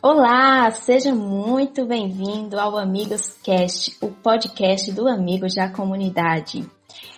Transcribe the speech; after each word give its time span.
Olá, 0.00 0.70
seja 0.70 1.12
muito 1.12 1.84
bem-vindo 1.84 2.56
ao 2.56 2.78
Amigos 2.78 3.36
Cast, 3.42 3.96
o 4.00 4.06
podcast 4.06 4.92
do 4.92 5.08
Amigos 5.08 5.56
da 5.56 5.68
Comunidade. 5.68 6.64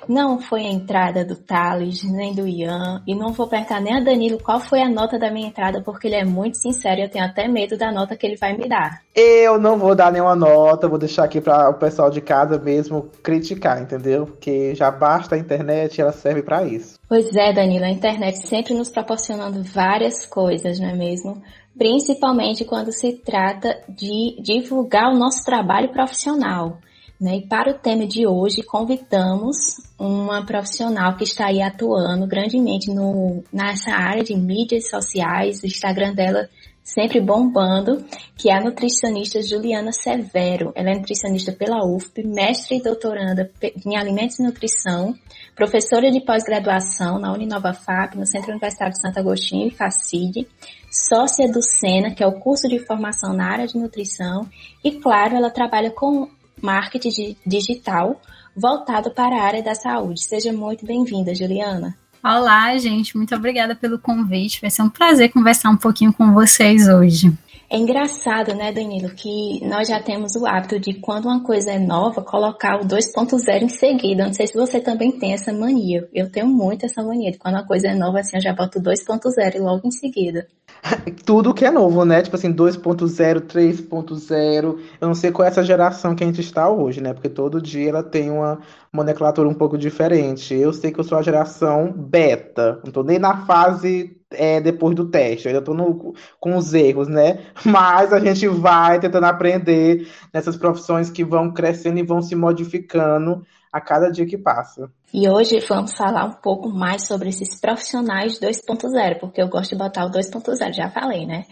Não 0.09 0.41
foi 0.41 0.63
a 0.63 0.73
entrada 0.73 1.23
do 1.23 1.37
Thales, 1.37 2.03
nem 2.03 2.35
do 2.35 2.49
Ian, 2.49 3.03
e 3.07 3.15
não 3.15 3.35
vou 3.35 3.47
perguntar 3.47 3.83
nem 3.83 3.99
a 3.99 4.01
Danilo 4.01 4.43
qual 4.43 4.61
foi 4.61 4.81
a 4.81 4.89
nota 4.89 5.19
da 5.19 5.31
minha 5.31 5.49
entrada, 5.49 5.83
porque 5.83 6.09
ele 6.09 6.17
é 6.17 6.25
muito 6.25 6.57
sincero 6.57 7.01
e 7.01 7.05
eu 7.05 7.11
tenho 7.11 7.27
até 7.27 7.47
medo 7.47 7.77
da 7.77 7.93
nota 7.93 8.17
que 8.17 8.27
ele 8.27 8.37
vai 8.37 8.57
me 8.57 8.67
dar. 8.67 9.03
Eu 9.15 9.61
não 9.61 9.79
vou 9.79 9.95
dar 9.95 10.11
nenhuma 10.11 10.35
nota, 10.35 10.89
vou 10.89 10.99
deixar 10.99 11.25
aqui 11.25 11.39
para 11.39 11.69
o 11.69 11.75
pessoal 11.75 12.11
de 12.11 12.23
casa 12.23 12.59
mesmo 12.59 13.11
criticar, 13.23 13.81
entendeu? 13.83 14.25
Porque 14.25 14.75
já 14.75 14.91
basta 14.91 15.35
a 15.35 15.39
internet 15.39 15.99
e 15.99 16.01
ela 16.01 16.13
serve 16.13 16.43
para 16.43 16.65
isso. 16.65 16.99
Pois 17.07 17.35
é, 17.37 17.53
Danilo, 17.53 17.85
a 17.85 17.91
internet 17.91 18.39
sempre 18.49 18.73
nos 18.73 18.89
proporcionando 18.89 19.63
várias 19.63 20.25
coisas, 20.25 20.81
não 20.81 20.89
é 20.89 20.95
mesmo? 20.95 21.43
Principalmente 21.81 22.67
quando 22.67 22.93
se 22.93 23.15
trata 23.15 23.83
de 23.89 24.37
divulgar 24.43 25.11
o 25.11 25.17
nosso 25.17 25.43
trabalho 25.43 25.89
profissional. 25.89 26.79
Né? 27.19 27.37
E 27.37 27.47
para 27.47 27.71
o 27.71 27.79
tema 27.79 28.07
de 28.07 28.27
hoje, 28.27 28.63
convidamos 28.63 29.57
uma 29.99 30.45
profissional 30.45 31.17
que 31.17 31.25
está 31.25 31.47
aí 31.47 31.63
atuando 31.63 32.27
grandemente 32.27 32.93
no, 32.93 33.43
nessa 33.51 33.93
área 33.93 34.23
de 34.23 34.37
mídias 34.37 34.91
sociais, 34.91 35.63
o 35.63 35.67
Instagram 35.67 36.13
dela 36.13 36.51
sempre 36.85 37.19
bombando, 37.19 38.05
que 38.37 38.51
é 38.51 38.59
a 38.59 38.61
nutricionista 38.61 39.41
Juliana 39.41 39.91
Severo. 39.91 40.73
Ela 40.75 40.91
é 40.91 40.97
nutricionista 40.97 41.51
pela 41.51 41.83
UFP, 41.83 42.25
mestre 42.25 42.77
e 42.77 42.83
doutoranda 42.83 43.51
em 43.87 43.97
alimentos 43.97 44.39
e 44.39 44.43
nutrição, 44.43 45.15
professora 45.61 46.11
de 46.11 46.23
pós-graduação 46.23 47.19
na 47.19 47.31
Uninova 47.31 47.75
FAP, 47.75 48.15
no 48.15 48.25
Centro 48.25 48.49
Universitário 48.49 48.95
de 48.95 49.03
Santo 49.03 49.21
Agostinho 49.21 49.69
e 49.69 49.71
FACID, 49.71 50.49
sócia 50.91 51.53
do 51.53 51.63
SENA, 51.63 52.15
que 52.15 52.25
é 52.25 52.27
o 52.27 52.41
curso 52.41 52.67
de 52.67 52.79
formação 52.79 53.35
na 53.35 53.45
área 53.45 53.67
de 53.67 53.77
nutrição, 53.77 54.49
e 54.83 54.93
claro, 54.93 55.37
ela 55.37 55.51
trabalha 55.51 55.91
com 55.91 56.31
marketing 56.63 57.37
digital 57.47 58.19
voltado 58.57 59.11
para 59.11 59.37
a 59.37 59.45
área 59.45 59.63
da 59.63 59.75
saúde. 59.75 60.25
Seja 60.25 60.51
muito 60.51 60.87
bem-vinda, 60.87 61.35
Juliana. 61.35 61.95
Olá, 62.25 62.75
gente, 62.79 63.15
muito 63.15 63.35
obrigada 63.35 63.77
pelo 63.77 63.99
convite. 63.99 64.63
Vai 64.63 64.71
ser 64.71 64.81
um 64.81 64.89
prazer 64.89 65.31
conversar 65.31 65.69
um 65.69 65.77
pouquinho 65.77 66.11
com 66.11 66.33
vocês 66.33 66.89
hoje. 66.89 67.31
É 67.73 67.77
engraçado, 67.77 68.53
né, 68.53 68.73
Danilo, 68.73 69.11
que 69.11 69.65
nós 69.65 69.87
já 69.87 70.03
temos 70.03 70.35
o 70.35 70.45
hábito 70.45 70.81
de 70.81 70.95
quando 70.95 71.27
uma 71.27 71.45
coisa 71.45 71.71
é 71.71 71.79
nova, 71.79 72.21
colocar 72.21 72.81
o 72.81 72.85
2.0 72.85 73.63
em 73.63 73.69
seguida. 73.69 74.27
Não 74.27 74.35
sei 74.35 74.49
se 74.49 74.55
você 74.55 74.81
também 74.81 75.13
tem 75.13 75.35
essa 75.35 75.53
mania. 75.53 76.09
Eu 76.13 76.29
tenho 76.29 76.49
muito 76.49 76.85
essa 76.85 77.01
mania 77.01 77.31
de 77.31 77.39
quando 77.39 77.55
uma 77.55 77.65
coisa 77.65 77.87
é 77.87 77.95
nova, 77.95 78.19
assim, 78.19 78.39
eu 78.39 78.43
já 78.43 78.53
boto 78.53 78.81
2.0 78.81 79.61
logo 79.61 79.87
em 79.87 79.91
seguida. 79.93 80.49
Tudo 81.25 81.55
que 81.55 81.65
é 81.65 81.71
novo, 81.71 82.05
né? 82.05 82.21
Tipo 82.23 82.35
assim, 82.35 82.53
2.0, 82.53 83.43
3.0. 83.43 84.79
Eu 85.01 85.07
não 85.07 85.15
sei 85.15 85.31
qual 85.31 85.47
é 85.47 85.49
essa 85.49 85.63
geração 85.63 86.17
que 86.17 86.25
a 86.25 86.27
gente 86.27 86.41
está 86.41 86.69
hoje, 86.69 87.01
né? 87.01 87.15
Porque 87.15 87.29
todo 87.29 87.63
dia 87.63 87.91
ela 87.91 88.03
tem 88.03 88.33
uma 88.33 88.59
nomenclatura 88.93 89.49
um 89.49 89.55
pouco 89.55 89.79
diferente. 89.79 90.55
Eu 90.55 90.73
sei 90.73 90.91
que 90.91 90.99
eu 90.99 91.05
sou 91.05 91.17
a 91.17 91.23
geração 91.23 91.93
beta. 91.93 92.81
Não 92.85 92.91
tô 92.91 93.05
nem 93.05 93.21
na 93.21 93.47
fase 93.47 94.20
é, 94.33 94.61
depois 94.61 94.95
do 94.95 95.09
teste. 95.09 95.49
Eu 95.49 95.55
ainda 95.55 95.75
no, 95.75 96.15
com 96.39 96.57
os 96.57 96.73
erros, 96.75 97.09
né? 97.09 97.41
Mas 97.65 98.13
a 98.13 98.21
gente 98.21 98.47
vai 98.47 99.01
tentando 99.01 99.27
aprender 99.27 100.09
nessas 100.33 100.57
profissões 100.57 101.11
que 101.11 101.25
vão 101.25 101.53
crescendo 101.53 101.99
e 101.99 102.03
vão 102.03 102.23
se 102.23 102.35
modificando 102.35 103.45
a 103.73 103.81
cada 103.81 104.11
dia 104.11 104.27
que 104.27 104.37
passa. 104.37 104.91
E 105.13 105.29
hoje 105.29 105.61
vamos 105.61 105.93
falar 105.95 106.25
um 106.25 106.41
pouco 106.41 106.69
mais 106.69 107.07
sobre 107.07 107.29
esses 107.29 107.61
profissionais 107.61 108.39
2.0, 108.39 109.19
porque 109.19 109.43
eu 109.43 109.49
gosto 109.49 109.71
de 109.71 109.77
botar 109.77 110.07
o 110.07 110.11
2.0, 110.11 110.73
já 110.73 110.89
falei, 110.91 111.27
né? 111.27 111.45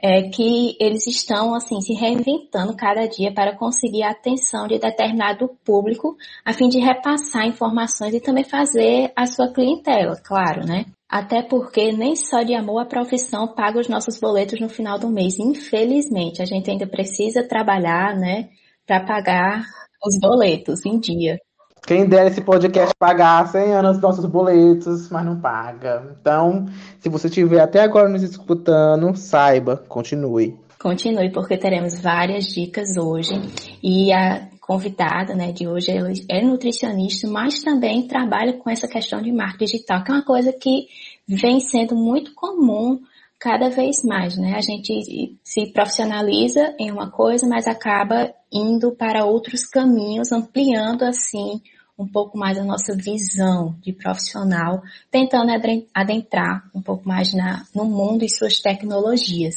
É 0.00 0.28
que 0.28 0.76
eles 0.80 1.06
estão, 1.06 1.54
assim, 1.54 1.80
se 1.80 1.94
reinventando 1.94 2.76
cada 2.76 3.06
dia 3.06 3.32
para 3.32 3.56
conseguir 3.56 4.02
a 4.02 4.10
atenção 4.10 4.66
de 4.66 4.78
determinado 4.78 5.48
público, 5.64 6.16
a 6.44 6.52
fim 6.52 6.68
de 6.68 6.78
repassar 6.78 7.46
informações 7.46 8.14
e 8.14 8.20
também 8.20 8.44
fazer 8.44 9.12
a 9.16 9.26
sua 9.26 9.52
clientela, 9.52 10.16
claro, 10.22 10.66
né? 10.66 10.86
Até 11.08 11.42
porque 11.42 11.92
nem 11.92 12.16
só 12.16 12.42
de 12.42 12.54
amor 12.54 12.80
à 12.80 12.84
profissão 12.84 13.54
paga 13.54 13.78
os 13.78 13.88
nossos 13.88 14.18
boletos 14.18 14.60
no 14.60 14.68
final 14.68 14.98
do 14.98 15.08
mês. 15.08 15.38
Infelizmente, 15.38 16.42
a 16.42 16.44
gente 16.44 16.70
ainda 16.70 16.86
precisa 16.86 17.46
trabalhar, 17.46 18.16
né, 18.16 18.48
para 18.86 19.04
pagar 19.04 19.62
os 20.04 20.18
boletos 20.18 20.84
em 20.84 20.98
dia. 20.98 21.38
Quem 21.86 22.04
dera 22.04 22.26
esse 22.26 22.40
podcast 22.40 22.92
pagar 22.98 23.46
100 23.46 23.74
anos 23.74 23.92
dos 23.92 24.02
nossos 24.02 24.26
boletos, 24.26 25.08
mas 25.08 25.24
não 25.24 25.40
paga. 25.40 26.16
Então, 26.20 26.66
se 26.98 27.08
você 27.08 27.28
estiver 27.28 27.60
até 27.60 27.80
agora 27.80 28.08
nos 28.08 28.24
escutando, 28.24 29.14
saiba, 29.14 29.76
continue. 29.88 30.56
Continue, 30.80 31.30
porque 31.30 31.56
teremos 31.56 32.00
várias 32.00 32.46
dicas 32.46 32.96
hoje. 32.96 33.40
E 33.80 34.12
a 34.12 34.48
convidada 34.60 35.32
né, 35.32 35.52
de 35.52 35.68
hoje 35.68 35.92
é 36.28 36.42
nutricionista, 36.42 37.28
mas 37.28 37.62
também 37.62 38.08
trabalha 38.08 38.54
com 38.54 38.68
essa 38.68 38.88
questão 38.88 39.22
de 39.22 39.30
marketing 39.30 39.76
digital, 39.76 40.02
que 40.02 40.10
é 40.10 40.14
uma 40.14 40.24
coisa 40.24 40.52
que 40.52 40.88
vem 41.28 41.60
sendo 41.60 41.94
muito 41.94 42.34
comum 42.34 42.98
cada 43.38 43.70
vez 43.70 43.98
mais, 44.04 44.36
né? 44.36 44.54
A 44.56 44.60
gente 44.60 45.38
se 45.44 45.72
profissionaliza 45.72 46.74
em 46.80 46.90
uma 46.90 47.12
coisa, 47.12 47.46
mas 47.46 47.68
acaba 47.68 48.34
indo 48.52 48.90
para 48.90 49.24
outros 49.24 49.66
caminhos, 49.66 50.32
ampliando 50.32 51.04
assim 51.04 51.60
um 51.98 52.06
pouco 52.06 52.36
mais 52.36 52.58
a 52.58 52.64
nossa 52.64 52.94
visão 52.94 53.74
de 53.80 53.92
profissional, 53.92 54.82
tentando 55.10 55.50
adentrar 55.94 56.68
um 56.74 56.82
pouco 56.82 57.08
mais 57.08 57.32
na, 57.32 57.64
no 57.74 57.84
mundo 57.84 58.24
e 58.24 58.28
suas 58.28 58.60
tecnologias. 58.60 59.56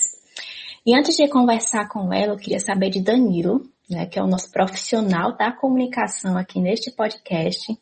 E 0.85 0.95
antes 0.95 1.15
de 1.17 1.27
conversar 1.27 1.89
com 1.89 2.13
ela, 2.13 2.33
eu 2.33 2.37
queria 2.37 2.59
saber 2.59 2.89
de 2.89 3.01
Danilo, 3.01 3.69
né, 3.89 4.05
que 4.05 4.17
é 4.17 4.23
o 4.23 4.27
nosso 4.27 4.49
profissional 4.51 5.35
da 5.35 5.51
comunicação 5.51 6.37
aqui 6.37 6.59
neste 6.59 6.91
podcast. 6.91 7.77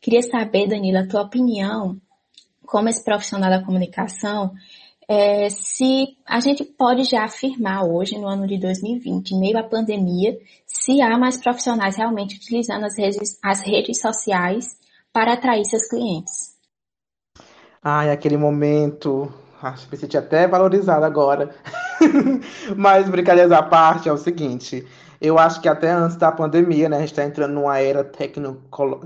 Queria 0.00 0.22
saber, 0.22 0.68
Danilo, 0.68 0.98
a 0.98 1.06
tua 1.06 1.22
opinião 1.22 2.00
como 2.72 2.88
esse 2.88 3.04
profissional 3.04 3.50
da 3.50 3.62
comunicação, 3.62 4.54
é, 5.12 5.50
se 5.50 6.16
a 6.26 6.40
gente 6.40 6.64
pode 6.64 7.04
já 7.04 7.24
afirmar 7.24 7.84
hoje, 7.84 8.18
no 8.18 8.26
ano 8.26 8.46
de 8.46 8.58
2020, 8.58 9.32
em 9.32 9.40
meio 9.40 9.58
à 9.58 9.62
pandemia, 9.62 10.38
se 10.66 11.02
há 11.02 11.18
mais 11.18 11.38
profissionais 11.38 11.96
realmente 11.96 12.36
utilizando 12.36 12.86
as 12.86 12.96
redes, 12.96 13.38
as 13.44 13.60
redes 13.60 14.00
sociais 14.00 14.74
para 15.12 15.34
atrair 15.34 15.66
seus 15.66 15.86
clientes. 15.86 16.52
Ai, 17.82 18.10
aquele 18.10 18.38
momento, 18.38 19.30
acho 19.60 19.86
que 19.86 19.98
você 19.98 20.08
tinha 20.08 20.22
até 20.22 20.48
valorizado 20.48 21.04
agora. 21.04 21.54
Mas 22.74 23.06
brincadeiras 23.10 23.52
à 23.52 23.62
parte, 23.62 24.08
é 24.08 24.12
o 24.12 24.16
seguinte, 24.16 24.86
eu 25.20 25.38
acho 25.38 25.60
que 25.60 25.68
até 25.68 25.90
antes 25.90 26.16
da 26.16 26.32
pandemia, 26.32 26.88
né, 26.88 26.96
a 26.96 27.00
gente 27.00 27.10
está 27.10 27.22
entrando 27.22 27.52
numa 27.52 27.78
era 27.78 28.02
tecno 28.02 28.62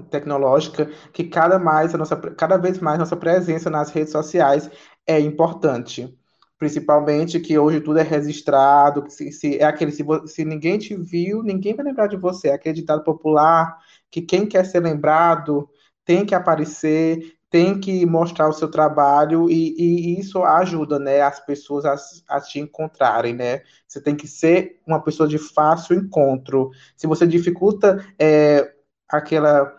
tecnológica 0.09 0.89
que 1.13 1.25
cada, 1.25 1.59
mais 1.59 1.95
a 1.95 1.99
nossa, 1.99 2.17
cada 2.17 2.57
vez 2.57 2.79
mais 2.79 2.99
nossa 2.99 3.17
presença 3.17 3.69
nas 3.69 3.91
redes 3.91 4.13
sociais 4.13 4.71
é 5.07 5.21
importante. 5.21 6.17
Principalmente 6.59 7.39
que 7.39 7.59
hoje 7.59 7.81
tudo 7.81 7.99
é 7.99 8.03
registrado, 8.03 9.05
se, 9.11 9.31
se, 9.31 9.59
é 9.59 9.65
aquele, 9.65 9.93
se, 9.93 10.05
se 10.27 10.45
ninguém 10.45 10.79
te 10.79 10.97
viu, 10.97 11.43
ninguém 11.43 11.75
vai 11.75 11.85
lembrar 11.85 12.07
de 12.07 12.17
você. 12.17 12.49
É 12.49 12.55
aquele 12.55 12.77
ditado 12.77 13.05
popular 13.05 13.79
que 14.11 14.23
quem 14.23 14.47
quer 14.47 14.65
ser 14.65 14.81
lembrado 14.81 15.69
tem 16.05 16.25
que 16.25 16.35
aparecer, 16.35 17.37
tem 17.51 17.79
que 17.79 18.07
mostrar 18.07 18.49
o 18.49 18.53
seu 18.53 18.71
trabalho 18.71 19.51
e, 19.51 19.75
e 19.79 20.21
isso 20.21 20.43
ajuda, 20.43 20.99
né, 20.99 21.21
as 21.21 21.41
pessoas 21.41 21.85
a, 21.85 21.97
a, 22.29 22.41
te 22.41 22.59
encontrarem, 22.59 23.35
né? 23.35 23.63
Você 23.87 24.01
tem 24.01 24.17
que 24.17 24.27
ser 24.27 24.81
uma 24.87 25.01
pessoa 25.03 25.29
de 25.29 25.39
fácil 25.39 25.97
encontro. 25.97 26.71
Se 26.97 27.07
você 27.07 27.27
dificulta 27.27 28.05
é, 28.19 28.73
aquela 29.09 29.73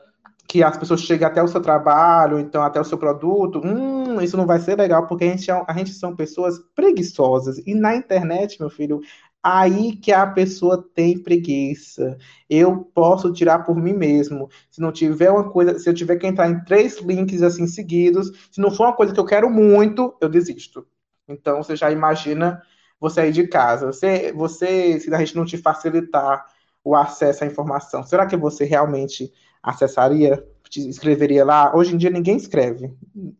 que 0.47 0.63
as 0.63 0.77
pessoas 0.77 1.01
cheguem 1.01 1.27
até 1.27 1.43
o 1.43 1.47
seu 1.47 1.61
trabalho, 1.61 2.39
então 2.39 2.63
até 2.63 2.79
o 2.79 2.85
seu 2.85 2.97
produto, 2.97 3.61
hum, 3.63 3.96
isso 4.21 4.37
não 4.37 4.45
vai 4.45 4.59
ser 4.59 4.77
legal, 4.77 5.07
porque 5.07 5.25
a 5.25 5.29
gente, 5.29 5.49
é, 5.49 5.63
a 5.67 5.73
gente 5.73 5.93
são 5.93 6.15
pessoas 6.15 6.59
preguiçosas. 6.75 7.57
E 7.65 7.73
na 7.73 7.95
internet, 7.95 8.59
meu 8.59 8.69
filho, 8.69 9.01
aí 9.41 9.95
que 9.95 10.11
a 10.11 10.27
pessoa 10.27 10.85
tem 10.93 11.17
preguiça. 11.17 12.17
Eu 12.49 12.79
posso 12.93 13.31
tirar 13.31 13.59
por 13.59 13.75
mim 13.77 13.93
mesmo. 13.93 14.49
Se 14.69 14.81
não 14.81 14.91
tiver 14.91 15.31
uma 15.31 15.49
coisa, 15.49 15.79
se 15.79 15.89
eu 15.89 15.93
tiver 15.93 16.17
que 16.17 16.27
entrar 16.27 16.49
em 16.49 16.63
três 16.63 16.99
links 16.99 17.41
assim 17.41 17.67
seguidos, 17.67 18.31
se 18.51 18.59
não 18.59 18.71
for 18.71 18.87
uma 18.87 18.95
coisa 18.95 19.13
que 19.13 19.19
eu 19.19 19.25
quero 19.25 19.49
muito, 19.49 20.15
eu 20.21 20.29
desisto. 20.29 20.85
Então 21.27 21.63
você 21.63 21.75
já 21.75 21.91
imagina 21.91 22.61
você 22.99 23.21
aí 23.21 23.31
de 23.31 23.47
casa. 23.47 23.87
Você, 23.87 24.31
você 24.33 24.99
se 24.99 25.13
a 25.13 25.19
gente 25.19 25.35
não 25.35 25.45
te 25.45 25.57
facilitar 25.57 26.45
o 26.83 26.95
acesso 26.95 27.43
à 27.43 27.47
informação, 27.47 28.03
será 28.03 28.25
que 28.25 28.37
você 28.37 28.63
realmente 28.63 29.31
acessaria, 29.61 30.45
escreveria 30.75 31.45
lá. 31.45 31.75
Hoje 31.75 31.93
em 31.93 31.97
dia 31.97 32.09
ninguém 32.09 32.37
escreve 32.37 32.93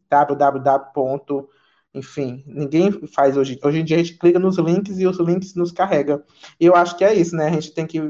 www. 0.09 1.47
Enfim, 1.93 2.43
ninguém 2.45 2.91
faz 3.07 3.37
hoje. 3.37 3.59
Hoje 3.63 3.79
em 3.79 3.85
dia 3.85 3.97
a 3.97 4.03
gente 4.03 4.17
clica 4.17 4.39
nos 4.39 4.57
links 4.57 4.99
e 4.99 5.07
os 5.07 5.19
links 5.19 5.55
nos 5.55 5.71
carrega. 5.71 6.23
E 6.59 6.65
eu 6.65 6.75
acho 6.75 6.97
que 6.97 7.03
é 7.03 7.13
isso, 7.13 7.35
né? 7.35 7.47
A 7.47 7.51
gente 7.51 7.71
tem 7.73 7.87
que 7.87 8.01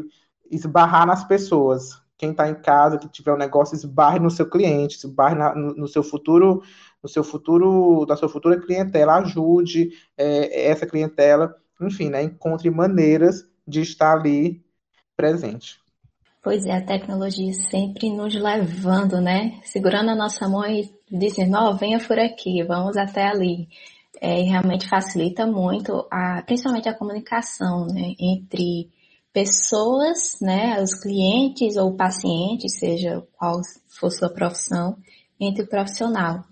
esbarrar 0.52 1.06
nas 1.06 1.24
pessoas. 1.24 2.02
Quem 2.18 2.32
está 2.32 2.50
em 2.50 2.56
casa, 2.56 2.98
que 2.98 3.08
tiver 3.08 3.34
um 3.34 3.38
negócio, 3.38 3.76
esbarre 3.76 4.20
no 4.20 4.32
seu 4.32 4.50
cliente, 4.50 4.98
esbarre 4.98 5.36
na, 5.36 5.54
no, 5.54 5.76
no, 5.76 5.88
seu 5.88 6.04
futuro, 6.04 6.64
no 7.02 7.08
seu 7.08 7.24
futuro, 7.24 8.06
da 8.06 8.18
sua 8.18 8.28
futura 8.28 8.60
clientela, 8.60 9.18
ajude 9.18 9.92
é, 10.18 10.70
essa 10.70 10.88
clientela 10.88 11.56
enfim, 11.80 12.10
né, 12.10 12.24
encontre 12.24 12.70
maneiras 12.70 13.46
de 13.68 13.82
estar 13.82 14.14
ali 14.14 14.64
presente. 15.16 15.80
Pois 16.48 16.66
é, 16.66 16.78
a 16.78 16.82
tecnologia 16.82 17.52
sempre 17.52 18.10
nos 18.10 18.34
levando, 18.34 19.20
né? 19.20 19.60
Segurando 19.66 20.12
a 20.12 20.16
nossa 20.16 20.48
mão 20.48 20.66
e 20.66 20.90
dizendo, 21.12 21.58
ó, 21.58 21.72
oh, 21.72 21.76
venha 21.76 22.00
por 22.00 22.18
aqui, 22.18 22.64
vamos 22.64 22.96
até 22.96 23.28
ali. 23.28 23.68
É, 24.22 24.44
realmente 24.44 24.88
facilita 24.88 25.46
muito, 25.46 26.08
a, 26.10 26.42
principalmente 26.44 26.88
a 26.88 26.98
comunicação, 26.98 27.86
né? 27.88 28.14
Entre 28.18 28.90
pessoas, 29.34 30.38
né? 30.42 30.82
Os 30.82 30.94
clientes 30.94 31.76
ou 31.76 31.98
pacientes, 31.98 32.80
seja 32.80 33.22
qual 33.38 33.60
for 34.00 34.10
sua 34.10 34.30
profissão, 34.30 34.96
entre 35.38 35.64
o 35.64 35.68
profissional. 35.68 36.46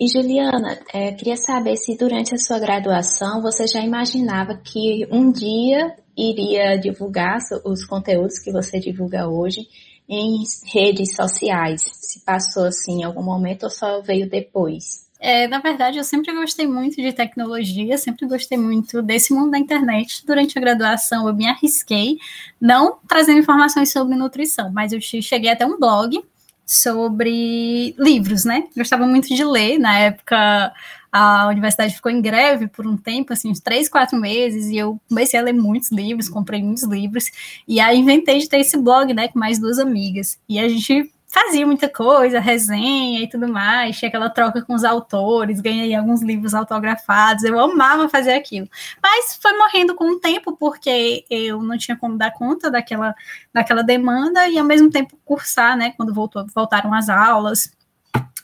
E 0.00 0.08
Juliana, 0.08 0.80
é, 0.92 1.12
queria 1.12 1.36
saber 1.36 1.76
se 1.76 1.96
durante 1.96 2.34
a 2.34 2.38
sua 2.38 2.58
graduação 2.58 3.40
você 3.40 3.68
já 3.68 3.78
imaginava 3.80 4.56
que 4.56 5.06
um 5.12 5.30
dia 5.30 5.94
iria 6.18 6.76
divulgar 6.76 7.38
os 7.64 7.84
conteúdos 7.84 8.40
que 8.40 8.50
você 8.50 8.80
divulga 8.80 9.28
hoje 9.28 9.68
em 10.08 10.42
redes 10.72 11.14
sociais? 11.14 11.82
Se 11.82 12.20
passou 12.24 12.64
assim 12.64 13.00
em 13.00 13.04
algum 13.04 13.22
momento 13.22 13.64
ou 13.64 13.70
só 13.70 14.00
veio 14.00 14.28
depois? 14.28 15.06
É, 15.20 15.48
na 15.48 15.58
verdade, 15.58 15.98
eu 15.98 16.04
sempre 16.04 16.32
gostei 16.32 16.66
muito 16.66 16.96
de 16.96 17.12
tecnologia, 17.12 17.98
sempre 17.98 18.26
gostei 18.26 18.56
muito 18.56 19.02
desse 19.02 19.32
mundo 19.32 19.50
da 19.50 19.58
internet. 19.58 20.24
Durante 20.24 20.56
a 20.56 20.60
graduação, 20.60 21.26
eu 21.26 21.34
me 21.34 21.46
arrisquei, 21.46 22.18
não 22.60 22.98
trazendo 23.06 23.40
informações 23.40 23.92
sobre 23.92 24.16
nutrição, 24.16 24.70
mas 24.72 24.92
eu 24.92 25.00
cheguei 25.00 25.50
até 25.50 25.66
um 25.66 25.78
blog 25.78 26.22
sobre 26.64 27.94
livros, 27.98 28.44
né? 28.44 28.68
Gostava 28.76 29.06
muito 29.06 29.34
de 29.34 29.42
ler. 29.42 29.78
Na 29.78 29.98
época, 29.98 30.72
a 31.12 31.48
universidade 31.48 31.94
ficou 31.94 32.10
em 32.10 32.20
greve 32.20 32.68
por 32.68 32.86
um 32.86 32.96
tempo, 32.96 33.32
assim, 33.32 33.50
uns 33.50 33.60
três, 33.60 33.88
quatro 33.88 34.18
meses, 34.18 34.66
e 34.66 34.76
eu 34.76 35.00
comecei 35.08 35.38
a 35.38 35.42
ler 35.42 35.54
muitos 35.54 35.90
livros, 35.90 36.28
comprei 36.28 36.62
muitos 36.62 36.84
livros, 36.84 37.30
e 37.66 37.80
aí 37.80 37.98
inventei 37.98 38.38
de 38.38 38.48
ter 38.48 38.60
esse 38.60 38.76
blog, 38.76 39.12
né, 39.14 39.28
com 39.28 39.38
mais 39.38 39.58
duas 39.58 39.78
amigas. 39.78 40.38
E 40.48 40.58
a 40.58 40.68
gente 40.68 41.12
fazia 41.28 41.66
muita 41.66 41.88
coisa, 41.88 42.40
resenha 42.40 43.20
e 43.20 43.28
tudo 43.28 43.46
mais, 43.48 43.98
tinha 43.98 44.08
aquela 44.08 44.30
troca 44.30 44.62
com 44.62 44.74
os 44.74 44.82
autores, 44.82 45.60
ganhei 45.60 45.94
alguns 45.94 46.22
livros 46.22 46.54
autografados, 46.54 47.44
eu 47.44 47.58
amava 47.60 48.08
fazer 48.08 48.32
aquilo. 48.32 48.68
Mas 49.02 49.38
foi 49.40 49.56
morrendo 49.56 49.94
com 49.94 50.12
o 50.12 50.18
tempo, 50.18 50.56
porque 50.56 51.24
eu 51.28 51.62
não 51.62 51.76
tinha 51.76 51.96
como 51.96 52.16
dar 52.16 52.32
conta 52.32 52.70
daquela, 52.70 53.14
daquela 53.52 53.82
demanda 53.82 54.48
e 54.48 54.58
ao 54.58 54.64
mesmo 54.64 54.90
tempo 54.90 55.18
cursar, 55.24 55.76
né, 55.76 55.92
quando 55.96 56.14
voltou, 56.14 56.46
voltaram 56.54 56.92
as 56.94 57.08
aulas 57.08 57.70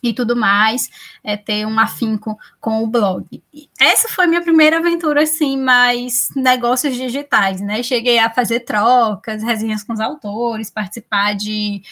e 0.03 0.13
tudo 0.13 0.37
mais, 0.37 0.91
é, 1.23 1.35
ter 1.35 1.67
um 1.67 1.79
afinco 1.79 2.39
com 2.61 2.83
o 2.83 2.87
blog. 2.87 3.25
Essa 3.81 4.09
foi 4.09 4.27
minha 4.27 4.43
primeira 4.43 4.77
aventura, 4.77 5.23
assim, 5.23 5.57
mais 5.57 6.29
negócios 6.37 6.95
digitais, 6.95 7.61
né? 7.63 7.83
Cheguei 7.83 8.19
a 8.19 8.29
fazer 8.29 8.61
trocas, 8.61 9.43
resenhas 9.43 9.83
com 9.83 9.95
os 9.95 10.01
autores, 10.01 10.71
participar 10.71 11.35
de 11.35 11.83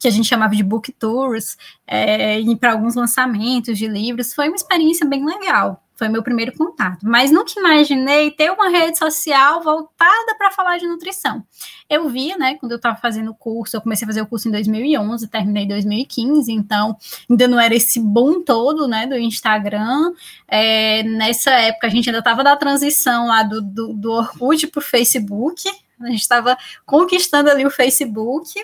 que 0.00 0.08
a 0.08 0.10
gente 0.10 0.26
chamava 0.26 0.56
de 0.56 0.64
book 0.64 0.90
tours, 0.92 1.56
é, 1.86 2.40
ir 2.40 2.56
para 2.56 2.72
alguns 2.72 2.94
lançamentos 2.94 3.78
de 3.78 3.86
livros. 3.86 4.34
Foi 4.34 4.48
uma 4.48 4.56
experiência 4.56 5.06
bem 5.06 5.24
legal. 5.24 5.84
Foi 6.00 6.08
meu 6.08 6.22
primeiro 6.22 6.56
contato. 6.56 7.00
Mas 7.02 7.30
nunca 7.30 7.52
imaginei 7.60 8.30
ter 8.30 8.50
uma 8.50 8.70
rede 8.70 8.96
social 8.96 9.62
voltada 9.62 10.34
para 10.38 10.50
falar 10.50 10.78
de 10.78 10.86
nutrição. 10.86 11.44
Eu 11.90 12.08
via, 12.08 12.38
né, 12.38 12.54
quando 12.54 12.72
eu 12.72 12.76
estava 12.76 12.96
fazendo 12.96 13.32
o 13.32 13.34
curso, 13.34 13.76
eu 13.76 13.82
comecei 13.82 14.06
a 14.06 14.08
fazer 14.08 14.22
o 14.22 14.26
curso 14.26 14.48
em 14.48 14.50
2011, 14.50 15.28
terminei 15.28 15.64
em 15.64 15.68
2015, 15.68 16.50
então 16.52 16.96
ainda 17.28 17.46
não 17.46 17.60
era 17.60 17.74
esse 17.74 18.00
boom 18.00 18.42
todo, 18.42 18.88
né, 18.88 19.06
do 19.06 19.14
Instagram. 19.18 20.14
É, 20.48 21.02
nessa 21.02 21.50
época 21.50 21.88
a 21.88 21.90
gente 21.90 22.08
ainda 22.08 22.20
estava 22.20 22.42
da 22.42 22.56
transição 22.56 23.26
lá 23.26 23.42
do, 23.42 23.60
do, 23.60 23.92
do 23.92 24.10
Orkut 24.10 24.68
para 24.68 24.78
o 24.78 24.82
Facebook, 24.82 25.70
a 26.00 26.06
gente 26.06 26.22
estava 26.22 26.56
conquistando 26.86 27.50
ali 27.50 27.66
o 27.66 27.70
Facebook. 27.70 28.54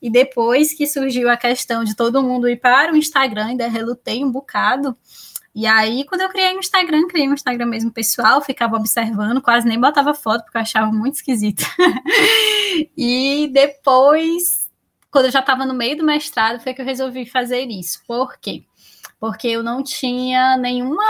E 0.00 0.10
depois 0.10 0.74
que 0.74 0.86
surgiu 0.86 1.30
a 1.30 1.36
questão 1.36 1.82
de 1.82 1.96
todo 1.96 2.22
mundo 2.22 2.48
ir 2.48 2.60
para 2.60 2.92
o 2.92 2.96
Instagram, 2.96 3.46
ainda 3.46 3.66
relutei 3.68 4.22
um 4.22 4.30
bocado. 4.30 4.96
E 5.54 5.66
aí, 5.66 6.04
quando 6.04 6.22
eu 6.22 6.28
criei 6.28 6.56
um 6.56 6.58
Instagram, 6.58 7.06
criei 7.06 7.28
um 7.28 7.34
Instagram 7.34 7.66
mesmo 7.66 7.92
pessoal, 7.92 8.40
ficava 8.40 8.76
observando, 8.76 9.40
quase 9.40 9.68
nem 9.68 9.80
botava 9.80 10.12
foto, 10.12 10.42
porque 10.42 10.56
eu 10.56 10.62
achava 10.62 10.90
muito 10.90 11.14
esquisito. 11.14 11.64
e 12.96 13.48
depois, 13.52 14.68
quando 15.12 15.26
eu 15.26 15.30
já 15.30 15.38
estava 15.38 15.64
no 15.64 15.72
meio 15.72 15.96
do 15.96 16.04
mestrado, 16.04 16.60
foi 16.60 16.74
que 16.74 16.80
eu 16.80 16.84
resolvi 16.84 17.24
fazer 17.24 17.66
isso. 17.66 18.02
Por 18.04 18.36
quê? 18.38 18.64
Porque 19.20 19.46
eu 19.46 19.62
não 19.62 19.82
tinha 19.82 20.56
nenhuma 20.56 21.04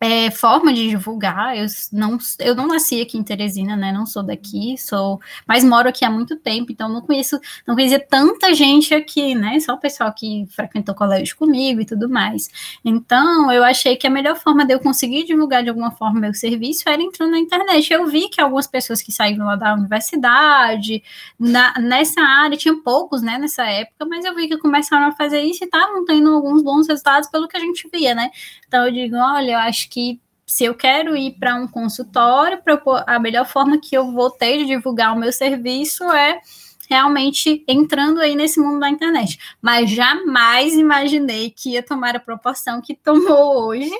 é, 0.00 0.30
forma 0.30 0.72
de 0.72 0.88
divulgar. 0.88 1.56
Eu 1.56 1.66
não, 1.92 2.18
eu 2.38 2.54
não 2.54 2.68
nasci 2.68 3.00
aqui 3.00 3.18
em 3.18 3.22
Teresina, 3.22 3.76
né? 3.76 3.92
Não 3.92 4.06
sou 4.06 4.22
daqui, 4.22 4.76
sou, 4.78 5.20
mas 5.46 5.64
moro 5.64 5.88
aqui 5.88 6.04
há 6.04 6.10
muito 6.10 6.36
tempo, 6.36 6.70
então 6.70 6.88
não 6.88 7.00
conheço, 7.00 7.40
não 7.66 7.74
conhecia 7.74 7.98
tanta 7.98 8.54
gente 8.54 8.94
aqui, 8.94 9.34
né? 9.34 9.58
Só 9.60 9.74
o 9.74 9.78
pessoal 9.78 10.12
que 10.12 10.46
frequentou 10.50 10.94
colégio 10.94 11.36
comigo 11.36 11.80
e 11.80 11.86
tudo 11.86 12.08
mais. 12.08 12.48
Então, 12.84 13.50
eu 13.50 13.64
achei 13.64 13.96
que 13.96 14.06
a 14.06 14.10
melhor 14.10 14.36
forma 14.36 14.64
de 14.64 14.74
eu 14.74 14.80
conseguir 14.80 15.24
divulgar 15.24 15.62
de 15.62 15.68
alguma 15.68 15.90
forma 15.90 16.20
meu 16.20 16.34
serviço 16.34 16.88
era 16.88 17.02
entrando 17.02 17.32
na 17.32 17.38
internet. 17.38 17.92
Eu 17.92 18.06
vi 18.06 18.28
que 18.28 18.40
algumas 18.40 18.66
pessoas 18.66 19.02
que 19.02 19.10
saíram 19.10 19.46
lá 19.46 19.56
da 19.56 19.74
universidade, 19.74 21.02
na, 21.38 21.74
nessa 21.78 22.20
área, 22.20 22.56
tinha 22.56 22.74
poucos, 22.82 23.22
né, 23.22 23.38
nessa 23.38 23.64
época, 23.66 24.06
mas 24.06 24.24
eu 24.24 24.34
vi 24.34 24.48
que 24.48 24.58
começaram 24.58 25.06
a 25.08 25.12
fazer 25.12 25.40
isso 25.42 25.64
e 25.64 25.66
estavam 25.66 26.04
tendo 26.04 26.32
alguns 26.32 26.62
bons 26.62 26.86
resultados 26.86 27.28
pelo 27.28 27.48
que 27.48 27.56
a 27.56 27.60
gente 27.60 27.88
via, 27.92 28.14
né? 28.14 28.30
Então, 28.66 28.86
eu 28.86 28.92
digo, 28.92 29.16
olha, 29.16 29.52
eu 29.52 29.58
acho 29.58 29.87
que 29.88 30.20
se 30.46 30.64
eu 30.64 30.74
quero 30.74 31.16
ir 31.16 31.32
para 31.38 31.54
um 31.54 31.68
consultório, 31.68 32.58
a 33.06 33.18
melhor 33.18 33.46
forma 33.46 33.78
que 33.78 33.94
eu 33.94 34.10
vou 34.12 34.30
ter 34.30 34.58
de 34.58 34.66
divulgar 34.66 35.14
o 35.14 35.18
meu 35.18 35.32
serviço 35.32 36.04
é 36.04 36.40
realmente 36.88 37.62
entrando 37.68 38.20
aí 38.20 38.34
nesse 38.34 38.58
mundo 38.58 38.80
da 38.80 38.88
internet. 38.88 39.38
Mas 39.60 39.90
jamais 39.90 40.74
imaginei 40.74 41.50
que 41.50 41.72
ia 41.72 41.82
tomar 41.82 42.16
a 42.16 42.20
proporção 42.20 42.80
que 42.80 42.94
tomou 42.94 43.66
hoje 43.66 43.92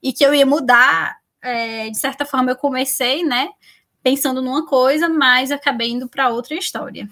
e 0.00 0.12
que 0.12 0.24
eu 0.24 0.32
ia 0.32 0.46
mudar. 0.46 1.16
É, 1.42 1.90
de 1.90 1.98
certa 1.98 2.24
forma, 2.24 2.52
eu 2.52 2.56
comecei, 2.56 3.24
né, 3.24 3.48
pensando 4.02 4.40
numa 4.40 4.64
coisa, 4.64 5.08
mas 5.08 5.50
acabei 5.50 5.90
indo 5.90 6.08
para 6.08 6.28
outra 6.28 6.54
história. 6.54 7.08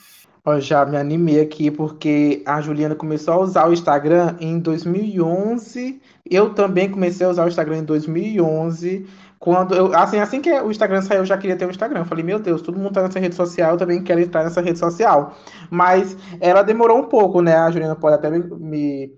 Eu 0.46 0.60
já 0.60 0.84
me 0.84 0.96
animei 0.96 1.40
aqui 1.40 1.70
porque 1.70 2.42
a 2.44 2.60
Juliana 2.60 2.94
começou 2.94 3.34
a 3.34 3.38
usar 3.38 3.68
o 3.68 3.72
Instagram 3.72 4.36
em 4.38 4.58
2011. 4.58 6.00
Eu 6.28 6.54
também 6.54 6.90
comecei 6.90 7.26
a 7.26 7.30
usar 7.30 7.44
o 7.44 7.48
Instagram 7.48 7.78
em 7.78 7.84
2011. 7.84 9.06
Quando 9.38 9.74
eu, 9.74 9.94
assim, 9.94 10.18
assim 10.18 10.40
que 10.40 10.50
o 10.50 10.70
Instagram 10.70 11.02
saiu, 11.02 11.20
eu 11.20 11.26
já 11.26 11.36
queria 11.36 11.56
ter 11.56 11.66
um 11.66 11.70
Instagram. 11.70 12.04
Falei, 12.04 12.24
meu 12.24 12.38
Deus, 12.38 12.62
todo 12.62 12.78
mundo 12.78 12.94
tá 12.94 13.02
nessa 13.02 13.20
rede 13.20 13.34
social, 13.34 13.72
eu 13.72 13.78
também 13.78 14.02
quero 14.02 14.20
entrar 14.20 14.42
nessa 14.42 14.62
rede 14.62 14.78
social. 14.78 15.36
Mas 15.70 16.16
ela 16.40 16.62
demorou 16.62 16.98
um 16.98 17.08
pouco, 17.08 17.42
né? 17.42 17.54
A 17.54 17.70
Juliana 17.70 17.94
pode 17.94 18.14
até 18.16 18.30
me, 18.30 18.38
me, 18.38 19.12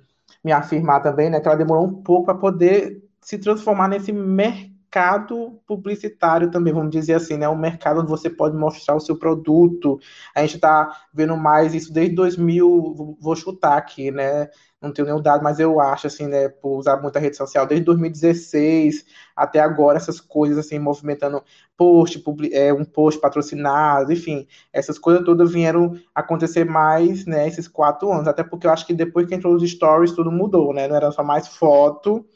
me 0.44 0.52
afirmar 0.52 1.00
também, 1.00 1.30
né? 1.30 1.40
Que 1.40 1.46
ela 1.46 1.56
demorou 1.56 1.86
um 1.86 2.02
pouco 2.02 2.26
para 2.26 2.34
poder 2.34 3.02
se 3.20 3.38
transformar 3.38 3.88
nesse 3.88 4.12
mercado 4.12 4.76
mercado 4.96 5.60
publicitário 5.66 6.50
também, 6.50 6.72
vamos 6.72 6.90
dizer 6.90 7.14
assim, 7.14 7.36
né? 7.36 7.46
Um 7.48 7.56
mercado 7.56 8.00
onde 8.00 8.08
você 8.08 8.30
pode 8.30 8.56
mostrar 8.56 8.94
o 8.94 9.00
seu 9.00 9.18
produto. 9.18 10.00
A 10.34 10.40
gente 10.40 10.56
está 10.56 10.90
vendo 11.12 11.36
mais 11.36 11.74
isso 11.74 11.92
desde 11.92 12.14
2000, 12.14 13.18
vou 13.20 13.36
chutar 13.36 13.76
aqui, 13.76 14.10
né? 14.10 14.48
Não 14.80 14.92
tenho 14.92 15.06
nenhum 15.06 15.22
dado, 15.22 15.42
mas 15.42 15.58
eu 15.58 15.80
acho, 15.80 16.06
assim, 16.06 16.26
né, 16.26 16.48
por 16.48 16.76
usar 16.78 17.00
muita 17.00 17.18
rede 17.18 17.36
social, 17.36 17.66
desde 17.66 17.84
2016 17.86 19.06
até 19.34 19.58
agora, 19.58 19.96
essas 19.96 20.20
coisas, 20.20 20.58
assim, 20.58 20.78
movimentando 20.78 21.42
post, 21.76 22.22
é, 22.52 22.72
um 22.72 22.84
post 22.84 23.18
patrocinado, 23.18 24.12
enfim, 24.12 24.46
essas 24.72 24.98
coisas 24.98 25.24
todas 25.24 25.50
vieram 25.50 25.98
acontecer 26.14 26.64
mais, 26.64 27.24
né, 27.24 27.48
esses 27.48 27.66
quatro 27.66 28.12
anos, 28.12 28.28
até 28.28 28.44
porque 28.44 28.66
eu 28.66 28.70
acho 28.70 28.86
que 28.86 28.92
depois 28.94 29.26
que 29.26 29.34
entrou 29.34 29.54
os 29.54 29.68
stories, 29.68 30.12
tudo 30.12 30.30
mudou, 30.30 30.74
né, 30.74 30.86
não 30.86 30.96
era 30.96 31.10
só 31.10 31.22
mais 31.24 31.48
foto, 31.48 32.26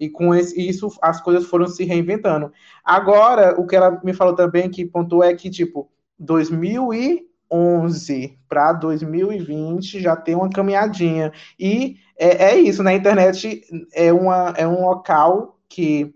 e 0.00 0.08
com 0.08 0.34
esse, 0.34 0.60
isso 0.60 0.88
as 1.00 1.20
coisas 1.20 1.46
foram 1.46 1.66
se 1.66 1.84
reinventando. 1.84 2.52
Agora, 2.82 3.60
o 3.60 3.66
que 3.66 3.76
ela 3.76 4.00
me 4.02 4.14
falou 4.14 4.34
também 4.34 4.70
que 4.70 4.84
pontuou 4.84 5.22
é 5.22 5.34
que, 5.34 5.50
tipo, 5.50 5.90
2011 7.52 8.38
para 8.48 8.72
2020 8.72 10.00
já 10.00 10.16
tem 10.16 10.34
uma 10.34 10.50
caminhadinha. 10.50 11.32
E 11.58 11.96
é, 12.18 12.52
é 12.52 12.56
isso, 12.56 12.82
né? 12.82 12.94
internet 12.94 13.62
é, 13.92 14.12
uma, 14.12 14.54
é 14.56 14.66
um 14.66 14.86
local 14.86 15.58
que 15.68 16.14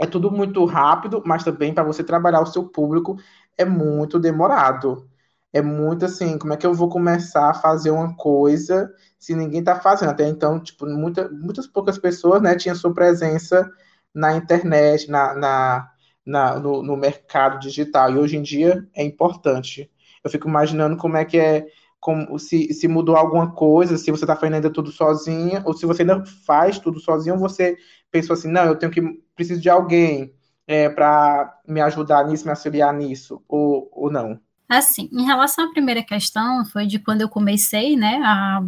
é 0.00 0.06
tudo 0.06 0.30
muito 0.30 0.64
rápido, 0.64 1.22
mas 1.26 1.44
também 1.44 1.74
para 1.74 1.84
você 1.84 2.04
trabalhar 2.04 2.40
o 2.40 2.46
seu 2.46 2.64
público 2.68 3.16
é 3.56 3.64
muito 3.64 4.18
demorado 4.18 5.08
é 5.52 5.62
muito 5.62 6.04
assim, 6.04 6.38
como 6.38 6.52
é 6.52 6.56
que 6.56 6.66
eu 6.66 6.74
vou 6.74 6.88
começar 6.88 7.50
a 7.50 7.54
fazer 7.54 7.90
uma 7.90 8.14
coisa 8.16 8.92
se 9.18 9.34
ninguém 9.34 9.60
está 9.60 9.80
fazendo? 9.80 10.10
Até 10.10 10.28
então, 10.28 10.60
tipo, 10.60 10.86
muita, 10.86 11.28
muitas 11.28 11.66
poucas 11.66 11.98
pessoas, 11.98 12.42
né, 12.42 12.54
tinham 12.56 12.76
sua 12.76 12.92
presença 12.92 13.70
na 14.14 14.36
internet, 14.36 15.10
na, 15.10 15.34
na, 15.34 15.90
na 16.24 16.58
no, 16.58 16.82
no, 16.82 16.96
mercado 16.96 17.58
digital, 17.60 18.10
e 18.12 18.18
hoje 18.18 18.36
em 18.36 18.42
dia 18.42 18.86
é 18.94 19.02
importante. 19.04 19.90
Eu 20.28 20.32
fico 20.32 20.48
imaginando 20.48 20.96
como 20.96 21.16
é 21.16 21.24
que 21.24 21.38
é, 21.38 21.66
como, 22.00 22.38
se, 22.38 22.72
se 22.72 22.86
mudou 22.86 23.16
alguma 23.16 23.50
coisa, 23.50 23.96
se 23.96 24.10
você 24.10 24.24
está 24.24 24.36
fazendo 24.36 24.54
ainda 24.54 24.70
tudo 24.70 24.92
sozinha, 24.92 25.62
ou 25.64 25.72
se 25.72 25.86
você 25.86 26.02
ainda 26.02 26.24
faz 26.46 26.78
tudo 26.78 27.00
sozinho, 27.00 27.34
ou 27.34 27.40
você 27.40 27.76
pensou 28.10 28.34
assim, 28.34 28.48
não, 28.48 28.64
eu 28.64 28.76
tenho 28.76 28.92
que, 28.92 29.02
preciso 29.34 29.60
de 29.60 29.68
alguém, 29.68 30.32
é, 30.66 30.88
para 30.88 31.58
me 31.66 31.80
ajudar 31.80 32.26
nisso, 32.26 32.44
me 32.44 32.50
auxiliar 32.50 32.92
nisso, 32.94 33.42
ou, 33.48 33.88
ou 33.92 34.10
não? 34.10 34.38
Assim, 34.68 35.08
em 35.12 35.24
relação 35.24 35.64
à 35.64 35.70
primeira 35.70 36.02
questão, 36.02 36.64
foi 36.66 36.86
de 36.86 36.98
quando 36.98 37.22
eu 37.22 37.28
comecei, 37.28 37.96
né, 37.96 38.20
a 38.22 38.62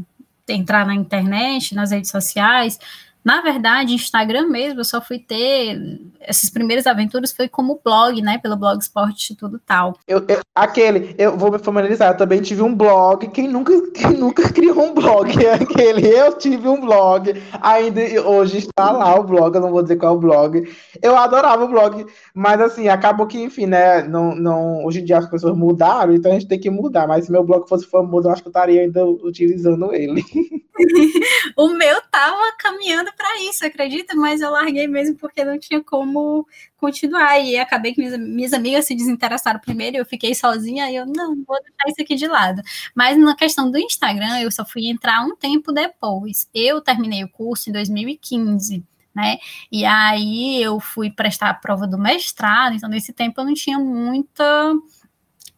entrar 0.48 0.86
na 0.86 0.94
internet, 0.94 1.74
nas 1.74 1.90
redes 1.90 2.10
sociais, 2.10 2.78
na 3.24 3.42
verdade, 3.42 3.94
Instagram 3.94 4.48
mesmo, 4.48 4.80
eu 4.80 4.84
só 4.84 5.00
fui 5.00 5.18
ter 5.18 6.00
essas 6.20 6.50
primeiras 6.50 6.86
aventuras 6.86 7.32
foi 7.32 7.48
como 7.48 7.80
blog, 7.82 8.20
né? 8.22 8.38
Pelo 8.38 8.56
Blogspot 8.56 9.32
e 9.32 9.36
tudo 9.36 9.58
tal. 9.58 9.94
Eu, 10.06 10.24
eu, 10.28 10.40
aquele, 10.54 11.14
eu 11.18 11.36
vou 11.36 11.50
me 11.50 11.58
familiarizar, 11.58 12.12
eu 12.12 12.16
também 12.16 12.40
tive 12.40 12.62
um 12.62 12.74
blog. 12.74 13.26
Quem 13.28 13.48
nunca, 13.48 13.72
quem 13.92 14.12
nunca 14.12 14.48
criou 14.52 14.82
um 14.82 14.94
blog? 14.94 15.30
Aquele, 15.48 16.06
eu 16.06 16.32
tive 16.34 16.68
um 16.68 16.80
blog. 16.80 17.34
Ainda 17.60 18.00
hoje 18.26 18.58
está 18.58 18.90
lá 18.90 19.18
o 19.18 19.24
blog, 19.24 19.54
eu 19.54 19.60
não 19.60 19.70
vou 19.70 19.82
dizer 19.82 19.96
qual 19.96 20.14
é 20.14 20.16
o 20.16 20.20
blog. 20.20 20.72
Eu 21.02 21.16
adorava 21.16 21.64
o 21.64 21.68
blog, 21.68 22.06
mas 22.34 22.60
assim, 22.60 22.88
acabou 22.88 23.26
que, 23.26 23.42
enfim, 23.42 23.66
né? 23.66 24.02
Não, 24.02 24.34
não, 24.34 24.84
hoje 24.84 25.00
em 25.00 25.04
dia 25.04 25.18
as 25.18 25.28
pessoas 25.28 25.56
mudaram, 25.56 26.14
então 26.14 26.30
a 26.30 26.34
gente 26.34 26.48
tem 26.48 26.60
que 26.60 26.70
mudar. 26.70 27.06
Mas 27.06 27.26
se 27.26 27.32
meu 27.32 27.42
blog 27.44 27.68
fosse 27.68 27.86
famoso, 27.86 28.28
eu 28.28 28.32
acho 28.32 28.42
que 28.42 28.48
eu 28.48 28.50
estaria 28.50 28.82
ainda 28.82 29.04
utilizando 29.04 29.92
ele. 29.94 30.22
o 31.56 31.68
meu 31.68 32.00
tava 32.10 32.52
caminhando 32.58 33.10
para 33.16 33.42
isso, 33.42 33.64
acredita? 33.64 34.14
Mas 34.14 34.40
eu 34.40 34.50
larguei 34.50 34.86
mesmo 34.86 35.16
porque 35.16 35.44
não 35.44 35.58
tinha 35.58 35.82
como 35.82 36.46
continuar. 36.76 37.38
E 37.40 37.56
acabei 37.58 37.94
que 37.94 38.00
minhas, 38.00 38.18
minhas 38.18 38.52
amigas 38.52 38.86
se 38.86 38.94
desinteressaram 38.94 39.60
primeiro, 39.60 39.96
eu 39.96 40.06
fiquei 40.06 40.34
sozinha 40.34 40.90
e 40.90 40.96
eu 40.96 41.06
não 41.06 41.36
vou 41.44 41.60
deixar 41.62 41.88
isso 41.88 42.02
aqui 42.02 42.14
de 42.14 42.26
lado. 42.26 42.62
Mas 42.94 43.18
na 43.18 43.36
questão 43.36 43.70
do 43.70 43.78
Instagram, 43.78 44.40
eu 44.40 44.50
só 44.50 44.64
fui 44.64 44.86
entrar 44.86 45.22
um 45.24 45.36
tempo 45.36 45.72
depois. 45.72 46.48
Eu 46.54 46.80
terminei 46.80 47.22
o 47.24 47.28
curso 47.28 47.70
em 47.70 47.72
2015. 47.72 48.84
Né? 49.12 49.38
E 49.72 49.84
aí 49.84 50.62
eu 50.62 50.78
fui 50.78 51.10
prestar 51.10 51.50
a 51.50 51.54
prova 51.54 51.84
do 51.84 51.98
mestrado, 51.98 52.76
então 52.76 52.88
nesse 52.88 53.12
tempo 53.12 53.40
eu 53.40 53.44
não 53.44 53.54
tinha 53.54 53.76
muita 53.76 54.72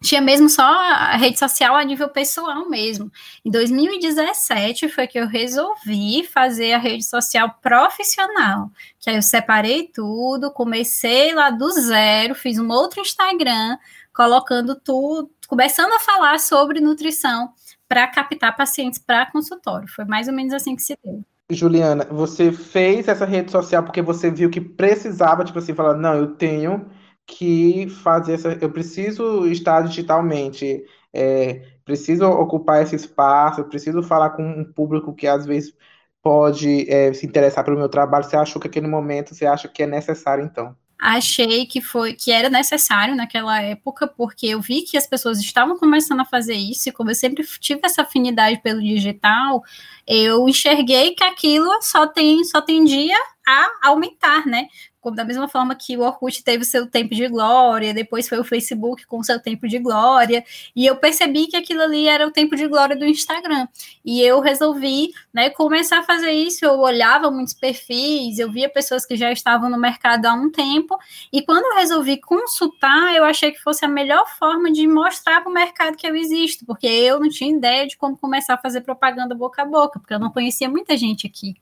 tinha 0.03 0.21
mesmo 0.21 0.49
só 0.49 0.63
a 0.63 1.17
rede 1.17 1.39
social 1.39 1.77
a 1.77 1.85
nível 1.85 2.09
pessoal 2.09 2.69
mesmo. 2.69 3.11
Em 3.45 3.51
2017 3.51 4.89
foi 4.89 5.07
que 5.07 5.19
eu 5.19 5.27
resolvi 5.27 6.25
fazer 6.25 6.73
a 6.73 6.79
rede 6.79 7.05
social 7.05 7.57
profissional, 7.63 8.71
que 8.99 9.09
aí 9.09 9.17
eu 9.17 9.23
separei 9.23 9.89
tudo, 9.89 10.51
comecei 10.51 11.33
lá 11.33 11.51
do 11.51 11.71
zero, 11.71 12.35
fiz 12.35 12.59
um 12.59 12.69
outro 12.69 13.01
Instagram, 13.01 13.79
colocando 14.13 14.75
tudo, 14.75 15.31
começando 15.49 15.93
a 15.93 16.01
falar 16.01 16.39
sobre 16.39 16.81
nutrição 16.81 17.53
para 17.89 18.07
captar 18.09 18.57
pacientes 18.57 18.99
para 18.99 19.31
consultório. 19.31 19.89
Foi 19.89 20.05
mais 20.05 20.27
ou 20.27 20.35
menos 20.35 20.53
assim 20.53 20.75
que 20.75 20.83
se 20.83 20.97
deu. 21.05 21.23
Juliana, 21.51 22.07
você 22.11 22.51
fez 22.51 23.09
essa 23.09 23.27
rede 23.27 23.51
social 23.51 23.83
porque 23.83 24.01
você 24.01 24.31
viu 24.31 24.49
que 24.49 24.61
precisava, 24.61 25.45
tipo 25.45 25.59
assim, 25.59 25.75
falar, 25.75 25.95
não, 25.95 26.15
eu 26.15 26.29
tenho 26.29 26.87
que 27.27 27.89
fazer 27.89 28.35
essa. 28.35 28.53
Eu 28.61 28.71
preciso 28.71 29.47
estar 29.47 29.83
digitalmente, 29.83 30.85
é, 31.13 31.63
preciso 31.85 32.27
ocupar 32.27 32.83
esse 32.83 32.97
espaço, 32.97 33.65
preciso 33.65 34.03
falar 34.03 34.31
com 34.31 34.43
um 34.43 34.65
público 34.65 35.15
que 35.15 35.27
às 35.27 35.47
vezes 35.47 35.75
pode 36.23 36.91
é, 36.91 37.13
se 37.13 37.27
interessar 37.27 37.65
pelo 37.65 37.79
meu 37.79 37.89
trabalho. 37.89 38.25
Você 38.25 38.37
achou 38.37 38.61
que 38.61 38.69
aquele 38.69 38.87
momento 38.87 39.35
você 39.35 39.47
acha 39.47 39.69
que 39.69 39.83
é 39.83 39.87
necessário, 39.87 40.45
então? 40.45 40.77
achei 41.03 41.67
que 41.67 41.81
foi 41.81 42.15
que 42.15 42.31
era 42.31 42.49
necessário 42.49 43.17
naquela 43.17 43.61
época, 43.61 44.07
porque 44.07 44.47
eu 44.47 44.61
vi 44.61 44.83
que 44.83 44.97
as 44.97 45.05
pessoas 45.05 45.41
estavam 45.41 45.77
começando 45.77 46.21
a 46.21 46.25
fazer 46.25 46.55
isso, 46.55 46.89
e 46.89 46.93
como 46.93 47.11
eu 47.11 47.15
sempre 47.17 47.45
tive 47.59 47.81
essa 47.83 48.03
afinidade 48.03 48.63
pelo 48.63 48.81
digital, 48.81 49.65
eu 50.07 50.49
enxerguei 50.49 51.13
que 51.17 51.25
aquilo 51.25 51.83
só 51.83 52.07
tem 52.07 52.45
só 52.45 52.63
tendia 52.63 53.17
a 53.45 53.89
aumentar, 53.89 54.47
né? 54.47 54.69
Da 55.11 55.25
mesma 55.25 55.49
forma 55.49 55.75
que 55.75 55.97
o 55.97 56.01
Orkut 56.01 56.43
teve 56.45 56.65
seu 56.65 56.87
tempo 56.87 57.15
de 57.15 57.27
glória, 57.29 57.93
depois 57.93 58.29
foi 58.29 58.39
o 58.39 58.45
Facebook 58.45 59.07
com 59.07 59.19
o 59.19 59.25
seu 59.25 59.41
tempo 59.41 59.67
de 59.67 59.79
glória, 59.79 60.45
e 60.75 60.87
eu 60.87 60.97
percebi 60.97 61.47
que 61.47 61.57
aquilo 61.57 61.83
ali 61.83 62.07
era 62.07 62.27
o 62.27 62.31
tempo 62.31 62.55
de 62.55 62.67
glória 62.69 62.97
do 62.97 63.05
Instagram. 63.05 63.67
E 64.05 64.21
eu 64.23 64.41
resolvi, 64.41 65.13
né, 65.33 65.51
começar 65.51 65.99
a 66.01 66.03
fazer 66.03 66.31
isso. 66.31 66.65
Eu 66.65 66.79
olhava 66.79 67.31
muitos 67.31 67.55
perfis, 67.55 68.39
eu 68.39 68.51
via 68.51 68.69
pessoas 68.69 69.05
que 69.05 69.17
já 69.17 69.33
estavam 69.33 69.69
no 69.69 69.79
mercado 69.79 70.27
há 70.27 70.35
um 70.35 70.51
tempo, 70.51 70.99
e 71.33 71.43
quando 71.43 71.65
eu 71.65 71.77
resolvi 71.77 72.19
consultar, 72.19 73.15
eu 73.15 73.25
achei 73.25 73.53
que 73.53 73.61
fosse 73.61 73.85
a 73.85 73.89
melhor 73.89 74.27
forma 74.39 74.71
de 74.71 74.87
mostrar 74.87 75.41
para 75.41 75.51
o 75.51 75.53
mercado 75.53 75.97
que 75.97 76.07
eu 76.07 76.15
existo, 76.15 76.65
porque 76.65 76.87
eu 76.87 77.19
não 77.19 77.29
tinha 77.29 77.55
ideia 77.55 77.87
de 77.87 77.97
como 77.97 78.17
começar 78.17 78.55
a 78.55 78.59
fazer 78.59 78.83
propaganda 78.83 79.35
boca 79.35 79.63
a 79.63 79.65
boca, 79.65 79.99
porque 79.99 80.15
eu 80.15 80.19
não 80.19 80.31
conhecia 80.31 80.69
muita 80.69 80.97
gente 80.97 81.27
aqui. 81.27 81.55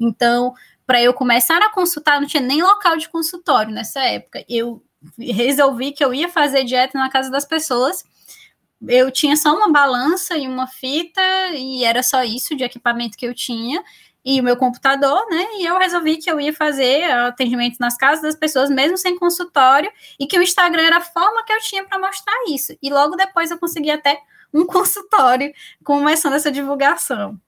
Então, 0.00 0.54
para 0.88 1.02
eu 1.02 1.12
começar 1.12 1.58
a 1.58 1.70
consultar, 1.70 2.18
não 2.18 2.26
tinha 2.26 2.42
nem 2.42 2.62
local 2.62 2.96
de 2.96 3.10
consultório 3.10 3.70
nessa 3.70 4.00
época. 4.00 4.42
Eu 4.48 4.82
resolvi 5.18 5.92
que 5.92 6.02
eu 6.02 6.14
ia 6.14 6.30
fazer 6.30 6.64
dieta 6.64 6.98
na 6.98 7.10
casa 7.10 7.30
das 7.30 7.44
pessoas. 7.44 8.02
Eu 8.88 9.10
tinha 9.10 9.36
só 9.36 9.54
uma 9.54 9.70
balança 9.70 10.38
e 10.38 10.48
uma 10.48 10.66
fita, 10.66 11.20
e 11.54 11.84
era 11.84 12.02
só 12.02 12.24
isso 12.24 12.56
de 12.56 12.64
equipamento 12.64 13.18
que 13.18 13.26
eu 13.26 13.34
tinha, 13.34 13.84
e 14.24 14.40
o 14.40 14.42
meu 14.42 14.56
computador, 14.56 15.26
né? 15.28 15.58
E 15.58 15.66
eu 15.66 15.76
resolvi 15.78 16.16
que 16.16 16.30
eu 16.30 16.40
ia 16.40 16.54
fazer 16.54 17.02
atendimento 17.10 17.76
nas 17.78 17.94
casas 17.94 18.22
das 18.22 18.36
pessoas, 18.36 18.70
mesmo 18.70 18.96
sem 18.96 19.18
consultório, 19.18 19.92
e 20.18 20.26
que 20.26 20.38
o 20.38 20.42
Instagram 20.42 20.84
era 20.84 20.96
a 20.96 21.02
forma 21.02 21.44
que 21.44 21.52
eu 21.52 21.60
tinha 21.60 21.84
para 21.84 21.98
mostrar 21.98 22.34
isso. 22.48 22.74
E 22.82 22.88
logo 22.88 23.14
depois 23.14 23.50
eu 23.50 23.58
consegui 23.58 23.90
até 23.90 24.18
um 24.54 24.64
consultório 24.66 25.52
começando 25.84 26.32
essa 26.32 26.50
divulgação. 26.50 27.38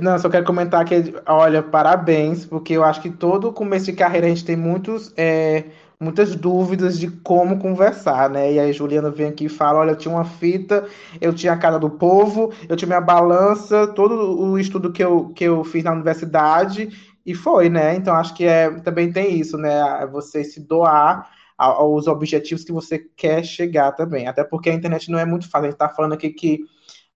Não, 0.00 0.18
só 0.18 0.28
quero 0.28 0.44
comentar 0.44 0.84
que, 0.84 1.14
olha, 1.26 1.62
parabéns, 1.62 2.44
porque 2.44 2.72
eu 2.72 2.82
acho 2.82 3.00
que 3.00 3.10
todo 3.10 3.52
começo 3.52 3.86
de 3.86 3.92
carreira 3.92 4.26
a 4.26 4.30
gente 4.30 4.44
tem 4.44 4.56
muitos, 4.56 5.12
é, 5.16 5.66
muitas 5.98 6.34
dúvidas 6.34 6.98
de 6.98 7.08
como 7.08 7.58
conversar, 7.58 8.28
né? 8.28 8.52
E 8.52 8.58
aí 8.58 8.72
Juliana 8.72 9.10
vem 9.10 9.28
aqui 9.28 9.44
e 9.44 9.48
fala, 9.48 9.80
olha, 9.80 9.92
eu 9.92 9.96
tinha 9.96 10.12
uma 10.12 10.24
fita, 10.24 10.86
eu 11.20 11.32
tinha 11.32 11.52
a 11.52 11.56
cara 11.56 11.78
do 11.78 11.88
povo, 11.88 12.52
eu 12.68 12.74
tinha 12.74 12.88
minha 12.88 13.00
balança, 13.00 13.86
todo 13.86 14.40
o 14.40 14.58
estudo 14.58 14.92
que 14.92 15.04
eu, 15.04 15.28
que 15.28 15.44
eu 15.44 15.62
fiz 15.62 15.84
na 15.84 15.92
universidade, 15.92 16.88
e 17.24 17.34
foi, 17.34 17.68
né? 17.68 17.94
Então 17.94 18.14
acho 18.14 18.34
que 18.34 18.44
é, 18.44 18.70
também 18.80 19.12
tem 19.12 19.38
isso, 19.38 19.56
né? 19.56 20.04
Você 20.10 20.42
se 20.42 20.60
doar 20.60 21.30
aos 21.56 22.06
objetivos 22.06 22.64
que 22.64 22.72
você 22.72 22.98
quer 22.98 23.44
chegar 23.44 23.92
também. 23.92 24.26
Até 24.26 24.42
porque 24.42 24.70
a 24.70 24.74
internet 24.74 25.10
não 25.10 25.18
é 25.18 25.26
muito 25.26 25.44
fácil. 25.44 25.66
A 25.66 25.70
gente 25.70 25.74
está 25.74 25.88
falando 25.90 26.14
aqui 26.14 26.30
que 26.30 26.60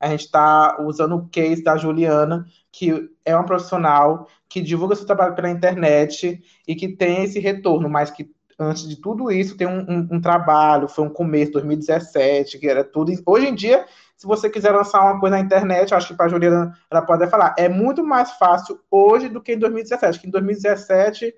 a 0.01 0.09
gente 0.09 0.25
está 0.25 0.83
usando 0.83 1.17
o 1.17 1.29
case 1.29 1.63
da 1.63 1.77
Juliana, 1.77 2.47
que 2.71 3.11
é 3.25 3.35
uma 3.35 3.47
profissional 3.47 4.29
que 4.49 4.61
divulga 4.61 4.97
seu 4.97 5.07
trabalho 5.07 5.35
pela 5.35 5.51
internet 5.51 6.43
e 6.67 6.75
que 6.75 6.89
tem 6.89 7.25
esse 7.25 7.39
retorno, 7.39 7.89
mas 7.89 8.11
que 8.11 8.31
antes 8.59 8.89
de 8.89 8.97
tudo 8.97 9.31
isso 9.31 9.57
tem 9.57 9.67
um, 9.67 9.81
um, 9.81 10.09
um 10.13 10.21
trabalho, 10.21 10.89
foi 10.89 11.05
um 11.05 11.11
começo, 11.11 11.53
2017, 11.53 12.59
que 12.59 12.69
era 12.69 12.85
tudo. 12.85 13.13
Hoje 13.27 13.49
em 13.49 13.55
dia, 13.55 13.85
se 14.17 14.27
você 14.27 14.49
quiser 14.49 14.73
lançar 14.73 15.03
uma 15.03 15.19
coisa 15.19 15.37
na 15.37 15.43
internet, 15.43 15.95
acho 15.95 16.09
que 16.09 16.15
para 16.15 16.27
a 16.27 16.29
Juliana 16.29 16.73
ela 16.91 17.03
pode 17.03 17.27
falar, 17.29 17.55
é 17.59 17.69
muito 17.69 18.05
mais 18.05 18.33
fácil 18.33 18.81
hoje 18.91 19.29
do 19.29 19.41
que 19.41 19.53
em 19.53 19.59
2017, 19.59 20.21
que 20.21 20.29
em 20.29 20.31
2017 20.31 21.35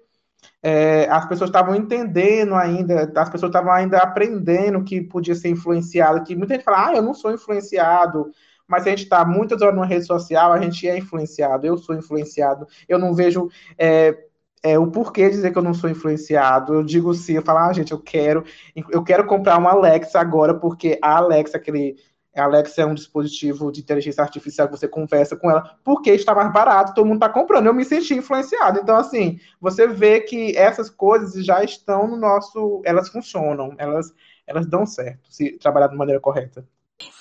é, 0.63 1.09
as 1.09 1.27
pessoas 1.27 1.49
estavam 1.49 1.75
entendendo 1.75 2.55
ainda, 2.55 3.13
as 3.17 3.31
pessoas 3.31 3.51
estavam 3.51 3.73
ainda 3.73 3.99
aprendendo 3.99 4.83
que 4.85 5.01
podia 5.01 5.35
ser 5.35 5.49
influenciado, 5.49 6.25
que 6.25 6.35
muita 6.35 6.55
gente 6.55 6.65
fala, 6.65 6.89
ah, 6.89 6.97
eu 6.97 7.03
não 7.03 7.15
sou 7.15 7.33
influenciado, 7.33 8.31
mas 8.67 8.87
a 8.87 8.91
gente 8.91 9.05
está 9.05 9.25
muitas 9.25 9.63
horas 9.63 9.75
numa 9.75 9.87
rede 9.87 10.07
social, 10.07 10.53
a 10.53 10.61
gente 10.61 10.89
é 10.89 10.99
influenciado, 10.99 11.67
eu 11.67 11.79
sou 11.79 11.95
influenciado, 11.95 12.67
eu 12.89 12.99
não 12.99 13.15
vejo 13.15 13.49
é, 13.79 14.17
é, 14.63 14.77
o 14.79 14.91
porquê 14.91 15.31
dizer 15.31 15.53
que 15.53 15.59
eu 15.59 15.63
não 15.63 15.73
sou 15.75 15.89
influenciado. 15.89 16.75
Eu 16.75 16.83
digo 16.83 17.15
sim, 17.15 17.35
eu 17.35 17.43
falo, 17.43 17.61
ah, 17.61 17.73
gente, 17.73 17.93
eu 17.93 18.01
quero, 18.01 18.45
eu 18.91 19.05
quero 19.05 19.25
comprar 19.27 19.57
uma 19.59 19.71
Alexa 19.71 20.19
agora, 20.19 20.55
porque 20.55 20.99
a 21.01 21.17
Alexa, 21.17 21.57
aquele. 21.57 21.97
A 22.41 22.45
Alexa 22.45 22.83
é 22.83 22.87
um 22.87 22.95
dispositivo 22.95 23.73
de 23.73 23.81
inteligência 23.81 24.23
artificial 24.23 24.69
que 24.69 24.77
você 24.77 24.87
conversa 24.87 25.37
com 25.37 25.51
ela, 25.51 25.79
porque 25.83 26.11
está 26.11 26.35
mais 26.35 26.53
barato, 26.53 26.95
todo 26.95 27.07
mundo 27.07 27.17
está 27.17 27.29
comprando. 27.29 27.67
Eu 27.67 27.75
me 27.75 27.85
senti 27.85 28.15
influenciado. 28.15 28.79
Então, 28.81 28.97
assim, 28.97 29.39
você 29.61 29.87
vê 29.87 30.21
que 30.21 30.57
essas 30.57 30.91
coisas 30.91 31.45
já 31.45 31.65
estão 31.65 32.07
no 32.07 32.17
nosso. 32.17 32.83
Elas 32.85 33.09
funcionam, 33.09 33.75
elas, 33.79 34.13
elas 34.47 34.67
dão 34.67 34.85
certo, 34.85 35.27
se 35.31 35.59
trabalhar 35.59 35.89
de 35.89 35.97
maneira 35.97 36.21
correta. 36.21 36.67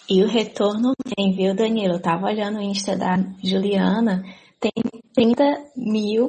E 0.09 0.23
o 0.23 0.27
retorno 0.27 0.93
tem, 1.15 1.33
viu, 1.33 1.55
Danilo? 1.55 1.95
Eu 1.95 2.01
tava 2.01 2.27
olhando 2.27 2.59
o 2.59 2.61
Insta 2.61 2.95
da 2.95 3.17
Juliana, 3.43 4.23
tem 4.59 4.71
30 5.13 5.43
mil 5.75 6.27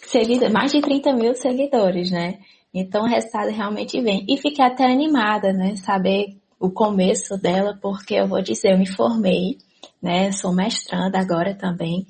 seguidores, 0.00 0.52
mais 0.52 0.72
de 0.72 0.80
30 0.80 1.12
mil 1.12 1.34
seguidores, 1.34 2.10
né? 2.10 2.38
Então 2.72 3.02
o 3.02 3.08
resultado 3.08 3.50
realmente 3.50 4.00
vem. 4.00 4.24
E 4.28 4.36
fiquei 4.36 4.64
até 4.64 4.84
animada, 4.84 5.52
né? 5.52 5.76
Saber 5.76 6.36
o 6.58 6.70
começo 6.70 7.36
dela, 7.36 7.78
porque 7.80 8.14
eu 8.14 8.26
vou 8.26 8.42
dizer, 8.42 8.72
eu 8.72 8.78
me 8.78 8.86
formei, 8.86 9.58
né? 10.02 10.32
Sou 10.32 10.52
mestranda 10.52 11.18
agora 11.18 11.54
também, 11.54 12.06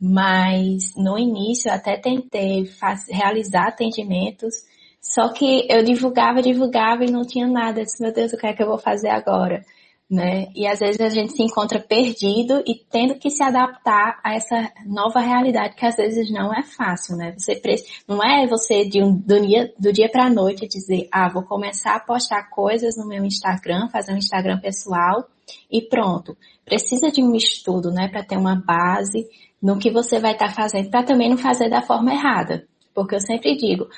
mas 0.00 0.94
no 0.96 1.18
início 1.18 1.70
eu 1.70 1.74
até 1.74 1.96
tentei 1.96 2.66
faz, 2.66 3.06
realizar 3.08 3.68
atendimentos, 3.68 4.54
só 5.00 5.32
que 5.32 5.66
eu 5.70 5.84
divulgava, 5.84 6.42
divulgava 6.42 7.04
e 7.04 7.10
não 7.10 7.22
tinha 7.22 7.46
nada. 7.46 7.80
Eu 7.80 7.84
disse, 7.84 8.02
meu 8.02 8.12
Deus, 8.12 8.32
o 8.32 8.36
que 8.36 8.46
é 8.46 8.52
que 8.52 8.62
eu 8.62 8.66
vou 8.66 8.78
fazer 8.78 9.08
agora? 9.08 9.64
Né? 10.08 10.46
E 10.54 10.66
às 10.66 10.78
vezes 10.78 11.00
a 11.00 11.08
gente 11.08 11.32
se 11.32 11.42
encontra 11.42 11.80
perdido 11.80 12.62
e 12.66 12.74
tendo 12.90 13.16
que 13.16 13.28
se 13.28 13.42
adaptar 13.42 14.20
a 14.22 14.34
essa 14.34 14.70
nova 14.86 15.18
realidade 15.18 15.74
que 15.74 15.84
às 15.84 15.96
vezes 15.96 16.30
não 16.30 16.54
é 16.54 16.62
fácil, 16.62 17.16
né? 17.16 17.34
Você 17.36 17.60
não 18.06 18.22
é 18.22 18.46
você 18.46 18.84
de 18.84 19.02
um, 19.02 19.16
do 19.16 19.40
dia, 19.40 19.72
do 19.78 19.92
dia 19.92 20.08
para 20.08 20.26
a 20.26 20.30
noite 20.30 20.68
dizer, 20.68 21.08
ah, 21.10 21.28
vou 21.28 21.42
começar 21.42 21.96
a 21.96 22.00
postar 22.00 22.48
coisas 22.50 22.96
no 22.96 23.06
meu 23.06 23.24
Instagram, 23.24 23.88
fazer 23.88 24.12
um 24.12 24.18
Instagram 24.18 24.60
pessoal 24.60 25.26
e 25.70 25.82
pronto. 25.82 26.36
Precisa 26.64 27.10
de 27.10 27.22
um 27.22 27.34
estudo, 27.34 27.90
né, 27.90 28.08
para 28.08 28.24
ter 28.24 28.36
uma 28.36 28.54
base 28.54 29.26
no 29.60 29.78
que 29.78 29.90
você 29.90 30.20
vai 30.20 30.32
estar 30.32 30.48
tá 30.48 30.54
fazendo, 30.54 30.90
para 30.90 31.02
também 31.02 31.30
não 31.30 31.36
fazer 31.36 31.68
da 31.68 31.82
forma 31.82 32.12
errada. 32.12 32.66
Porque 32.94 33.16
eu 33.16 33.20
sempre 33.20 33.56
digo, 33.56 33.88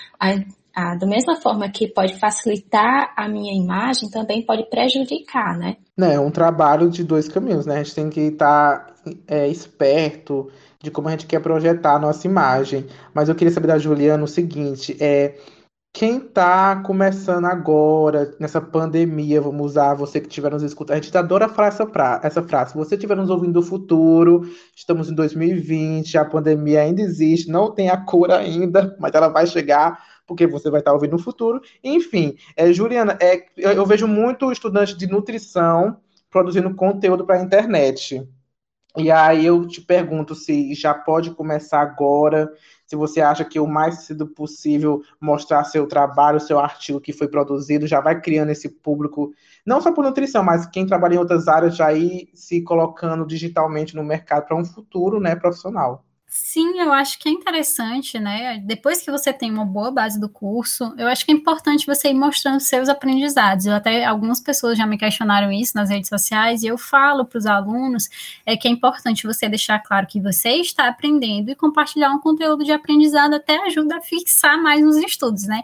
a, 0.79 0.93
a, 0.93 0.95
da 0.95 1.07
mesma 1.07 1.37
forma 1.37 1.69
que 1.69 1.89
pode 1.89 2.19
facilitar 2.19 3.13
a 3.17 3.29
minha 3.29 3.55
imagem, 3.55 4.11
também 4.11 4.45
pode 4.45 4.69
prejudicar, 4.71 5.59
né? 5.59 5.77
Né, 5.97 6.15
é 6.15 6.21
um 6.21 6.31
trabalho 6.31 6.89
de 6.89 7.03
dois 7.03 7.29
caminhos, 7.29 7.67
né? 7.67 7.75
A 7.75 7.83
gente 7.83 7.95
tem 7.95 8.09
que 8.09 8.21
estar 8.21 8.87
tá, 8.87 8.95
é, 9.27 9.49
esperto 9.49 10.51
de 10.81 10.91
como 10.91 11.09
a 11.09 11.11
gente 11.11 11.27
quer 11.27 11.41
projetar 11.41 11.95
a 11.95 11.99
nossa 11.99 12.27
imagem. 12.27 12.87
Mas 13.13 13.29
eu 13.29 13.35
queria 13.35 13.53
saber 13.53 13.67
da 13.67 13.79
Juliana 13.79 14.23
o 14.23 14.29
seguinte, 14.29 14.97
é 15.01 15.35
quem 15.93 16.19
está 16.19 16.77
começando 16.77 17.47
agora, 17.47 18.33
nessa 18.39 18.61
pandemia, 18.61 19.41
vamos 19.41 19.73
usar 19.73 19.95
você 19.95 20.21
que 20.21 20.29
estiver 20.29 20.51
nos 20.53 20.63
escutando, 20.63 20.97
a 20.97 21.01
gente 21.01 21.17
adora 21.17 21.49
falar 21.49 21.69
essa, 21.69 21.87
pra, 21.87 22.21
essa 22.23 22.43
frase. 22.43 22.73
Se 22.73 22.77
você 22.77 22.95
estiver 22.95 23.17
nos 23.17 23.31
ouvindo 23.31 23.55
do 23.55 23.63
futuro, 23.63 24.43
estamos 24.77 25.11
em 25.11 25.15
2020, 25.15 26.17
a 26.17 26.25
pandemia 26.25 26.83
ainda 26.83 27.03
existe, 27.03 27.51
não 27.51 27.73
tem 27.73 27.91
a 27.91 27.97
cura 27.97 28.37
ainda, 28.37 28.97
mas 29.01 29.13
ela 29.15 29.29
vai 29.29 29.47
chegar 29.47 29.99
porque 30.29 30.47
você 30.47 30.71
vai 30.71 30.81
estar 30.81 30.93
ouvindo 30.93 31.13
no 31.13 31.19
futuro. 31.19 31.61
Enfim, 31.83 32.37
é, 32.55 32.71
Juliana, 32.71 33.19
é, 33.21 33.47
eu, 33.57 33.73
eu 33.73 33.87
vejo 33.87 34.07
muito 34.07 34.53
estudante 34.53 34.97
de 34.97 35.07
nutrição 35.07 35.97
produzindo 36.31 36.73
conteúdo 36.75 37.25
para 37.25 37.37
a 37.37 37.43
internet. 37.43 38.23
E 38.97 39.11
aí 39.11 39.47
eu 39.47 39.67
te 39.67 39.81
pergunto 39.81 40.35
se 40.35 40.75
já 40.75 40.93
pode 40.93 41.31
começar 41.31 41.81
agora, 41.81 42.53
se 42.87 42.97
você 42.97 43.21
acha 43.21 43.45
que 43.45 43.59
o 43.59 43.67
mais 43.67 44.03
cedo 44.03 44.27
possível 44.27 45.03
mostrar 45.21 45.65
seu 45.65 45.87
trabalho, 45.87 46.41
seu 46.41 46.59
artigo 46.59 47.01
que 47.01 47.13
foi 47.13 47.29
produzido, 47.29 47.87
já 47.87 48.01
vai 48.01 48.21
criando 48.21 48.51
esse 48.51 48.69
público, 48.69 49.33
não 49.65 49.81
só 49.81 49.93
por 49.93 50.05
nutrição, 50.05 50.43
mas 50.43 50.67
quem 50.67 50.87
trabalha 50.87 51.15
em 51.15 51.19
outras 51.19 51.49
áreas 51.49 51.77
já 51.77 51.93
ir 51.93 52.29
se 52.35 52.61
colocando 52.63 53.27
digitalmente 53.27 53.95
no 53.95 54.05
mercado 54.05 54.47
para 54.47 54.57
um 54.57 54.65
futuro 54.65 55.21
né, 55.21 55.37
profissional. 55.37 56.05
Sim, 56.31 56.79
eu 56.79 56.93
acho 56.93 57.19
que 57.19 57.27
é 57.27 57.33
interessante, 57.33 58.19
né? 58.19 58.59
Depois 58.59 59.01
que 59.01 59.11
você 59.11 59.33
tem 59.33 59.51
uma 59.51 59.65
boa 59.65 59.91
base 59.91 60.21
do 60.21 60.29
curso, 60.29 60.95
eu 60.99 61.09
acho 61.09 61.25
que 61.25 61.33
é 61.33 61.35
importante 61.35 61.87
você 61.87 62.11
ir 62.11 62.15
mostrando 62.15 62.61
seus 62.61 62.87
aprendizados. 62.87 63.65
Eu 63.65 63.73
até 63.73 64.05
algumas 64.05 64.39
pessoas 64.39 64.77
já 64.77 64.87
me 64.87 64.99
questionaram 64.99 65.51
isso 65.51 65.73
nas 65.75 65.89
redes 65.89 66.11
sociais 66.11 66.63
e 66.63 66.67
eu 66.67 66.77
falo 66.77 67.25
para 67.25 67.39
os 67.39 67.47
alunos 67.47 68.11
é 68.45 68.59
que 68.59 68.69
é 68.69 68.71
importante 68.71 69.27
você 69.27 69.49
deixar 69.49 69.79
claro 69.79 70.07
que 70.07 70.21
você 70.21 70.51
está 70.51 70.87
aprendendo 70.87 71.51
e 71.51 71.55
compartilhar 71.55 72.11
um 72.11 72.21
conteúdo 72.21 72.63
de 72.63 72.73
aprendizado 72.73 73.33
até 73.33 73.57
ajuda 73.67 73.97
a 73.97 74.03
fixar 74.03 74.63
mais 74.63 74.83
nos 74.83 74.97
estudos, 74.99 75.47
né? 75.47 75.63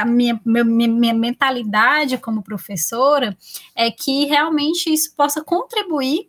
A 0.00 0.04
minha, 0.04 0.40
minha, 0.44 0.88
minha 0.88 1.14
mentalidade 1.14 2.18
como 2.18 2.42
professora 2.42 3.36
é 3.72 3.88
que 3.88 4.24
realmente 4.24 4.92
isso 4.92 5.14
possa 5.14 5.44
contribuir 5.44 6.28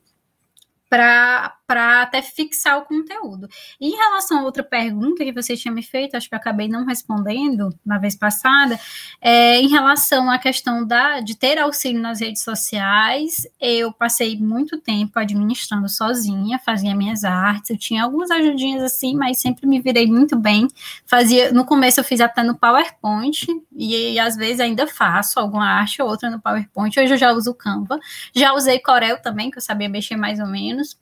para 0.93 1.57
até 1.67 2.21
fixar 2.21 2.77
o 2.77 2.85
conteúdo. 2.85 3.47
E 3.79 3.87
em 3.87 3.95
relação 3.95 4.39
a 4.39 4.43
outra 4.43 4.63
pergunta 4.63 5.23
que 5.23 5.31
você 5.31 5.55
tinha 5.55 5.73
me 5.73 5.81
feito, 5.81 6.15
acho 6.15 6.29
que 6.29 6.35
eu 6.35 6.39
acabei 6.39 6.67
não 6.67 6.85
respondendo 6.85 7.69
na 7.85 7.97
vez 7.97 8.15
passada, 8.15 8.79
é, 9.21 9.59
em 9.59 9.67
relação 9.67 10.29
à 10.29 10.37
questão 10.37 10.85
da, 10.85 11.19
de 11.19 11.35
ter 11.35 11.57
auxílio 11.57 12.01
nas 12.01 12.19
redes 12.19 12.43
sociais, 12.43 13.47
eu 13.59 13.91
passei 13.91 14.37
muito 14.37 14.79
tempo 14.79 15.17
administrando 15.17 15.87
sozinha, 15.89 16.59
fazia 16.59 16.95
minhas 16.95 17.23
artes, 17.23 17.71
eu 17.71 17.77
tinha 17.77 18.03
algumas 18.03 18.29
ajudinhas 18.29 18.83
assim, 18.83 19.15
mas 19.15 19.39
sempre 19.39 19.65
me 19.65 19.81
virei 19.81 20.05
muito 20.05 20.35
bem. 20.35 20.67
Fazia, 21.05 21.51
no 21.51 21.65
começo 21.65 21.99
eu 21.99 22.03
fiz 22.03 22.19
até 22.21 22.43
no 22.43 22.55
PowerPoint, 22.55 23.47
e, 23.75 24.13
e 24.13 24.19
às 24.19 24.35
vezes 24.35 24.59
ainda 24.59 24.85
faço 24.85 25.39
alguma 25.39 25.65
arte 25.65 26.01
ou 26.01 26.09
outra 26.09 26.29
no 26.29 26.41
PowerPoint, 26.41 26.99
hoje 26.99 27.13
eu 27.13 27.17
já 27.17 27.31
uso 27.31 27.51
o 27.51 27.55
Canva, 27.55 27.99
já 28.35 28.53
usei 28.53 28.79
Corel 28.79 29.21
também, 29.21 29.49
que 29.49 29.57
eu 29.57 29.61
sabia 29.61 29.89
mexer 29.89 30.15
mais 30.15 30.39
ou 30.39 30.47
menos. 30.47 30.97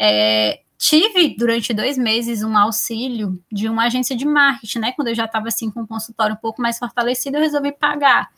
É, 0.00 0.60
tive 0.78 1.34
durante 1.36 1.74
dois 1.74 1.98
meses 1.98 2.42
um 2.42 2.56
auxílio 2.56 3.42
de 3.50 3.68
uma 3.68 3.86
agência 3.86 4.16
de 4.16 4.24
marketing, 4.24 4.78
né? 4.78 4.92
Quando 4.92 5.08
eu 5.08 5.14
já 5.14 5.24
estava 5.24 5.48
assim 5.48 5.70
com 5.70 5.80
um 5.80 5.86
consultório 5.86 6.34
um 6.34 6.38
pouco 6.38 6.62
mais 6.62 6.78
fortalecido, 6.78 7.36
eu 7.36 7.42
resolvi 7.42 7.72
pagar, 7.72 8.28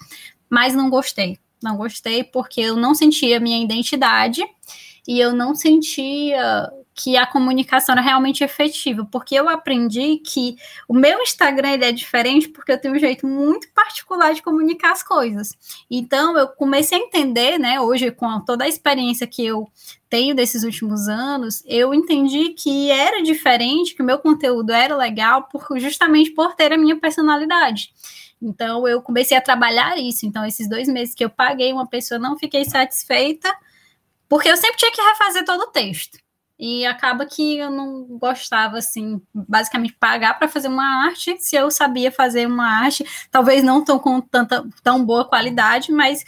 mas 0.48 0.74
não 0.74 0.88
gostei. 0.88 1.38
Não 1.62 1.76
gostei 1.76 2.24
porque 2.24 2.60
eu 2.62 2.76
não 2.76 2.94
sentia 2.94 3.38
minha 3.38 3.62
identidade 3.62 4.42
e 5.06 5.20
eu 5.20 5.32
não 5.32 5.54
sentia 5.54 6.70
que 7.02 7.16
a 7.16 7.26
comunicação 7.26 7.94
era 7.94 8.02
realmente 8.02 8.44
efetiva, 8.44 9.08
porque 9.10 9.34
eu 9.34 9.48
aprendi 9.48 10.18
que 10.18 10.56
o 10.86 10.92
meu 10.92 11.20
Instagram 11.22 11.70
ele 11.70 11.84
é 11.84 11.92
diferente 11.92 12.48
porque 12.48 12.72
eu 12.72 12.80
tenho 12.80 12.94
um 12.94 12.98
jeito 12.98 13.26
muito 13.26 13.68
particular 13.72 14.34
de 14.34 14.42
comunicar 14.42 14.92
as 14.92 15.02
coisas. 15.02 15.56
Então 15.90 16.36
eu 16.36 16.48
comecei 16.48 16.98
a 16.98 17.00
entender, 17.00 17.58
né, 17.58 17.80
hoje 17.80 18.10
com 18.10 18.40
toda 18.40 18.64
a 18.64 18.68
experiência 18.68 19.26
que 19.26 19.44
eu 19.44 19.66
tenho 20.10 20.34
desses 20.34 20.62
últimos 20.62 21.08
anos, 21.08 21.62
eu 21.66 21.94
entendi 21.94 22.50
que 22.50 22.90
era 22.90 23.22
diferente, 23.22 23.94
que 23.94 24.02
o 24.02 24.06
meu 24.06 24.18
conteúdo 24.18 24.70
era 24.70 24.94
legal 24.96 25.44
por, 25.44 25.78
justamente 25.78 26.32
por 26.32 26.54
ter 26.54 26.72
a 26.72 26.78
minha 26.78 26.98
personalidade. 26.98 27.92
Então 28.42 28.86
eu 28.86 29.00
comecei 29.00 29.36
a 29.36 29.40
trabalhar 29.40 29.96
isso. 29.98 30.26
Então 30.26 30.44
esses 30.44 30.68
dois 30.68 30.88
meses 30.88 31.14
que 31.14 31.24
eu 31.24 31.30
paguei 31.30 31.72
uma 31.72 31.86
pessoa 31.86 32.18
não 32.18 32.38
fiquei 32.38 32.64
satisfeita 32.64 33.50
porque 34.30 34.48
eu 34.48 34.56
sempre 34.56 34.76
tinha 34.76 34.92
que 34.92 35.02
refazer 35.02 35.44
todo 35.44 35.62
o 35.62 35.72
texto. 35.72 36.16
E 36.56 36.86
acaba 36.86 37.26
que 37.26 37.58
eu 37.58 37.70
não 37.70 38.04
gostava, 38.18 38.78
assim, 38.78 39.20
basicamente 39.34 39.94
pagar 39.98 40.38
para 40.38 40.46
fazer 40.46 40.68
uma 40.68 41.06
arte, 41.06 41.36
se 41.40 41.56
eu 41.56 41.70
sabia 41.70 42.12
fazer 42.12 42.46
uma 42.46 42.66
arte, 42.66 43.04
talvez 43.30 43.64
não 43.64 43.82
tão 43.82 43.98
com 43.98 44.20
tanta 44.20 44.64
tão 44.82 45.04
boa 45.04 45.24
qualidade, 45.24 45.90
mas 45.90 46.22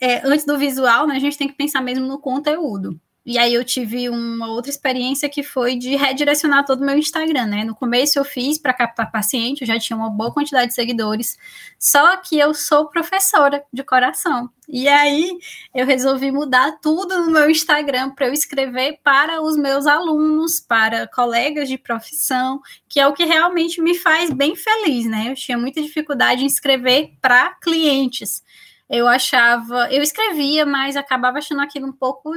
é, 0.00 0.20
antes 0.26 0.44
do 0.44 0.58
visual, 0.58 1.06
né, 1.06 1.16
a 1.16 1.20
gente 1.20 1.38
tem 1.38 1.48
que 1.48 1.54
pensar 1.54 1.80
mesmo 1.80 2.06
no 2.06 2.18
conteúdo. 2.18 3.00
E 3.26 3.38
aí 3.38 3.54
eu 3.54 3.64
tive 3.64 4.10
uma 4.10 4.48
outra 4.48 4.70
experiência 4.70 5.30
que 5.30 5.42
foi 5.42 5.76
de 5.76 5.96
redirecionar 5.96 6.66
todo 6.66 6.82
o 6.82 6.84
meu 6.84 6.98
Instagram, 6.98 7.46
né? 7.46 7.64
No 7.64 7.74
começo 7.74 8.18
eu 8.18 8.24
fiz 8.24 8.58
para 8.58 8.74
captar 8.74 9.10
paciente, 9.10 9.62
eu 9.62 9.66
já 9.66 9.78
tinha 9.78 9.96
uma 9.96 10.10
boa 10.10 10.30
quantidade 10.30 10.68
de 10.68 10.74
seguidores, 10.74 11.38
só 11.78 12.18
que 12.18 12.38
eu 12.38 12.52
sou 12.52 12.86
professora 12.88 13.64
de 13.72 13.82
coração. 13.82 14.50
E 14.68 14.86
aí 14.88 15.38
eu 15.74 15.86
resolvi 15.86 16.30
mudar 16.30 16.78
tudo 16.82 17.24
no 17.24 17.30
meu 17.30 17.48
Instagram 17.48 18.10
para 18.10 18.26
eu 18.26 18.32
escrever 18.34 18.98
para 19.02 19.40
os 19.40 19.56
meus 19.56 19.86
alunos, 19.86 20.60
para 20.60 21.08
colegas 21.08 21.66
de 21.66 21.78
profissão, 21.78 22.60
que 22.88 23.00
é 23.00 23.06
o 23.06 23.14
que 23.14 23.24
realmente 23.24 23.80
me 23.80 23.94
faz 23.94 24.30
bem 24.30 24.54
feliz, 24.54 25.06
né? 25.06 25.30
Eu 25.30 25.34
tinha 25.34 25.56
muita 25.56 25.80
dificuldade 25.80 26.42
em 26.42 26.46
escrever 26.46 27.14
para 27.22 27.54
clientes. 27.54 28.42
Eu 28.88 29.08
achava, 29.08 29.90
eu 29.90 30.02
escrevia, 30.02 30.66
mas 30.66 30.94
acabava 30.94 31.38
achando 31.38 31.62
aquilo 31.62 31.86
um 31.86 31.92
pouco 31.92 32.30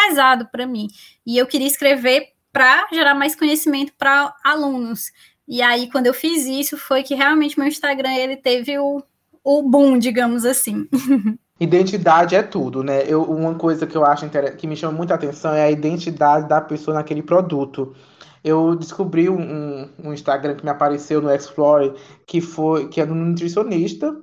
pesado 0.00 0.48
para 0.50 0.66
mim. 0.66 0.88
E 1.26 1.36
eu 1.36 1.46
queria 1.46 1.66
escrever 1.66 2.28
para 2.52 2.88
gerar 2.92 3.14
mais 3.14 3.34
conhecimento 3.34 3.92
para 3.98 4.34
alunos. 4.44 5.12
E 5.46 5.62
aí, 5.62 5.90
quando 5.90 6.06
eu 6.06 6.14
fiz 6.14 6.46
isso, 6.46 6.76
foi 6.76 7.02
que 7.02 7.14
realmente 7.14 7.58
meu 7.58 7.68
Instagram 7.68 8.12
ele 8.14 8.36
teve 8.36 8.78
o, 8.78 9.02
o 9.42 9.62
boom, 9.62 9.98
digamos 9.98 10.44
assim. 10.44 10.88
Identidade 11.60 12.34
é 12.34 12.42
tudo, 12.42 12.82
né? 12.82 13.04
Eu, 13.06 13.22
uma 13.22 13.54
coisa 13.54 13.86
que 13.86 13.94
eu 13.94 14.02
acho 14.04 14.26
que 14.56 14.66
me 14.66 14.74
chama 14.74 14.96
muita 14.96 15.14
atenção 15.14 15.52
é 15.52 15.64
a 15.64 15.70
identidade 15.70 16.48
da 16.48 16.58
pessoa 16.58 16.94
naquele 16.94 17.22
produto. 17.22 17.94
Eu 18.42 18.74
descobri 18.74 19.28
um, 19.28 19.86
um 20.02 20.14
Instagram 20.14 20.54
que 20.54 20.64
me 20.64 20.70
apareceu 20.70 21.20
no 21.20 21.30
Explore 21.30 21.92
que 22.26 22.40
foi 22.40 22.88
que 22.88 22.98
é 22.98 23.04
um 23.04 23.14
nutricionista 23.14 24.16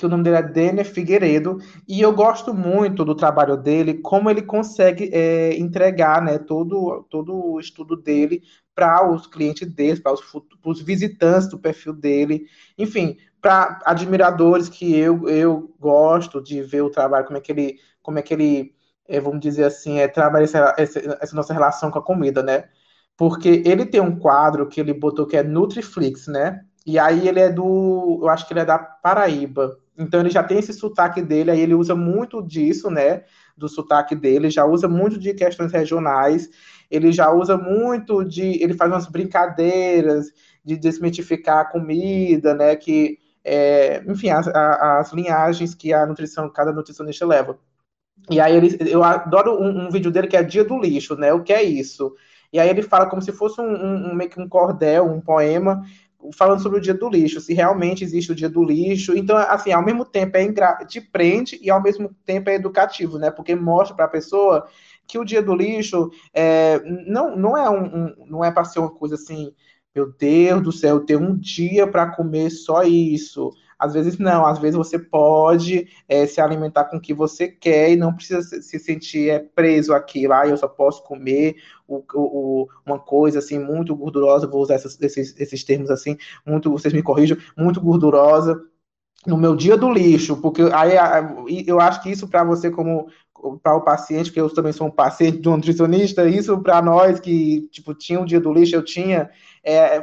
que 0.00 0.06
o 0.06 0.08
nome 0.08 0.24
dele 0.24 0.36
é 0.36 0.42
Denner 0.42 0.84
Figueiredo, 0.84 1.58
e 1.86 2.00
eu 2.00 2.12
gosto 2.12 2.54
muito 2.54 3.04
do 3.04 3.14
trabalho 3.14 3.56
dele, 3.56 3.94
como 3.94 4.30
ele 4.30 4.42
consegue 4.42 5.10
é, 5.12 5.56
entregar 5.58 6.22
né, 6.22 6.38
todo, 6.38 7.04
todo 7.10 7.34
o 7.34 7.60
estudo 7.60 7.96
dele 7.96 8.42
para 8.74 9.10
os 9.10 9.26
clientes 9.26 9.66
dele, 9.72 10.00
para 10.00 10.12
os, 10.12 10.20
os, 10.64 10.80
visitantes 10.80 11.48
do 11.48 11.58
perfil 11.58 11.92
dele, 11.92 12.46
enfim, 12.78 13.16
para 13.40 13.80
admiradores 13.84 14.68
que 14.68 14.96
eu, 14.96 15.28
eu 15.28 15.74
gosto 15.80 16.40
de 16.42 16.62
ver 16.62 16.82
o 16.82 16.90
trabalho, 16.90 17.26
como 17.26 17.38
é 17.38 17.40
que 17.40 17.52
ele, 17.52 17.78
como 18.02 18.18
é 18.18 18.22
que 18.22 18.34
ele 18.34 18.74
é, 19.08 19.18
vamos 19.20 19.40
dizer 19.40 19.64
assim, 19.64 19.98
é, 19.98 20.06
trabalha 20.06 20.44
essa, 20.44 20.74
essa, 20.78 21.18
essa 21.20 21.34
nossa 21.34 21.52
relação 21.54 21.90
com 21.90 21.98
a 21.98 22.02
comida, 22.02 22.42
né? 22.42 22.68
Porque 23.16 23.62
ele 23.64 23.86
tem 23.86 24.00
um 24.00 24.18
quadro 24.18 24.68
que 24.68 24.80
ele 24.80 24.92
botou 24.92 25.26
que 25.26 25.36
é 25.36 25.42
Nutriflix, 25.42 26.26
né? 26.28 26.64
E 26.86 26.98
aí 26.98 27.26
ele 27.26 27.40
é 27.40 27.50
do, 27.50 28.20
eu 28.22 28.28
acho 28.28 28.46
que 28.46 28.52
ele 28.52 28.60
é 28.60 28.64
da 28.64 28.78
Paraíba. 28.78 29.78
Então 29.98 30.20
ele 30.20 30.30
já 30.30 30.44
tem 30.44 30.58
esse 30.58 30.72
sotaque 30.72 31.20
dele, 31.20 31.50
aí 31.50 31.60
ele 31.60 31.74
usa 31.74 31.94
muito 31.94 32.40
disso, 32.40 32.88
né? 32.88 33.24
Do 33.56 33.68
sotaque 33.68 34.14
dele, 34.14 34.48
já 34.48 34.64
usa 34.64 34.88
muito 34.88 35.18
de 35.18 35.34
questões 35.34 35.72
regionais, 35.72 36.48
ele 36.88 37.10
já 37.10 37.30
usa 37.32 37.56
muito 37.56 38.24
de. 38.24 38.62
Ele 38.62 38.74
faz 38.74 38.90
umas 38.90 39.08
brincadeiras 39.08 40.30
de 40.64 40.76
desmitificar 40.76 41.58
a 41.58 41.64
comida, 41.64 42.54
né? 42.54 42.76
Que, 42.76 43.18
é, 43.44 44.02
enfim, 44.06 44.30
as, 44.30 44.46
as 44.48 45.12
linhagens 45.12 45.74
que 45.74 45.92
a 45.92 46.06
nutrição, 46.06 46.48
cada 46.48 46.72
nutricionista 46.72 47.26
leva. 47.26 47.58
E 48.30 48.40
aí 48.40 48.56
ele, 48.56 48.76
eu 48.90 49.02
adoro 49.02 49.60
um, 49.60 49.86
um, 49.86 49.90
vídeo 49.90 50.10
dele 50.10 50.28
que 50.28 50.36
é 50.36 50.42
Dia 50.42 50.64
do 50.64 50.78
Lixo, 50.78 51.16
né? 51.16 51.32
O 51.32 51.42
que 51.42 51.52
é 51.52 51.62
isso? 51.62 52.14
E 52.52 52.58
aí 52.60 52.68
ele 52.68 52.82
fala 52.82 53.06
como 53.06 53.22
se 53.22 53.32
fosse 53.32 53.60
um, 53.60 53.64
um, 53.64 54.10
um 54.10 54.14
meio 54.14 54.30
que 54.30 54.40
um 54.40 54.48
cordel, 54.48 55.06
um 55.06 55.20
poema, 55.20 55.82
falando 56.32 56.60
sobre 56.60 56.78
o 56.78 56.80
dia 56.80 56.94
do 56.94 57.08
lixo, 57.08 57.40
se 57.40 57.54
realmente 57.54 58.02
existe 58.02 58.32
o 58.32 58.34
dia 58.34 58.48
do 58.48 58.62
lixo. 58.62 59.16
Então, 59.16 59.36
assim, 59.36 59.72
ao 59.72 59.84
mesmo 59.84 60.04
tempo 60.04 60.36
é 60.36 60.42
ingra... 60.42 60.84
te 60.86 61.00
prende 61.00 61.58
e 61.62 61.70
ao 61.70 61.82
mesmo 61.82 62.14
tempo 62.24 62.50
é 62.50 62.54
educativo, 62.54 63.18
né? 63.18 63.30
Porque 63.30 63.54
mostra 63.54 63.94
para 63.94 64.04
a 64.06 64.08
pessoa 64.08 64.66
que 65.06 65.18
o 65.18 65.24
dia 65.24 65.42
do 65.42 65.54
lixo 65.54 66.10
é, 66.34 66.80
não, 67.06 67.34
não 67.36 67.56
é 67.56 67.68
um, 67.70 67.84
um 67.84 68.14
não 68.26 68.44
é 68.44 68.50
para 68.50 68.64
ser 68.64 68.80
uma 68.80 68.90
coisa 68.90 69.14
assim, 69.14 69.52
meu 69.94 70.12
Deus 70.12 70.62
do 70.62 70.70
céu, 70.72 71.00
ter 71.00 71.16
um 71.16 71.36
dia 71.36 71.86
para 71.86 72.14
comer 72.14 72.50
só 72.50 72.82
isso. 72.82 73.50
Às 73.78 73.94
vezes 73.94 74.18
não, 74.18 74.44
às 74.44 74.58
vezes 74.58 74.76
você 74.76 74.98
pode 74.98 75.88
é, 76.08 76.26
se 76.26 76.40
alimentar 76.40 76.84
com 76.84 76.96
o 76.96 77.00
que 77.00 77.14
você 77.14 77.46
quer 77.46 77.92
e 77.92 77.96
não 77.96 78.12
precisa 78.12 78.42
se 78.42 78.78
sentir 78.78 79.30
é, 79.30 79.38
preso 79.38 79.94
àquilo. 79.94 80.32
Ah, 80.32 80.46
eu 80.46 80.56
só 80.56 80.66
posso 80.66 81.02
comer 81.04 81.56
o, 81.88 82.04
o, 82.14 82.68
uma 82.86 82.98
coisa 82.98 83.38
assim 83.38 83.58
muito 83.58 83.96
gordurosa, 83.96 84.46
vou 84.46 84.60
usar 84.60 84.74
esses, 84.74 85.00
esses, 85.00 85.34
esses 85.40 85.64
termos 85.64 85.90
assim, 85.90 86.16
muito, 86.46 86.70
vocês 86.70 86.92
me 86.92 87.02
corrijam, 87.02 87.38
muito 87.56 87.80
gordurosa 87.80 88.62
no 89.26 89.36
meu 89.36 89.56
dia 89.56 89.76
do 89.76 89.90
lixo, 89.90 90.36
porque 90.36 90.62
aí 90.72 90.92
eu 91.66 91.80
acho 91.80 92.02
que 92.02 92.10
isso 92.10 92.28
para 92.28 92.44
você 92.44 92.70
como 92.70 93.08
para 93.62 93.76
o 93.76 93.82
paciente, 93.82 94.32
que 94.32 94.40
eu 94.40 94.52
também 94.52 94.72
sou 94.72 94.88
um 94.88 94.90
paciente 94.90 95.38
de 95.38 95.48
um 95.48 95.56
nutricionista, 95.56 96.28
isso 96.28 96.60
para 96.60 96.82
nós 96.82 97.20
que 97.20 97.68
tipo 97.70 97.94
tinha 97.94 98.20
um 98.20 98.24
dia 98.24 98.40
do 98.40 98.52
lixo, 98.52 98.74
eu 98.74 98.84
tinha 98.84 99.30
é, 99.62 100.00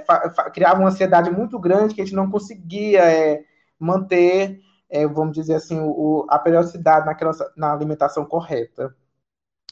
criava 0.54 0.80
uma 0.80 0.90
ansiedade 0.90 1.30
muito 1.30 1.60
grande 1.60 1.94
que 1.94 2.02
a 2.02 2.06
gente 2.06 2.16
não 2.16 2.30
conseguia 2.30 3.04
é, 3.04 3.44
manter, 3.80 4.60
é, 4.90 5.06
vamos 5.08 5.34
dizer 5.34 5.56
assim, 5.56 5.80
o, 5.80 6.26
a 6.30 6.40
periodicidade 6.40 7.06
naquela, 7.06 7.32
na 7.56 7.74
alimentação 7.74 8.26
correta. 8.26 8.96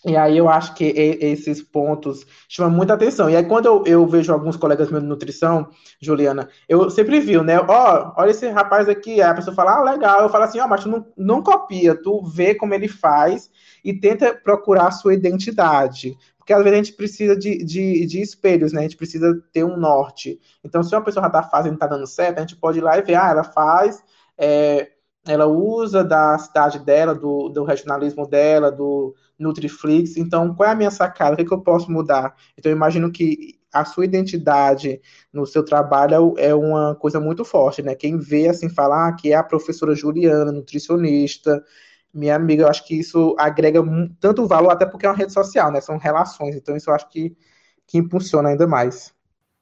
E 0.05 0.17
aí 0.17 0.37
eu 0.37 0.49
acho 0.49 0.75
que 0.75 0.83
esses 0.85 1.61
pontos 1.61 2.25
chamam 2.49 2.75
muita 2.75 2.93
atenção. 2.93 3.29
E 3.29 3.37
aí 3.37 3.45
quando 3.45 3.67
eu, 3.67 3.83
eu 3.85 4.05
vejo 4.05 4.33
alguns 4.33 4.57
colegas 4.57 4.91
meus 4.91 5.01
de 5.01 5.07
nutrição, 5.07 5.69
Juliana, 6.01 6.49
eu 6.67 6.89
sempre 6.89 7.21
vi, 7.21 7.41
né? 7.41 7.57
Ó, 7.59 7.65
oh, 7.67 8.21
olha 8.21 8.31
esse 8.31 8.49
rapaz 8.49 8.89
aqui. 8.89 9.21
Aí 9.21 9.29
a 9.29 9.33
pessoa 9.33 9.55
fala, 9.55 9.77
ah, 9.77 9.91
legal. 9.91 10.21
Eu 10.21 10.29
falo 10.29 10.43
assim, 10.43 10.59
ó, 10.59 10.65
oh, 10.65 10.67
mas 10.67 10.83
tu 10.83 10.89
não, 10.89 11.05
não 11.15 11.41
copia, 11.41 11.95
tu 11.95 12.21
vê 12.21 12.53
como 12.53 12.73
ele 12.73 12.89
faz 12.89 13.49
e 13.83 13.93
tenta 13.93 14.33
procurar 14.33 14.87
a 14.87 14.91
sua 14.91 15.13
identidade. 15.13 16.17
Porque 16.37 16.51
às 16.51 16.61
vezes 16.61 16.73
a 16.73 16.83
gente 16.83 16.97
precisa 16.97 17.37
de, 17.37 17.63
de, 17.63 18.05
de 18.05 18.21
espelhos, 18.21 18.73
né? 18.73 18.81
A 18.81 18.83
gente 18.83 18.97
precisa 18.97 19.41
ter 19.53 19.63
um 19.63 19.77
norte. 19.77 20.37
Então, 20.61 20.83
se 20.83 20.93
uma 20.93 21.01
pessoa 21.01 21.23
já 21.23 21.27
está 21.27 21.43
fazendo, 21.43 21.75
está 21.75 21.87
dando 21.87 22.05
certo, 22.05 22.39
a 22.39 22.41
gente 22.41 22.57
pode 22.57 22.79
ir 22.79 22.81
lá 22.81 22.97
e 22.97 23.01
ver, 23.01 23.15
ah, 23.15 23.29
ela 23.29 23.43
faz, 23.45 24.03
é, 24.37 24.89
ela 25.25 25.45
usa 25.45 26.03
da 26.03 26.37
cidade 26.37 26.79
dela, 26.79 27.15
do, 27.15 27.47
do 27.47 27.63
regionalismo 27.63 28.27
dela, 28.27 28.69
do 28.69 29.15
Nutriflix. 29.43 30.17
Então, 30.17 30.55
qual 30.55 30.69
é 30.69 30.71
a 30.71 30.75
minha 30.75 30.91
sacada? 30.91 31.33
O 31.33 31.35
que, 31.35 31.43
é 31.43 31.45
que 31.45 31.53
eu 31.53 31.61
posso 31.61 31.91
mudar? 31.91 32.35
Então, 32.57 32.71
eu 32.71 32.75
imagino 32.75 33.11
que 33.11 33.59
a 33.71 33.83
sua 33.85 34.05
identidade 34.05 35.01
no 35.31 35.45
seu 35.45 35.63
trabalho 35.65 36.35
é 36.37 36.53
uma 36.53 36.95
coisa 36.95 37.19
muito 37.19 37.43
forte, 37.43 37.81
né? 37.81 37.95
Quem 37.95 38.17
vê 38.17 38.47
assim 38.47 38.69
falar 38.69 39.07
ah, 39.09 39.13
que 39.13 39.33
é 39.33 39.35
a 39.35 39.43
professora 39.43 39.95
Juliana, 39.95 40.51
nutricionista, 40.51 41.63
minha 42.13 42.35
amiga, 42.35 42.63
eu 42.63 42.69
acho 42.69 42.85
que 42.85 42.95
isso 42.95 43.35
agrega 43.39 43.81
tanto 44.19 44.45
valor, 44.47 44.69
até 44.69 44.85
porque 44.85 45.05
é 45.05 45.09
uma 45.09 45.15
rede 45.17 45.33
social, 45.33 45.71
né? 45.71 45.81
São 45.81 45.97
relações, 45.97 46.55
então 46.55 46.75
isso 46.77 46.89
eu 46.89 46.93
acho 46.93 47.09
que, 47.09 47.35
que 47.87 47.97
impulsiona 47.97 48.49
ainda 48.49 48.67
mais. 48.67 49.13